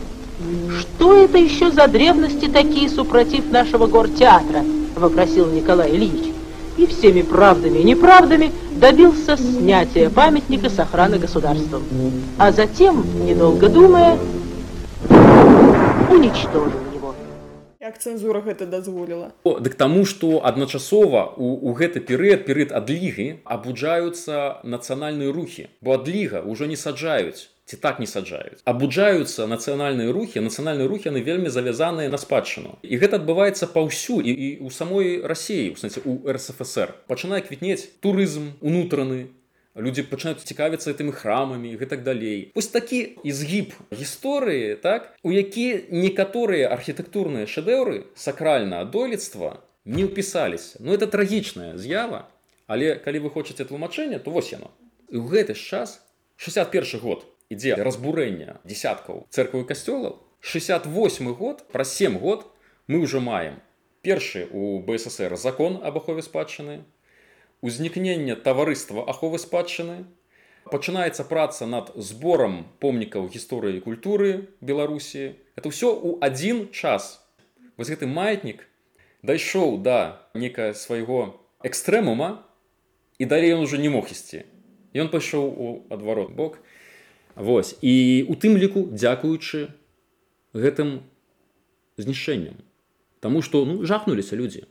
Что 0.78 1.16
это 1.16 1.38
еще 1.38 1.70
за 1.70 1.88
древности 1.88 2.48
такие 2.48 2.90
супротив 2.90 3.50
нашего 3.50 3.86
гортеатра? 3.86 4.62
Вопросил 4.94 5.46
Николай 5.46 5.92
Ильич. 5.92 6.34
И 6.76 6.86
всеми 6.86 7.22
правдами 7.22 7.78
и 7.78 7.84
неправдами 7.84 8.52
добился 8.72 9.38
снятия 9.38 10.10
памятника 10.10 10.68
с 10.68 10.78
охраны 10.78 11.18
государством. 11.18 11.82
А 12.36 12.52
затем, 12.52 13.04
недолго 13.24 13.70
думая, 13.70 14.18
уничтожил. 16.10 16.81
Як 17.82 17.98
цэнзура 17.98 18.40
гэта 18.46 18.66
дазволіла? 18.70 19.32
Дык 19.44 19.74
таму 19.74 20.06
што 20.06 20.38
адначасова 20.46 21.34
у, 21.36 21.58
у 21.58 21.74
гэты 21.74 21.98
перыяд 21.98 22.46
перыяд 22.46 22.70
адлігі 22.70 23.42
абуджаюцца 23.44 24.62
нацыянальныя 24.62 25.34
рухі. 25.34 25.66
Бо 25.82 25.98
адліга 25.98 26.46
ўжо 26.46 26.70
не 26.70 26.78
саджаюць 26.78 27.50
ці 27.66 27.76
так 27.82 27.98
не 28.02 28.06
саджаюць. 28.06 28.60
Абуджаюцца 28.68 29.46
нацыянальныя 29.50 30.12
рухі 30.14 30.42
нацыянальныя 30.44 30.86
рухі 30.86 31.10
яны 31.10 31.22
вельмі 31.26 31.50
завязаныя 31.50 32.10
на 32.10 32.18
спадчыну. 32.18 32.78
І 32.82 32.98
гэта 33.02 33.18
адбываецца 33.18 33.70
паўсюль 33.74 34.26
і, 34.26 34.34
і 34.34 34.48
у 34.62 34.70
самой 34.70 35.22
рассіі 35.22 35.74
у 35.74 35.78
сэнсе 35.78 36.02
у 36.06 36.20
рсфср. 36.26 36.94
Пачынае 37.10 37.42
квітнець 37.42 37.86
турызм 38.02 38.52
унутраны 38.60 39.32
людзі 39.76 40.04
пачынаюць 40.08 40.44
цікавіцца 40.44 40.92
гэтымі 40.92 41.12
храмамі 41.16 41.72
і 41.72 41.78
гэтак 41.80 42.04
далей. 42.04 42.52
Вось 42.54 42.68
такі 42.68 43.16
ізгіб 43.24 43.72
гісторыі 43.92 44.76
так 44.76 45.16
у 45.22 45.32
які 45.32 45.88
некаторыя 45.88 46.68
архітэктурныя 46.68 47.48
шэдэўры 47.48 48.12
сакральна 48.14 48.84
дойлідства 48.84 49.64
не 49.84 50.04
ўпісаліся. 50.04 50.78
Ну 50.84 50.92
это 50.92 51.08
трагічная 51.08 51.76
з'ява 51.80 52.28
але 52.66 52.96
калі 52.96 53.26
вы 53.26 53.30
хочаце 53.30 53.64
тлумачэння 53.64 54.18
то 54.18 54.30
вось 54.30 54.52
яно. 54.52 54.70
Ў 55.08 55.24
гэты 55.24 55.56
ж 55.56 55.60
час 55.60 56.00
61 56.36 57.00
год 57.00 57.24
ідзе 57.48 57.76
разбурэння 57.76 58.60
десяткаў 58.64 59.26
церкваў 59.28 59.64
і 59.64 59.68
касцёлаў. 59.72 60.20
68 60.40 61.32
год 61.34 61.64
праз 61.72 61.92
7 61.96 62.18
год 62.18 62.46
мы 62.88 63.00
ўжо 63.04 63.20
маем 63.20 63.60
першы 64.02 64.48
у 64.50 64.82
бСср 64.82 65.36
закон 65.36 65.78
об 65.82 65.96
ахове 65.96 66.22
спадчыны 66.22 66.82
узнікнення 67.62 68.34
таварыства 68.36 69.06
аховы 69.06 69.38
спадчыны. 69.38 70.04
Пачынаецца 70.66 71.24
праца 71.26 71.66
над 71.66 71.94
зборам 71.96 72.66
помнікаў 72.82 73.30
гісторыі 73.30 73.78
і 73.78 73.84
культуры 73.86 74.50
беларусі. 74.60 75.38
Это 75.56 75.70
ўсё 75.70 75.94
у 75.94 76.18
адзін 76.18 76.68
час. 76.74 77.22
Вось 77.78 77.90
гэты 77.90 78.10
маятнік 78.10 78.66
дайшоў 79.22 79.78
да 79.82 80.26
некая 80.34 80.74
свайго 80.74 81.38
экстрэмума 81.62 82.42
і 83.18 83.24
далей 83.30 83.54
ён 83.54 83.62
уже 83.66 83.78
не 83.78 83.88
мог 83.88 84.10
ісці. 84.10 84.42
Ён 84.94 85.08
пайшоў 85.08 85.46
у 85.46 85.66
адварот 85.90 86.34
бок. 86.34 86.58
Вось. 87.34 87.78
І 87.80 88.26
у 88.28 88.34
тым 88.34 88.58
ліку 88.58 88.90
дзякуючы 88.90 89.72
гэтым 90.52 91.06
знішэннем 91.96 92.58
Таму 93.22 93.38
што 93.42 93.62
ну 93.64 93.86
жахнуліся 93.86 94.34
людзі. 94.34 94.66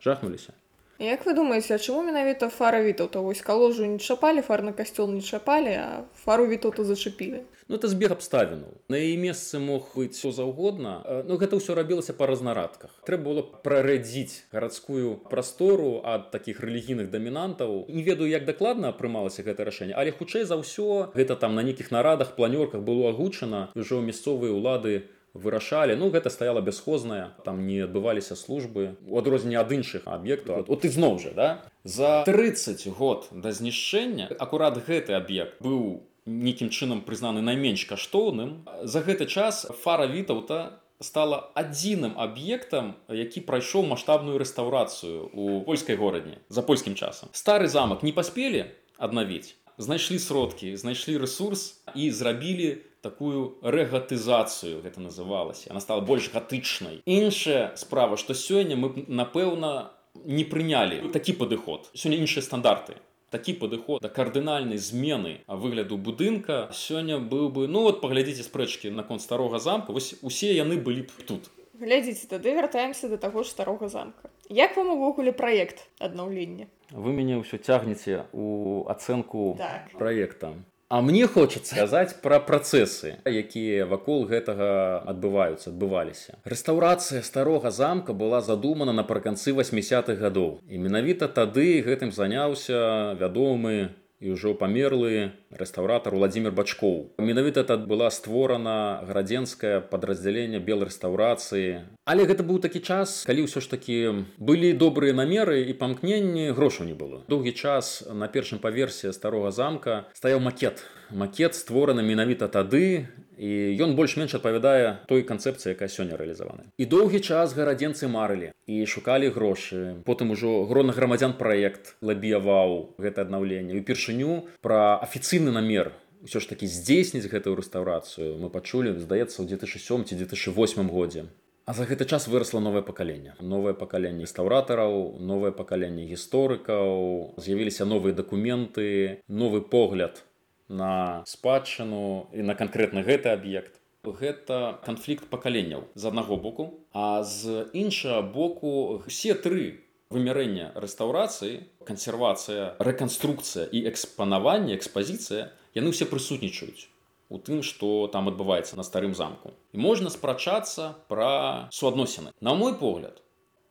Жахнуліся 0.00 0.52
Як 0.98 1.26
вы 1.26 1.34
думаеце, 1.34 1.74
а 1.74 1.78
чаму 1.78 2.02
менавіта 2.02 2.48
фара 2.48 2.82
вітаўта 2.82 3.20
вось 3.20 3.42
каложу 3.42 3.86
не 3.86 3.98
чапалі 3.98 4.46
фарны 4.46 4.72
касцёл 4.72 5.10
не 5.10 5.20
чапалі, 5.20 5.74
а 5.74 6.04
фару 6.14 6.46
вітаўта 6.46 6.84
зачапілі. 6.84 7.42
Ну 7.68 7.76
это 7.76 7.88
збег 7.88 8.12
абставінаў 8.12 8.76
на 8.92 8.98
яе 9.00 9.16
месцы 9.16 9.56
мог 9.56 9.96
быць 9.96 10.12
все 10.20 10.32
заўгодна 10.36 11.24
Ну 11.24 11.40
гэта 11.40 11.56
ўсё 11.56 11.72
рабілася 11.72 12.12
па 12.12 12.28
разнарадках 12.28 12.92
трэба 13.08 13.24
было 13.24 13.42
прарадзіць 13.64 14.44
гарадскую 14.52 15.16
прастору 15.32 16.04
ад 16.04 16.28
такіх 16.28 16.60
рэлігійных 16.60 17.08
дамінантаў 17.08 17.88
не 17.88 18.04
ведаю 18.04 18.28
як 18.28 18.44
дакладна 18.44 18.92
прымалася 18.92 19.40
гэта 19.48 19.64
рашэнне 19.64 19.96
але 19.96 20.12
хутчэй 20.12 20.44
за 20.44 20.60
ўсё 20.60 21.16
гэта 21.16 21.40
там 21.40 21.56
на 21.56 21.64
нейкіх 21.64 21.88
нарадах 21.88 22.36
планёрках 22.36 22.84
было 22.84 23.08
агучана 23.08 23.72
ўжо 23.72 24.04
мясцовыя 24.04 24.52
ўлады 24.52 25.08
вырашалі 25.34 25.98
ну 25.98 26.08
гэта 26.14 26.30
стаяла 26.30 26.62
бясхозная 26.62 27.34
там 27.44 27.66
не 27.66 27.82
адбываліся 27.84 28.38
службы. 28.38 28.96
У 29.06 29.18
адрозненне 29.18 29.58
ад 29.58 29.70
іншых 29.74 30.06
аб'ектаў. 30.06 30.64
От 30.70 30.86
ізноў 30.86 31.18
жа 31.18 31.32
да? 31.34 31.48
За 31.84 32.22
30 32.24 32.86
год 32.94 33.28
да 33.34 33.52
знішчэння 33.52 34.30
акурат 34.38 34.78
гэты 34.86 35.18
аб'ект 35.18 35.60
быў 35.60 36.06
нейкім 36.24 36.70
чынам 36.70 37.02
прызнаны 37.02 37.42
найменш 37.42 37.84
каштоўным. 37.84 38.64
За 38.82 39.02
гэты 39.02 39.26
час 39.26 39.66
фара 39.82 40.06
вітаўта 40.06 40.80
стала 41.02 41.50
адзіным 41.58 42.14
аб'ектам 42.16 42.94
які 43.10 43.42
прайшоў 43.44 43.84
маштабную 43.90 44.38
рэстаўрацыю 44.38 45.28
у 45.34 45.60
польскай 45.66 45.98
горадні 45.98 46.38
за 46.48 46.62
польскім 46.62 46.94
часам. 46.94 47.28
Стары 47.32 47.68
замак 47.68 48.06
не 48.06 48.14
паспелі 48.14 48.70
аднавіць. 48.96 49.58
Знайшлі 49.76 50.18
сродкі 50.22 50.76
знайшлі 50.78 51.18
ресурс 51.18 51.82
і 51.98 52.10
зрабілі 52.10 52.78
такую 53.04 53.60
рэгатызацыю 53.60 54.80
гэта 54.80 55.00
называлася. 55.04 55.70
Она 55.70 55.80
стала 55.80 56.00
больш 56.00 56.30
гатычнай. 56.32 57.02
Іншая 57.04 57.76
справа 57.76 58.16
што 58.16 58.32
сёння 58.34 58.76
мы 58.80 59.04
напэўна 59.08 59.92
не 60.24 60.44
прынялі 60.44 61.12
такі 61.12 61.36
падыход. 61.36 61.90
Сёння 61.92 62.16
іншыя 62.16 62.40
стандарты. 62.40 62.96
Такі 63.30 63.52
падыход 63.58 64.00
да 64.00 64.08
кардынальнай 64.08 64.78
змены 64.78 65.42
выгляду 65.48 65.98
будынка 65.98 66.70
сёння 66.72 67.18
быў 67.18 67.50
бы 67.50 67.66
ну 67.68 67.82
вот 67.82 68.00
паглядзіце 68.00 68.46
спрэчкі 68.46 68.90
наконт 68.94 69.20
старога 69.22 69.58
замка. 69.58 69.92
Вось 69.92 70.14
усе 70.22 70.54
яны 70.54 70.80
былі 70.80 71.02
б 71.02 71.10
тут. 71.26 71.50
Глядзіце 71.74 72.30
тады 72.30 72.54
вяртаемся 72.54 73.08
да 73.10 73.16
таго 73.18 73.42
ж 73.42 73.50
старога 73.50 73.88
замка. 73.88 74.30
Як 74.48 74.76
вам 74.76 74.94
увогуле 74.94 75.32
праект 75.32 75.88
аднаўлення? 75.98 76.66
Вы 76.92 77.10
мяне 77.10 77.40
ўсё 77.42 77.58
цягнеце 77.58 78.30
у 78.32 78.86
ацэнку 78.86 79.56
Так. 79.58 79.90
праекта 79.98 80.54
А 80.88 81.00
мне 81.00 81.26
хочацца 81.26 81.74
сказаць 81.74 82.20
пра 82.22 82.38
працэсы 82.44 83.16
якія 83.24 83.86
вакол 83.88 84.26
гэтага 84.28 85.00
адбываюцца 85.08 85.72
адбываліся. 85.72 86.36
Рэстаўрацыя 86.44 87.24
старога 87.24 87.70
замка 87.70 88.12
была 88.12 88.40
задумана 88.44 88.92
напрыканцы 88.92 89.56
80-х 89.56 90.20
гадоў. 90.20 90.60
І 90.68 90.78
менавіта 90.78 91.28
тады 91.28 91.80
гэтым 91.80 92.12
заняўся 92.12 93.16
вядомы 93.16 93.96
і 94.20 94.36
ўжо 94.36 94.54
памерлы 94.54 95.32
рэстаўратар 95.58 96.14
владимир 96.14 96.52
бачкоў 96.52 97.14
менавіта 97.18 97.64
так 97.64 97.86
была 97.90 98.10
створана 98.10 99.02
градзенскае 99.08 99.80
падраздзяленне 99.92 100.58
белай 100.58 100.90
рэстаўрацыі 100.90 101.84
але 102.04 102.28
гэта 102.28 102.44
быў 102.44 102.60
такі 102.60 102.80
час 102.84 103.24
калі 103.28 103.48
ўсё 103.48 103.64
ж 103.64 103.70
такі 103.70 104.26
былі 104.38 104.72
добрыя 104.76 105.16
намеры 105.16 105.64
і 105.64 105.72
памкненні 105.78 106.52
грошаў 106.56 106.86
не 106.86 106.96
было. 106.96 107.22
Доўгі 107.28 107.52
час 107.52 108.04
на 108.10 108.28
першым 108.28 108.58
паверсе 108.58 109.12
старога 109.12 109.50
замка 109.50 110.04
стаяў 110.14 110.40
макет. 110.40 110.84
Макет 111.10 111.54
створаны 111.54 112.02
менавіта 112.02 112.48
тады 112.48 113.08
і 113.38 113.50
ён 113.82 113.94
больш-менш 113.98 114.36
адпавядае 114.38 115.04
той 115.10 115.26
канцэпцыі 115.26 115.74
якая 115.74 115.90
сёння 115.90 116.16
рэалізавана. 116.16 116.70
І 116.78 116.84
доўгі 116.86 117.20
час 117.20 117.54
гарадзенцы 117.54 118.08
марылі 118.08 118.52
і 118.66 118.86
шукалі 118.86 119.28
грошы. 119.34 120.00
Потым 120.06 120.30
ужо 120.30 120.64
грона 120.70 120.94
грамадзян 120.94 121.34
праект 121.34 121.94
лабіяваў 122.00 122.94
гэта 122.98 123.26
аднаўленне. 123.26 123.74
Упершыню 123.80 124.46
пра 124.62 124.96
афіцыйны 125.44 125.52
намер 125.52 125.92
ўсё 126.24 126.40
ж 126.40 126.48
такі 126.48 126.64
здзейсніць 126.64 127.28
гэтую 127.28 127.60
рэстаўрацыю 127.60 128.40
мы 128.40 128.48
пачулі 128.48 128.96
здаецца 128.96 129.44
ў 129.44 129.52
2007 129.52 130.08
ці 130.08 130.14
2008 130.24 130.88
годзе 130.88 131.28
А 131.64 131.72
за 131.72 131.84
гэты 131.84 132.04
час 132.04 132.28
вырасла 132.28 132.60
новае 132.60 132.80
пакаленне 132.80 133.36
новае 133.40 133.74
пакаленне 133.76 134.24
рэстаўратараў 134.24 135.20
новае 135.20 135.52
пакаленне 135.52 136.08
гісторыкаў 136.08 137.36
з'явіліся 137.36 137.84
новыя 137.84 138.16
дакументы 138.16 139.20
новы 139.28 139.60
погляд 139.60 140.24
на 140.68 141.24
спадчыну 141.28 142.32
і 142.32 142.40
на 142.48 142.56
канкрэтна 142.56 143.04
гэты 143.04 143.28
аб'ект 143.36 143.80
гэта 144.04 144.80
канфлікт 144.84 145.28
пакаленняў 145.32 145.88
з 145.94 146.08
аднаго 146.08 146.36
боку. 146.36 146.84
А 146.92 147.24
з 147.24 147.64
іншага 147.72 148.20
боку 148.20 149.00
все 149.08 149.32
тры 149.32 149.83
вымярэння 150.14 150.70
рэстаўрацыі 150.84 151.60
кансервацыя 151.90 152.72
рэканструкцыя 152.88 153.68
і 153.68 153.84
экспанаванне 153.90 154.74
экспазіцыя 154.78 155.50
яны 155.78 155.94
ўсе 155.94 156.08
прысутнічаюць 156.10 156.88
у 157.34 157.40
тым 157.42 157.62
што 157.66 158.08
там 158.14 158.30
адбываецца 158.32 158.80
на 158.80 158.86
старым 158.86 159.14
замку 159.18 159.54
і 159.74 159.84
можна 159.86 160.14
спрачацца 160.16 160.92
пра 161.12 161.30
суадносіны 161.78 162.34
на 162.40 162.58
мой 162.64 162.76
погляд 162.80 163.22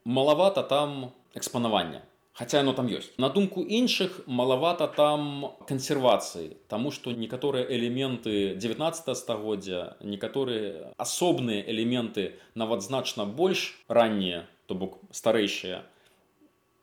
малавата 0.04 0.64
там 0.64 1.14
экспанавання 1.34 2.04
Хаця 2.34 2.58
яно 2.58 2.74
там 2.74 2.88
ёсць. 2.90 3.14
На 3.22 3.30
думку 3.30 3.62
іншых 3.62 4.26
малавата 4.26 4.88
там 4.88 5.54
кансервацыі, 5.70 6.58
Таму 6.68 6.90
што 6.90 7.12
некаторыя 7.12 7.62
элементы 7.70 8.56
19 8.58 9.18
стагоддзя, 9.18 9.98
некаторыя 10.02 10.90
асобныя 10.98 11.62
элементы 11.62 12.34
нават 12.56 12.82
значна 12.82 13.26
больш 13.26 13.78
раннія, 13.88 14.50
то 14.66 14.74
бок 14.74 14.98
старэйшыя. 15.12 15.84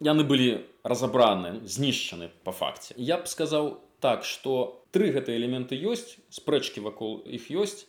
Яны 0.00 0.24
былі 0.24 0.64
разабраны, 0.82 1.60
знішчаны 1.68 2.30
па 2.44 2.52
факце. 2.56 2.94
Я 2.96 3.20
б 3.20 3.28
сказаў 3.28 3.78
так, 4.00 4.24
што 4.24 4.80
тры 4.96 5.12
гэтыя 5.12 5.36
элементы 5.36 5.76
ёсць, 5.76 6.16
спрэчкі 6.32 6.80
вакол 6.80 7.20
іх 7.28 7.52
ёсць, 7.52 7.84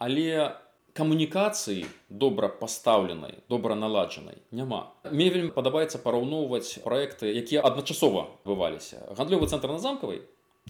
але 0.00 0.56
камунікацыі 0.92 1.86
добра 2.08 2.48
пастаўленай 2.48 3.38
добра 3.48 3.74
наладжанай 3.74 4.36
няма. 4.50 4.92
Мне 5.08 5.30
вельмі 5.32 5.52
падабаецца 5.56 6.00
параўноўваць 6.04 6.84
праекты 6.84 7.32
якія 7.32 7.64
адначасова 7.64 8.28
бываліся 8.44 9.00
гандлёвы 9.16 9.48
цэнтр 9.48 9.72
на 9.72 9.80
замкавай 9.80 10.20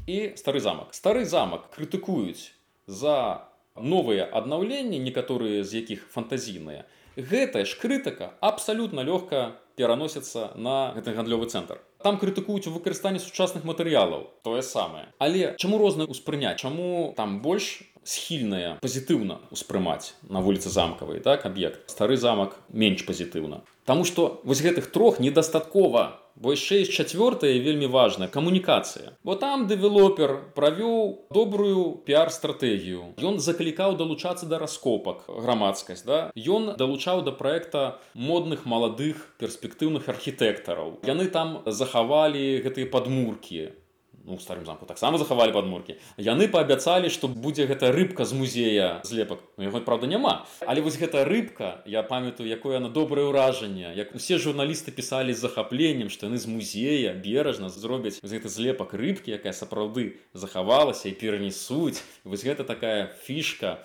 і 0.06 0.18
стары 0.38 0.62
замак. 0.62 0.94
Стары 0.94 1.24
замак 1.26 1.66
крытыкуюць 1.74 2.54
за 2.86 3.48
новыя 3.74 4.28
аднаўленні 4.30 5.02
некаторыя 5.02 5.64
з 5.66 5.82
якіх 5.82 6.06
фантазійныя. 6.14 6.86
Гэтая 7.18 7.66
ж 7.66 7.74
крытыка 7.82 8.38
абсалютна 8.40 9.02
лёгка 9.02 9.58
пераносіцца 9.76 10.52
на 10.56 10.92
гэты 10.96 11.14
гандлёвы 11.16 11.46
цэнтр. 11.46 11.80
Там 12.02 12.18
крытыкуюць 12.18 12.66
у 12.66 12.74
выкарыстанні 12.74 13.22
сучасных 13.22 13.62
матэрыялаў 13.64 14.26
тое 14.42 14.62
самае. 14.62 15.06
Але 15.18 15.54
чаму 15.56 15.78
розна 15.78 16.08
ўспрыняць? 16.10 16.58
Чаму 16.58 17.14
там 17.16 17.38
больш 17.40 17.82
схільная 18.04 18.78
пазітыўна 18.82 19.38
ўспрымаць 19.54 20.14
на 20.28 20.42
вуліцы 20.42 20.68
замкавай 20.72 21.20
так 21.20 21.46
аб'ект. 21.46 21.90
Стары 21.90 22.16
замак 22.16 22.58
менш 22.68 23.06
пазітыўна. 23.06 23.62
Таму 23.84 24.04
што 24.04 24.40
вось 24.44 24.62
гэтых 24.62 24.90
трох 24.94 25.18
недастаткова. 25.20 26.18
Бо 26.34 26.54
яшчэ 26.56 26.80
есть 26.80 26.92
чацвёртая 26.96 27.60
вельмі 27.60 27.86
важная 27.86 28.26
камунікацыя. 28.26 29.12
Бо 29.22 29.36
там 29.36 29.66
дэвелопер 29.68 30.54
правёў 30.56 31.28
добрую 31.30 32.00
піар-стратэгію. 32.08 33.20
Ён 33.20 33.36
заклікаў 33.38 33.98
далучацца 34.00 34.48
да 34.48 34.58
раскопак 34.58 35.28
грамадскасць 35.28 36.06
да. 36.08 36.32
Ён 36.32 36.72
далучаў 36.80 37.20
да 37.22 37.36
праекта 37.36 38.00
модных 38.14 38.64
маладых 38.64 39.28
перспектыўных 39.38 40.08
архітэктараў. 40.08 41.04
Яны 41.04 41.28
там 41.28 41.60
захавалі 41.66 42.64
гэтыя 42.64 42.88
падмуркі 42.88 43.76
ну, 44.24 44.38
старым 44.38 44.64
замку 44.66 44.86
таксама 44.86 45.18
захавалі 45.18 45.52
падмуркі. 45.52 45.96
Яны 46.16 46.48
паабяцалі 46.48 47.10
што 47.10 47.28
будзе 47.28 47.66
гэта 47.66 47.92
рыбка 47.92 48.24
з 48.24 48.32
музея 48.38 49.00
злепак. 49.04 49.42
Ну, 49.56 49.64
яго 49.64 49.80
правда 49.80 50.06
няма. 50.06 50.46
Але 50.66 50.80
вось 50.80 50.98
гэта 50.98 51.24
рыбка 51.24 51.82
я 51.86 52.02
памятаю 52.02 52.48
якое 52.48 52.78
на 52.78 52.88
добрае 52.88 53.26
ўражанне. 53.26 53.92
Як 53.96 54.14
усе 54.14 54.38
журналісты 54.38 54.92
пісалі 54.94 55.34
з 55.34 55.42
захапленнем 55.42 56.10
што 56.10 56.26
яны 56.26 56.38
з 56.38 56.46
музея 56.46 57.14
бережна 57.14 57.68
зробяць 57.68 58.22
гэты 58.22 58.48
злепак 58.48 58.94
рыбкі 58.94 59.34
якая 59.34 59.52
сапраўды 59.52 60.18
захавалася 60.34 61.08
і 61.08 61.18
перанесуць. 61.18 62.02
Вось 62.24 62.46
гэта 62.46 62.64
такая 62.64 63.10
фішка 63.26 63.82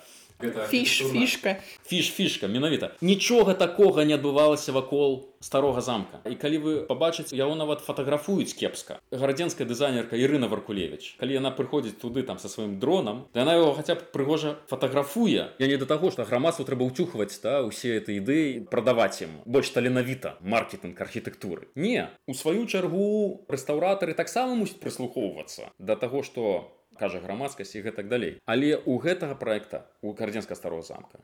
фіш 0.68 1.02
фішка 1.12 1.56
фіш 1.86 2.12
фішка 2.12 2.48
менавіта 2.48 2.90
нічога 3.00 3.54
такога 3.54 4.04
не 4.04 4.14
адбывалася 4.14 4.72
вакол 4.72 5.28
старога 5.40 5.80
замка. 5.80 6.18
І 6.26 6.34
калі 6.34 6.58
вы 6.58 6.72
пабачыце 6.86 7.36
яго 7.38 7.54
нават 7.54 7.82
фатаграфуюць 7.86 8.54
кепска. 8.58 8.98
Гарадзенская 9.10 9.66
дызайнерка 9.66 10.18
Ірына 10.18 10.48
варкулевич. 10.50 11.14
Калі 11.20 11.38
яна 11.38 11.54
прыходзіць 11.54 11.98
туды 12.02 12.22
там 12.26 12.38
са 12.38 12.50
сваім 12.50 12.78
дронам 12.82 13.26
яна 13.34 13.54
его 13.54 13.72
хаця 13.74 13.94
б 13.94 14.06
прыгожа 14.12 14.58
фатаграфуе 14.66 15.54
я 15.58 15.66
не 15.66 15.76
да 15.76 15.86
таго 15.86 16.10
што 16.10 16.24
грамадству 16.24 16.66
трэба 16.66 16.90
ўцюхваць 16.90 17.38
да 17.42 17.62
усе 17.62 17.98
это 17.98 18.12
ідэі 18.18 18.66
прадаваць 18.70 19.22
ім 19.22 19.42
больш 19.46 19.70
таленавіта 19.70 20.38
маркетинг 20.42 20.98
архітэктуры 20.98 21.70
не. 21.74 22.10
У 22.26 22.34
сваю 22.34 22.66
чаргу 22.66 23.46
рэстаўратары 23.48 24.14
таксама 24.14 24.54
мусіць 24.58 24.82
прыслухоўвацца 24.82 25.70
да 25.78 25.94
таго 25.94 26.22
што 26.22 26.66
кажа 26.98 27.22
грамадскасць 27.24 27.76
і 27.78 27.84
гэтак 27.86 28.08
далей. 28.12 28.38
Але 28.44 28.76
у 28.76 28.98
гэтага 28.98 29.38
проекта 29.38 29.86
у 30.02 30.14
кардзенска 30.14 30.58
старого 30.58 30.82
замка 30.82 31.22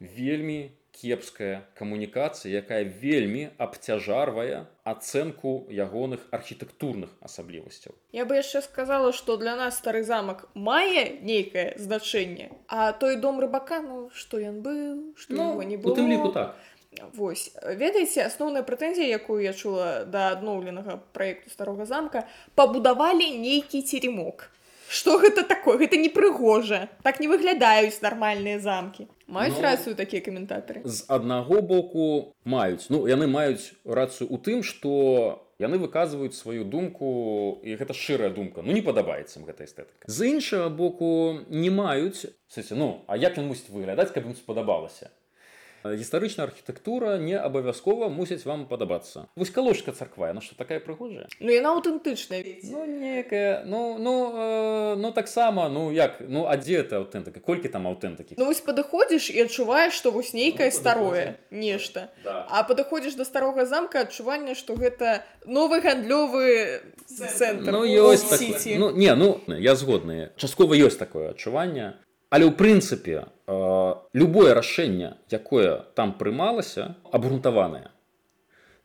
вельмі 0.00 0.70
кепская 0.92 1.68
камунікацыя 1.76 2.48
якая 2.60 2.84
вельмі 2.84 3.48
абцяжарвае 3.60 4.64
ацэнку 4.84 5.68
ягоных 5.68 6.24
архітэктурных 6.32 7.12
асаблівасцяў. 7.20 7.92
Я 8.12 8.24
бы 8.24 8.36
яшчэ 8.36 8.64
сказала 8.64 9.12
што 9.12 9.36
для 9.36 9.56
нас 9.56 9.76
стары 9.76 10.04
замак 10.04 10.48
мае 10.54 11.20
нейкае 11.20 11.76
значэнне 11.76 12.48
а 12.68 12.92
той 12.92 13.16
дом 13.20 13.40
рыбака 13.40 13.80
ну 13.84 14.08
што 14.12 14.40
ён 14.40 14.64
быў 14.64 15.12
што 15.16 15.36
ну, 15.36 15.62
не 15.62 15.76
у 15.76 15.80
было 15.80 15.96
тым 15.96 16.08
ліку 16.08 16.32
так. 16.32 16.56
Вось. 17.12 17.52
Ведаеце 17.60 18.24
асноўная 18.24 18.64
прэтэнзія 18.64 19.20
якую 19.20 19.44
я 19.44 19.52
чула 19.52 20.08
да 20.08 20.32
адноўленага 20.32 20.96
праекту 21.12 21.52
старога 21.52 21.84
замка 21.84 22.24
пабудавалі 22.56 23.28
нейкі 23.36 23.84
церемок 23.84 24.48
Што 24.88 25.18
гэта 25.18 25.42
такое? 25.42 25.78
Гэта 25.78 25.96
непрыгожа 25.96 26.88
так 27.02 27.20
не 27.20 27.28
выглядаюць 27.28 27.98
нармальныя 28.02 28.58
замкі 28.60 29.08
маюць 29.26 29.56
Ну. 29.58 29.62
рацыю 29.62 29.96
такія 29.96 30.22
каментатары 30.22 30.82
з 30.84 31.04
аднаго 31.08 31.62
боку 31.62 32.34
маюць. 32.44 32.86
Ну 32.88 33.06
яны 33.06 33.26
маюць 33.26 33.74
рацыю 33.84 34.30
у 34.30 34.38
тым 34.38 34.62
што 34.62 35.42
яны 35.58 35.78
выказваюць 35.78 36.36
сваю 36.36 36.64
думку 36.64 37.60
і 37.64 37.74
гэта 37.74 37.94
шчырая 37.94 38.30
думка. 38.30 38.62
Ну 38.62 38.72
не 38.72 38.82
падабаецца 38.82 39.40
ім 39.40 39.46
гэта 39.46 39.64
эстэтыка. 39.64 40.06
З 40.06 40.30
іншага 40.30 40.68
боку 40.70 41.40
не 41.50 41.70
маюць 41.70 42.26
сеце 42.48 42.74
ну 42.78 43.02
а 43.08 43.16
як 43.16 43.38
ён 43.38 43.50
мусіць 43.50 43.70
выглядаць 43.70 44.12
каб 44.14 44.26
ім 44.26 44.36
спадабалася 44.38 45.10
гістарычная 45.94 46.46
архітэктура 46.46 47.18
не 47.18 47.36
абавязкова 47.38 48.08
мусіць 48.08 48.44
вам 48.44 48.66
падабацца 48.66 49.26
вось 49.36 49.50
калошка 49.50 49.92
царква 49.92 50.32
на 50.32 50.40
што 50.40 50.56
такая 50.56 50.80
прыгожая? 50.80 51.28
Ну 51.40 51.52
яна 51.52 51.76
аўтэнтычная 51.76 52.42
ну 52.72 52.84
некая. 52.86 53.62
Ну 53.64 53.98
ну 53.98 54.32
э, 54.34 54.94
ну 54.96 55.12
таксама 55.12 55.68
ну 55.68 55.90
як 55.90 56.20
ну 56.20 56.46
а 56.46 56.56
дзе 56.56 56.80
это 56.82 56.98
аўтэнтыка? 57.02 57.40
Колькі 57.40 57.68
там 57.68 57.86
аўтэнтыкі? 57.86 58.34
Ну 58.38 58.46
вось 58.46 58.60
падыходзіш 58.60 59.30
і 59.30 59.46
адчуваеш 59.46 59.94
што 59.94 60.10
вось 60.10 60.32
нейкае 60.32 60.70
Ну, 60.72 60.76
старое 60.78 61.38
нешта. 61.50 62.10
Да. 62.24 62.46
а 62.50 62.62
падыходзіш 62.62 63.14
да 63.14 63.24
старога 63.24 63.66
замка 63.66 64.00
адчуванне 64.00 64.54
што 64.54 64.74
гэта 64.74 65.22
новы 65.46 65.80
гандлёвы 65.80 66.80
цэнтр. 67.06 67.70
Ну 67.70 67.84
ёсць 67.84 68.26
так, 68.28 68.40
ну 68.78 68.90
не 68.90 69.14
ну 69.14 69.40
я 69.46 69.76
згодны. 69.76 70.30
Часткова 70.36 70.74
ёсць 70.74 70.98
такое 70.98 71.30
адчуванне 71.30 71.94
але 72.36 72.44
ў 72.44 72.52
прынцыпе 72.52 73.24
э, 73.24 73.94
любое 74.12 74.52
рашэнне 74.52 75.16
якое 75.32 75.88
там 75.96 76.12
прымалася 76.20 77.00
абгрунтаванае. 77.08 77.88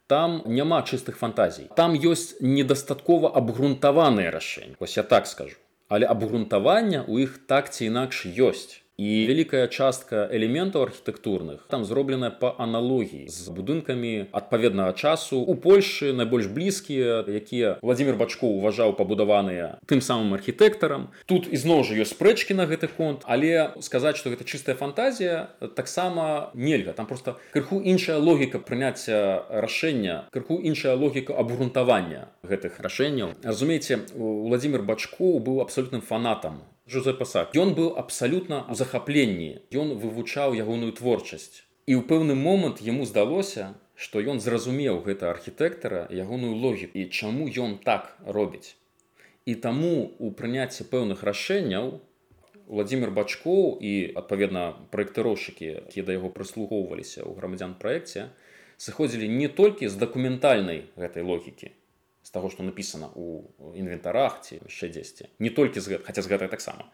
Там 0.07 0.43
няма 0.45 0.83
чыстых 0.87 1.19
фантазій. 1.19 1.67
Там 1.75 1.95
ёсць 1.95 2.39
недастаткова 2.39 3.31
абгрунтаваныя 3.35 4.31
рашэнні. 4.31 4.79
Вось 4.79 4.95
я 4.95 5.03
так 5.03 5.27
скажу. 5.27 5.59
Але 5.91 6.07
абгрунтавання 6.07 7.03
у 7.07 7.19
іх 7.19 7.43
так 7.47 7.67
ці 7.75 7.91
інакш 7.91 8.23
ёсць 8.39 8.80
і 9.01 9.25
вялікая 9.25 9.65
частка 9.65 10.29
элементаў 10.29 10.85
архітэктурных 10.85 11.65
там 11.73 11.81
зробленая 11.89 12.29
па 12.29 12.53
аналогіі 12.61 13.25
з 13.33 13.49
будынкамі 13.49 14.29
адпаведнага 14.29 14.93
часу. 14.93 15.41
У 15.41 15.55
Польшы 15.57 16.13
найбольш 16.13 16.45
блізкія 16.53 17.25
якія 17.25 17.81
владимир 17.81 18.13
бачкоў 18.21 18.61
уважаў 18.61 18.93
пабудаваныя 18.93 19.81
тым 19.89 20.05
самым 20.05 20.37
архітэктарам. 20.37 21.09
Тут 21.25 21.49
ізноў 21.49 21.81
жа 21.81 21.97
ёсць 22.05 22.13
спрэчкі 22.13 22.53
на 22.53 22.69
гэты 22.69 22.93
конт 22.93 23.25
але 23.25 23.73
сказаць 23.81 24.21
што 24.21 24.29
гэта 24.29 24.45
чыстая 24.45 24.77
фантазія 24.77 25.49
таксама 25.73 26.53
нельга. 26.53 26.93
Там 26.93 27.09
просто 27.09 27.41
крыху 27.57 27.81
іншая 27.81 28.21
логіка 28.21 28.61
прыняцця 28.61 29.49
рашэння 29.49 30.29
крыху 30.29 30.61
іншая 30.61 30.93
логіка 30.93 31.33
абгрунтавання 31.33 32.29
гэтых 32.45 32.77
рашэнняў. 32.77 33.33
Разумееце 33.41 34.05
владимир 34.13 34.85
бачкоў 34.85 35.41
быў 35.41 35.65
абсалютным 35.65 36.05
фанатам 36.05 36.61
Жозепа 36.91 37.23
Сак. 37.23 37.53
Ён 37.55 37.71
быў 37.71 37.93
абсалютна 37.95 38.67
ў 38.67 38.75
захапленні. 38.75 39.63
Ён 39.71 39.95
вывучаў 39.95 40.51
ягоную 40.59 40.91
творчасць. 40.91 41.63
І 41.87 41.95
ў 41.95 42.03
пэўны 42.03 42.35
момант 42.35 42.83
яму 42.83 43.07
здалося, 43.07 43.79
што 43.95 44.19
ён 44.19 44.43
зразумеў 44.43 44.99
гэта 45.05 45.31
архітэктара 45.31 46.01
ягоную 46.11 46.51
логіку 46.51 46.99
і 46.99 47.07
чаму 47.07 47.47
ён 47.47 47.79
так 47.87 48.11
робіць. 48.27 48.75
І 49.47 49.55
таму 49.55 50.11
у 50.19 50.35
прыняцці 50.35 50.83
пэўных 50.91 51.23
рашэнняў 51.23 52.03
Владимир 52.67 53.15
Бачкоў 53.15 53.79
і 53.79 54.11
адпаведна 54.19 54.75
праектыроўшчыкі, 54.91 55.87
якія 55.87 56.03
да 56.03 56.19
яго 56.19 56.27
прыслухоўваліся 56.35 57.23
ў 57.23 57.31
грамадзян 57.39 57.79
праекце, 57.79 58.35
сыходзілі 58.75 59.31
не 59.31 59.47
толькі 59.47 59.87
з 59.87 59.95
дакументальнай 59.95 60.91
гэтай 60.99 61.23
логікі, 61.23 61.71
з 62.23 62.29
таго 62.31 62.49
што 62.53 62.63
напісана 62.63 63.09
ў 63.13 63.77
інвентарах 63.81 64.41
ці 64.45 64.61
яшчэ 64.61 64.91
дзесьці 64.93 65.29
не 65.39 65.49
толькі 65.49 65.81
з 65.81 65.95
гэта 65.95 66.09
хаця 66.09 66.21
з 66.21 66.31
гэтай 66.31 66.49
таксама 66.51 66.89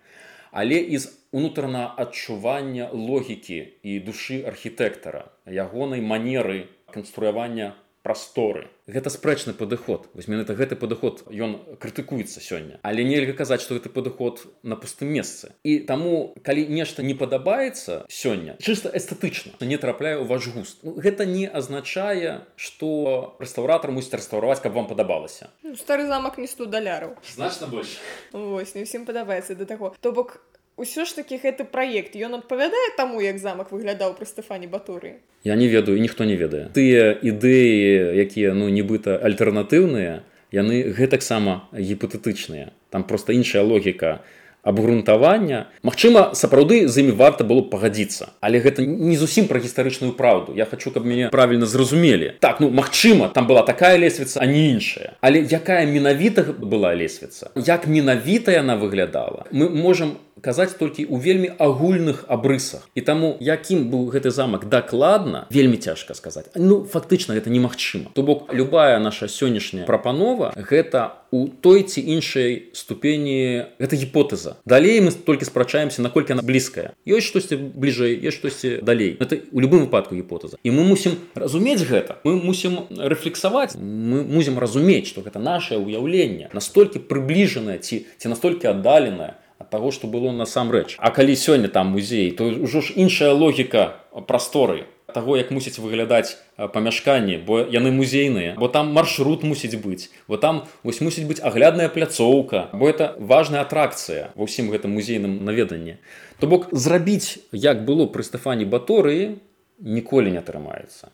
але 0.51 0.79
і 0.79 0.97
з 0.97 1.11
унутрана 1.31 1.93
адчування 1.97 2.89
логікі 2.93 3.59
і 3.83 3.99
душы 3.99 4.43
архітэктара 4.47 5.27
ягонай 5.45 6.01
манеры 6.01 6.71
канструявання 6.93 7.75
прасторы. 8.07 8.71
Гэта 8.87 9.11
спрэчны 9.11 9.51
падыход. 9.51 10.07
Вось 10.15 10.31
менавіта 10.31 10.55
гэты 10.55 10.79
падыход 10.79 11.27
ён 11.27 11.59
крытыкуецца 11.75 12.39
сёння. 12.39 12.79
Але 12.87 13.03
нельга 13.03 13.35
казаць 13.35 13.59
што 13.59 13.75
гэты 13.75 13.91
падыход 13.91 14.47
на 14.63 14.79
пустым 14.79 15.11
месцы. 15.11 15.51
І 15.67 15.83
таму 15.83 16.31
калі 16.47 16.63
нешта 16.71 17.03
не 17.03 17.11
падабаецца 17.19 18.07
сёння 18.07 18.55
чыста 18.63 18.87
эстэтычна 18.87 19.59
не 19.59 19.75
трапляе 19.75 20.15
ў 20.15 20.23
ваш 20.23 20.47
густ. 20.55 20.87
Ну, 20.87 20.95
гэта 20.95 21.27
не 21.27 21.51
азначае 21.51 22.47
што 22.55 23.35
рэстаўратор 23.43 23.91
мусіць 23.91 24.15
рэстаўраваць 24.15 24.63
каб 24.63 24.71
вам 24.71 24.87
падабалася. 24.87 25.51
Ну, 25.67 25.75
стары 25.75 26.07
замак 26.07 26.39
не 26.39 26.47
100 26.47 26.71
даляраў. 26.71 27.19
Значна 27.27 27.67
больш. 27.67 27.99
Вось 28.31 28.71
не 28.71 28.87
ўсім 28.87 29.03
падабаецца 29.03 29.59
да 29.59 29.67
таго. 29.67 29.91
То 29.99 30.15
бок 30.15 30.39
ўсё 30.77 31.09
ж 31.09 31.17
такі 31.17 31.41
гэты 31.41 31.65
праект 31.65 32.13
ён 32.13 32.37
адпавядае 32.37 32.93
таму 32.97 33.19
як 33.19 33.41
замак 33.41 33.73
выглядаў 33.73 34.13
пры 34.13 34.29
Стэфані 34.29 34.69
батуры? 34.69 35.19
Я 35.43 35.57
не 35.57 35.67
ведаю 35.67 35.97
ніхто 35.97 36.23
не 36.23 36.37
ведае. 36.37 36.69
Тыя 36.77 37.17
ідэі 37.17 38.13
якія 38.21 38.53
ну 38.53 38.69
нібыта 38.69 39.17
альтэрнатыўныя 39.17 40.21
яны 40.53 40.93
гэтаксама 40.93 41.67
гіпатэтычныя. 41.73 42.71
Там 42.89 43.03
просто 43.03 43.33
іншая 43.33 43.65
логіка 43.65 44.21
абгрунтавання. 44.67 45.71
Мачыма 45.83 46.35
сапраўды 46.35 46.87
з 46.91 46.99
імі 46.99 47.15
варта 47.15 47.47
было 47.47 47.63
пагадзіцца. 47.63 48.35
Але 48.43 48.59
гэта 48.59 48.83
не 48.83 49.15
зусім 49.15 49.47
пра 49.47 49.63
гістарычную 49.63 50.11
праўду. 50.11 50.51
Я 50.51 50.67
хочу 50.67 50.91
каб 50.91 51.07
мяне 51.07 51.31
правильно 51.31 51.65
зразумелі. 51.65 52.35
Так 52.39 52.59
ну 52.59 52.69
Мачыма 52.69 53.31
там 53.31 53.47
была 53.47 53.63
такая 53.63 53.97
лесвіца 53.97 54.43
а 54.43 54.45
не 54.45 54.69
іншая. 54.75 55.15
Але 55.21 55.39
якая 55.39 55.87
менавіта 55.87 56.43
была 56.43 56.91
лесвіца? 56.91 57.49
Як 57.55 57.87
менавіта 57.87 58.51
яна 58.51 58.75
выглядала? 58.75 59.47
Мы 59.51 59.69
можем 59.69 60.19
казаць 60.41 60.77
толькі 60.77 61.05
ў 61.07 61.17
вельмі 61.17 61.49
агульных 61.57 62.25
абрысах. 62.27 62.85
І 62.95 63.01
таму 63.01 63.37
якім 63.39 63.89
быў 63.89 64.11
гэты 64.13 64.29
замак 64.29 64.69
дакладна 64.69 65.47
вельмі 65.49 65.77
цяжка 65.77 66.13
сказаць. 66.13 66.51
Ну 66.55 66.83
фактычна 66.85 67.33
гэта 67.33 67.49
немагчыма. 67.49 68.13
То 68.13 68.23
бок 68.23 68.53
любая 68.53 68.99
наша 68.99 69.27
сённяшняя 69.27 69.85
прапанова 69.85 70.53
гэта 70.55 71.23
у 71.31 71.47
той 71.47 71.83
ці 71.83 72.01
іншай 72.01 72.69
ступені 72.73 73.65
гэта 73.79 73.95
гіпотэза 73.97 74.56
далей 74.65 75.01
мы 75.01 75.11
толькі 75.11 75.45
спрачаемся 75.45 76.01
наколькі 76.01 76.33
она 76.33 76.41
блізкая 76.41 76.93
ёсць 77.05 77.27
штосьці 77.29 77.57
бліжэй 77.57 78.17
ёсць 78.21 78.37
штосьці 78.39 78.79
далей. 78.81 79.17
Это 79.19 79.39
у 79.51 79.59
любым 79.59 79.85
выпадку 79.87 80.15
гіпотэза 80.15 80.57
і 80.63 80.69
мы 80.71 80.83
мусім 80.83 81.17
разумець 81.35 81.83
гэта 81.83 82.19
мы 82.23 82.35
мусім 82.35 82.87
рэфлексаваць 82.89 83.75
мы 83.77 84.23
мусім 84.23 84.59
разумець 84.59 85.07
што 85.07 85.21
гэта 85.21 85.39
наше 85.39 85.77
ўяўленне 85.77 86.49
настолькі 86.53 86.99
прыбліжанае 86.99 87.79
ці 87.79 88.05
ці 88.17 88.27
настолькі 88.27 88.73
аддаленае 88.73 89.37
ад 89.57 89.69
таго 89.69 89.91
што 89.91 90.07
было 90.07 90.31
насамрэч 90.31 90.97
А 90.97 91.09
калі 91.09 91.35
сёння 91.35 91.67
там 91.67 91.95
музей 91.95 92.31
то 92.31 92.49
ўжо 92.49 92.81
ж 92.81 92.93
іншая 92.95 93.33
логіка 93.33 93.97
прасторы 94.27 94.85
таго 95.13 95.37
як 95.39 95.51
мусіць 95.55 95.79
выглядаць 95.79 96.35
памяшканні 96.57 97.37
бо 97.47 97.61
яны 97.63 97.91
музейныя 97.95 98.55
бо 98.59 98.67
там 98.67 98.91
маршрут 98.91 99.43
мусіць 99.47 99.79
быць 99.79 100.11
бо 100.27 100.35
там 100.35 100.65
вось 100.83 100.99
мусіць 100.99 101.23
быць 101.29 101.39
аглядная 101.39 101.87
пляцоўка 101.87 102.67
бо 102.73 102.91
это 102.91 103.15
важная 103.19 103.63
атракцыя 103.63 104.35
ва 104.35 104.43
ўсім 104.43 104.67
гэтым 104.67 104.91
музейным 104.91 105.47
наведанні. 105.47 105.97
То 106.39 106.51
бок 106.51 106.67
зрабіць 106.75 107.39
як 107.55 107.87
было 107.87 108.11
пры 108.11 108.27
Стэфані 108.27 108.67
баторыі 108.67 109.39
ніколі 109.79 110.35
не 110.35 110.43
атрымаецца. 110.43 111.07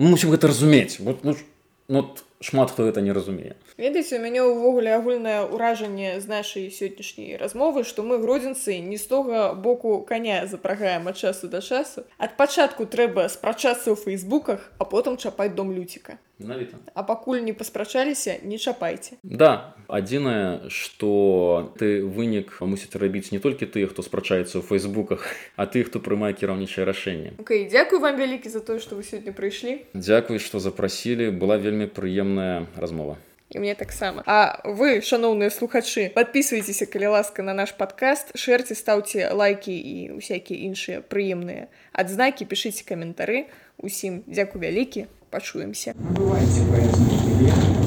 Мы 0.00 0.16
мусім 0.16 0.32
гэта 0.32 0.48
разумець. 0.48 0.96
Вот 1.00 1.24
ну, 1.24 1.36
ну 1.88 2.08
шмат 2.40 2.72
хто 2.72 2.88
гэта 2.88 3.04
не 3.04 3.12
разумее 3.12 3.60
ведаеце 3.76 4.16
у 4.16 4.22
мяне 4.24 4.40
ўвогуле 4.40 4.92
агульнае 4.96 5.52
ўражанне 5.52 6.16
з 6.20 6.26
нашай 6.26 6.68
сённяшняй 6.72 7.36
размовы 7.36 7.84
што 7.84 8.02
мы 8.02 8.18
гродзенцы 8.18 8.80
не 8.80 8.96
з 8.96 9.04
тога 9.04 9.52
боку 9.52 10.00
каня 10.00 10.46
запрагаем 10.48 11.08
ад 11.08 11.16
часу 11.16 11.48
да 11.48 11.60
часу 11.60 12.08
ад 12.16 12.36
пачатку 12.40 12.88
трэба 12.88 13.28
спрачацца 13.28 13.92
ў 13.92 13.96
фейсбуках 14.00 14.72
а 14.78 14.88
потым 14.88 15.20
чапаць 15.20 15.52
дом 15.52 15.72
люціка 15.76 16.16
Менавіта. 16.38 16.76
а 16.94 17.02
пакуль 17.02 17.40
не 17.40 17.52
паспрачаліся 17.52 18.40
не 18.44 18.58
чапайце 18.58 19.16
Да, 19.22 19.76
адзінае, 19.88 20.68
што 20.68 21.72
ты 21.80 22.04
вынік 22.04 22.60
мусіць 22.60 22.96
рабіць 22.96 23.32
не 23.32 23.40
толькі 23.40 23.64
тыя, 23.64 23.88
хто 23.88 24.02
спрачаецца 24.02 24.60
ў 24.60 24.62
фейсбуках, 24.62 25.32
а 25.56 25.64
ты, 25.64 25.84
хто 25.84 25.96
прымае 26.00 26.32
кіраўнічае 26.36 26.84
рашэнне. 26.84 27.32
Окей, 27.40 27.64
дзякую 27.72 28.00
вам 28.00 28.20
вялікі 28.20 28.52
за 28.52 28.60
тое, 28.60 28.80
што 28.80 28.96
вы 28.96 29.02
сёння 29.02 29.32
прыйшлі 29.32 29.86
Дзякуй, 29.94 30.38
што 30.38 30.60
запрасілі, 30.60 31.30
была 31.32 31.56
вельмі 31.56 31.88
прыемная 31.88 32.66
размова. 32.76 33.16
І 33.50 33.58
мне 33.58 33.74
таксама 33.74 34.22
А 34.26 34.60
вы 34.64 35.00
шаноўныя 35.00 35.50
слухачы 35.50 36.10
подписывайтеся 36.14 36.86
калі 36.86 37.14
ласка 37.14 37.42
на 37.42 37.54
наш 37.54 37.72
подкаст 37.72 38.34
шэрце 38.34 38.74
стаўце 38.74 39.30
лайки 39.32 39.72
і 39.72 40.12
усякія 40.18 40.66
іншыя 40.66 41.00
прыемныя 41.00 41.70
адзнакі 41.92 42.44
пішыце 42.44 42.82
каментары 42.82 43.46
усім 43.78 44.22
дзякую 44.26 44.62
вялікі 44.62 45.06
пачуемся 45.30 45.94
Набывайте 45.94 47.85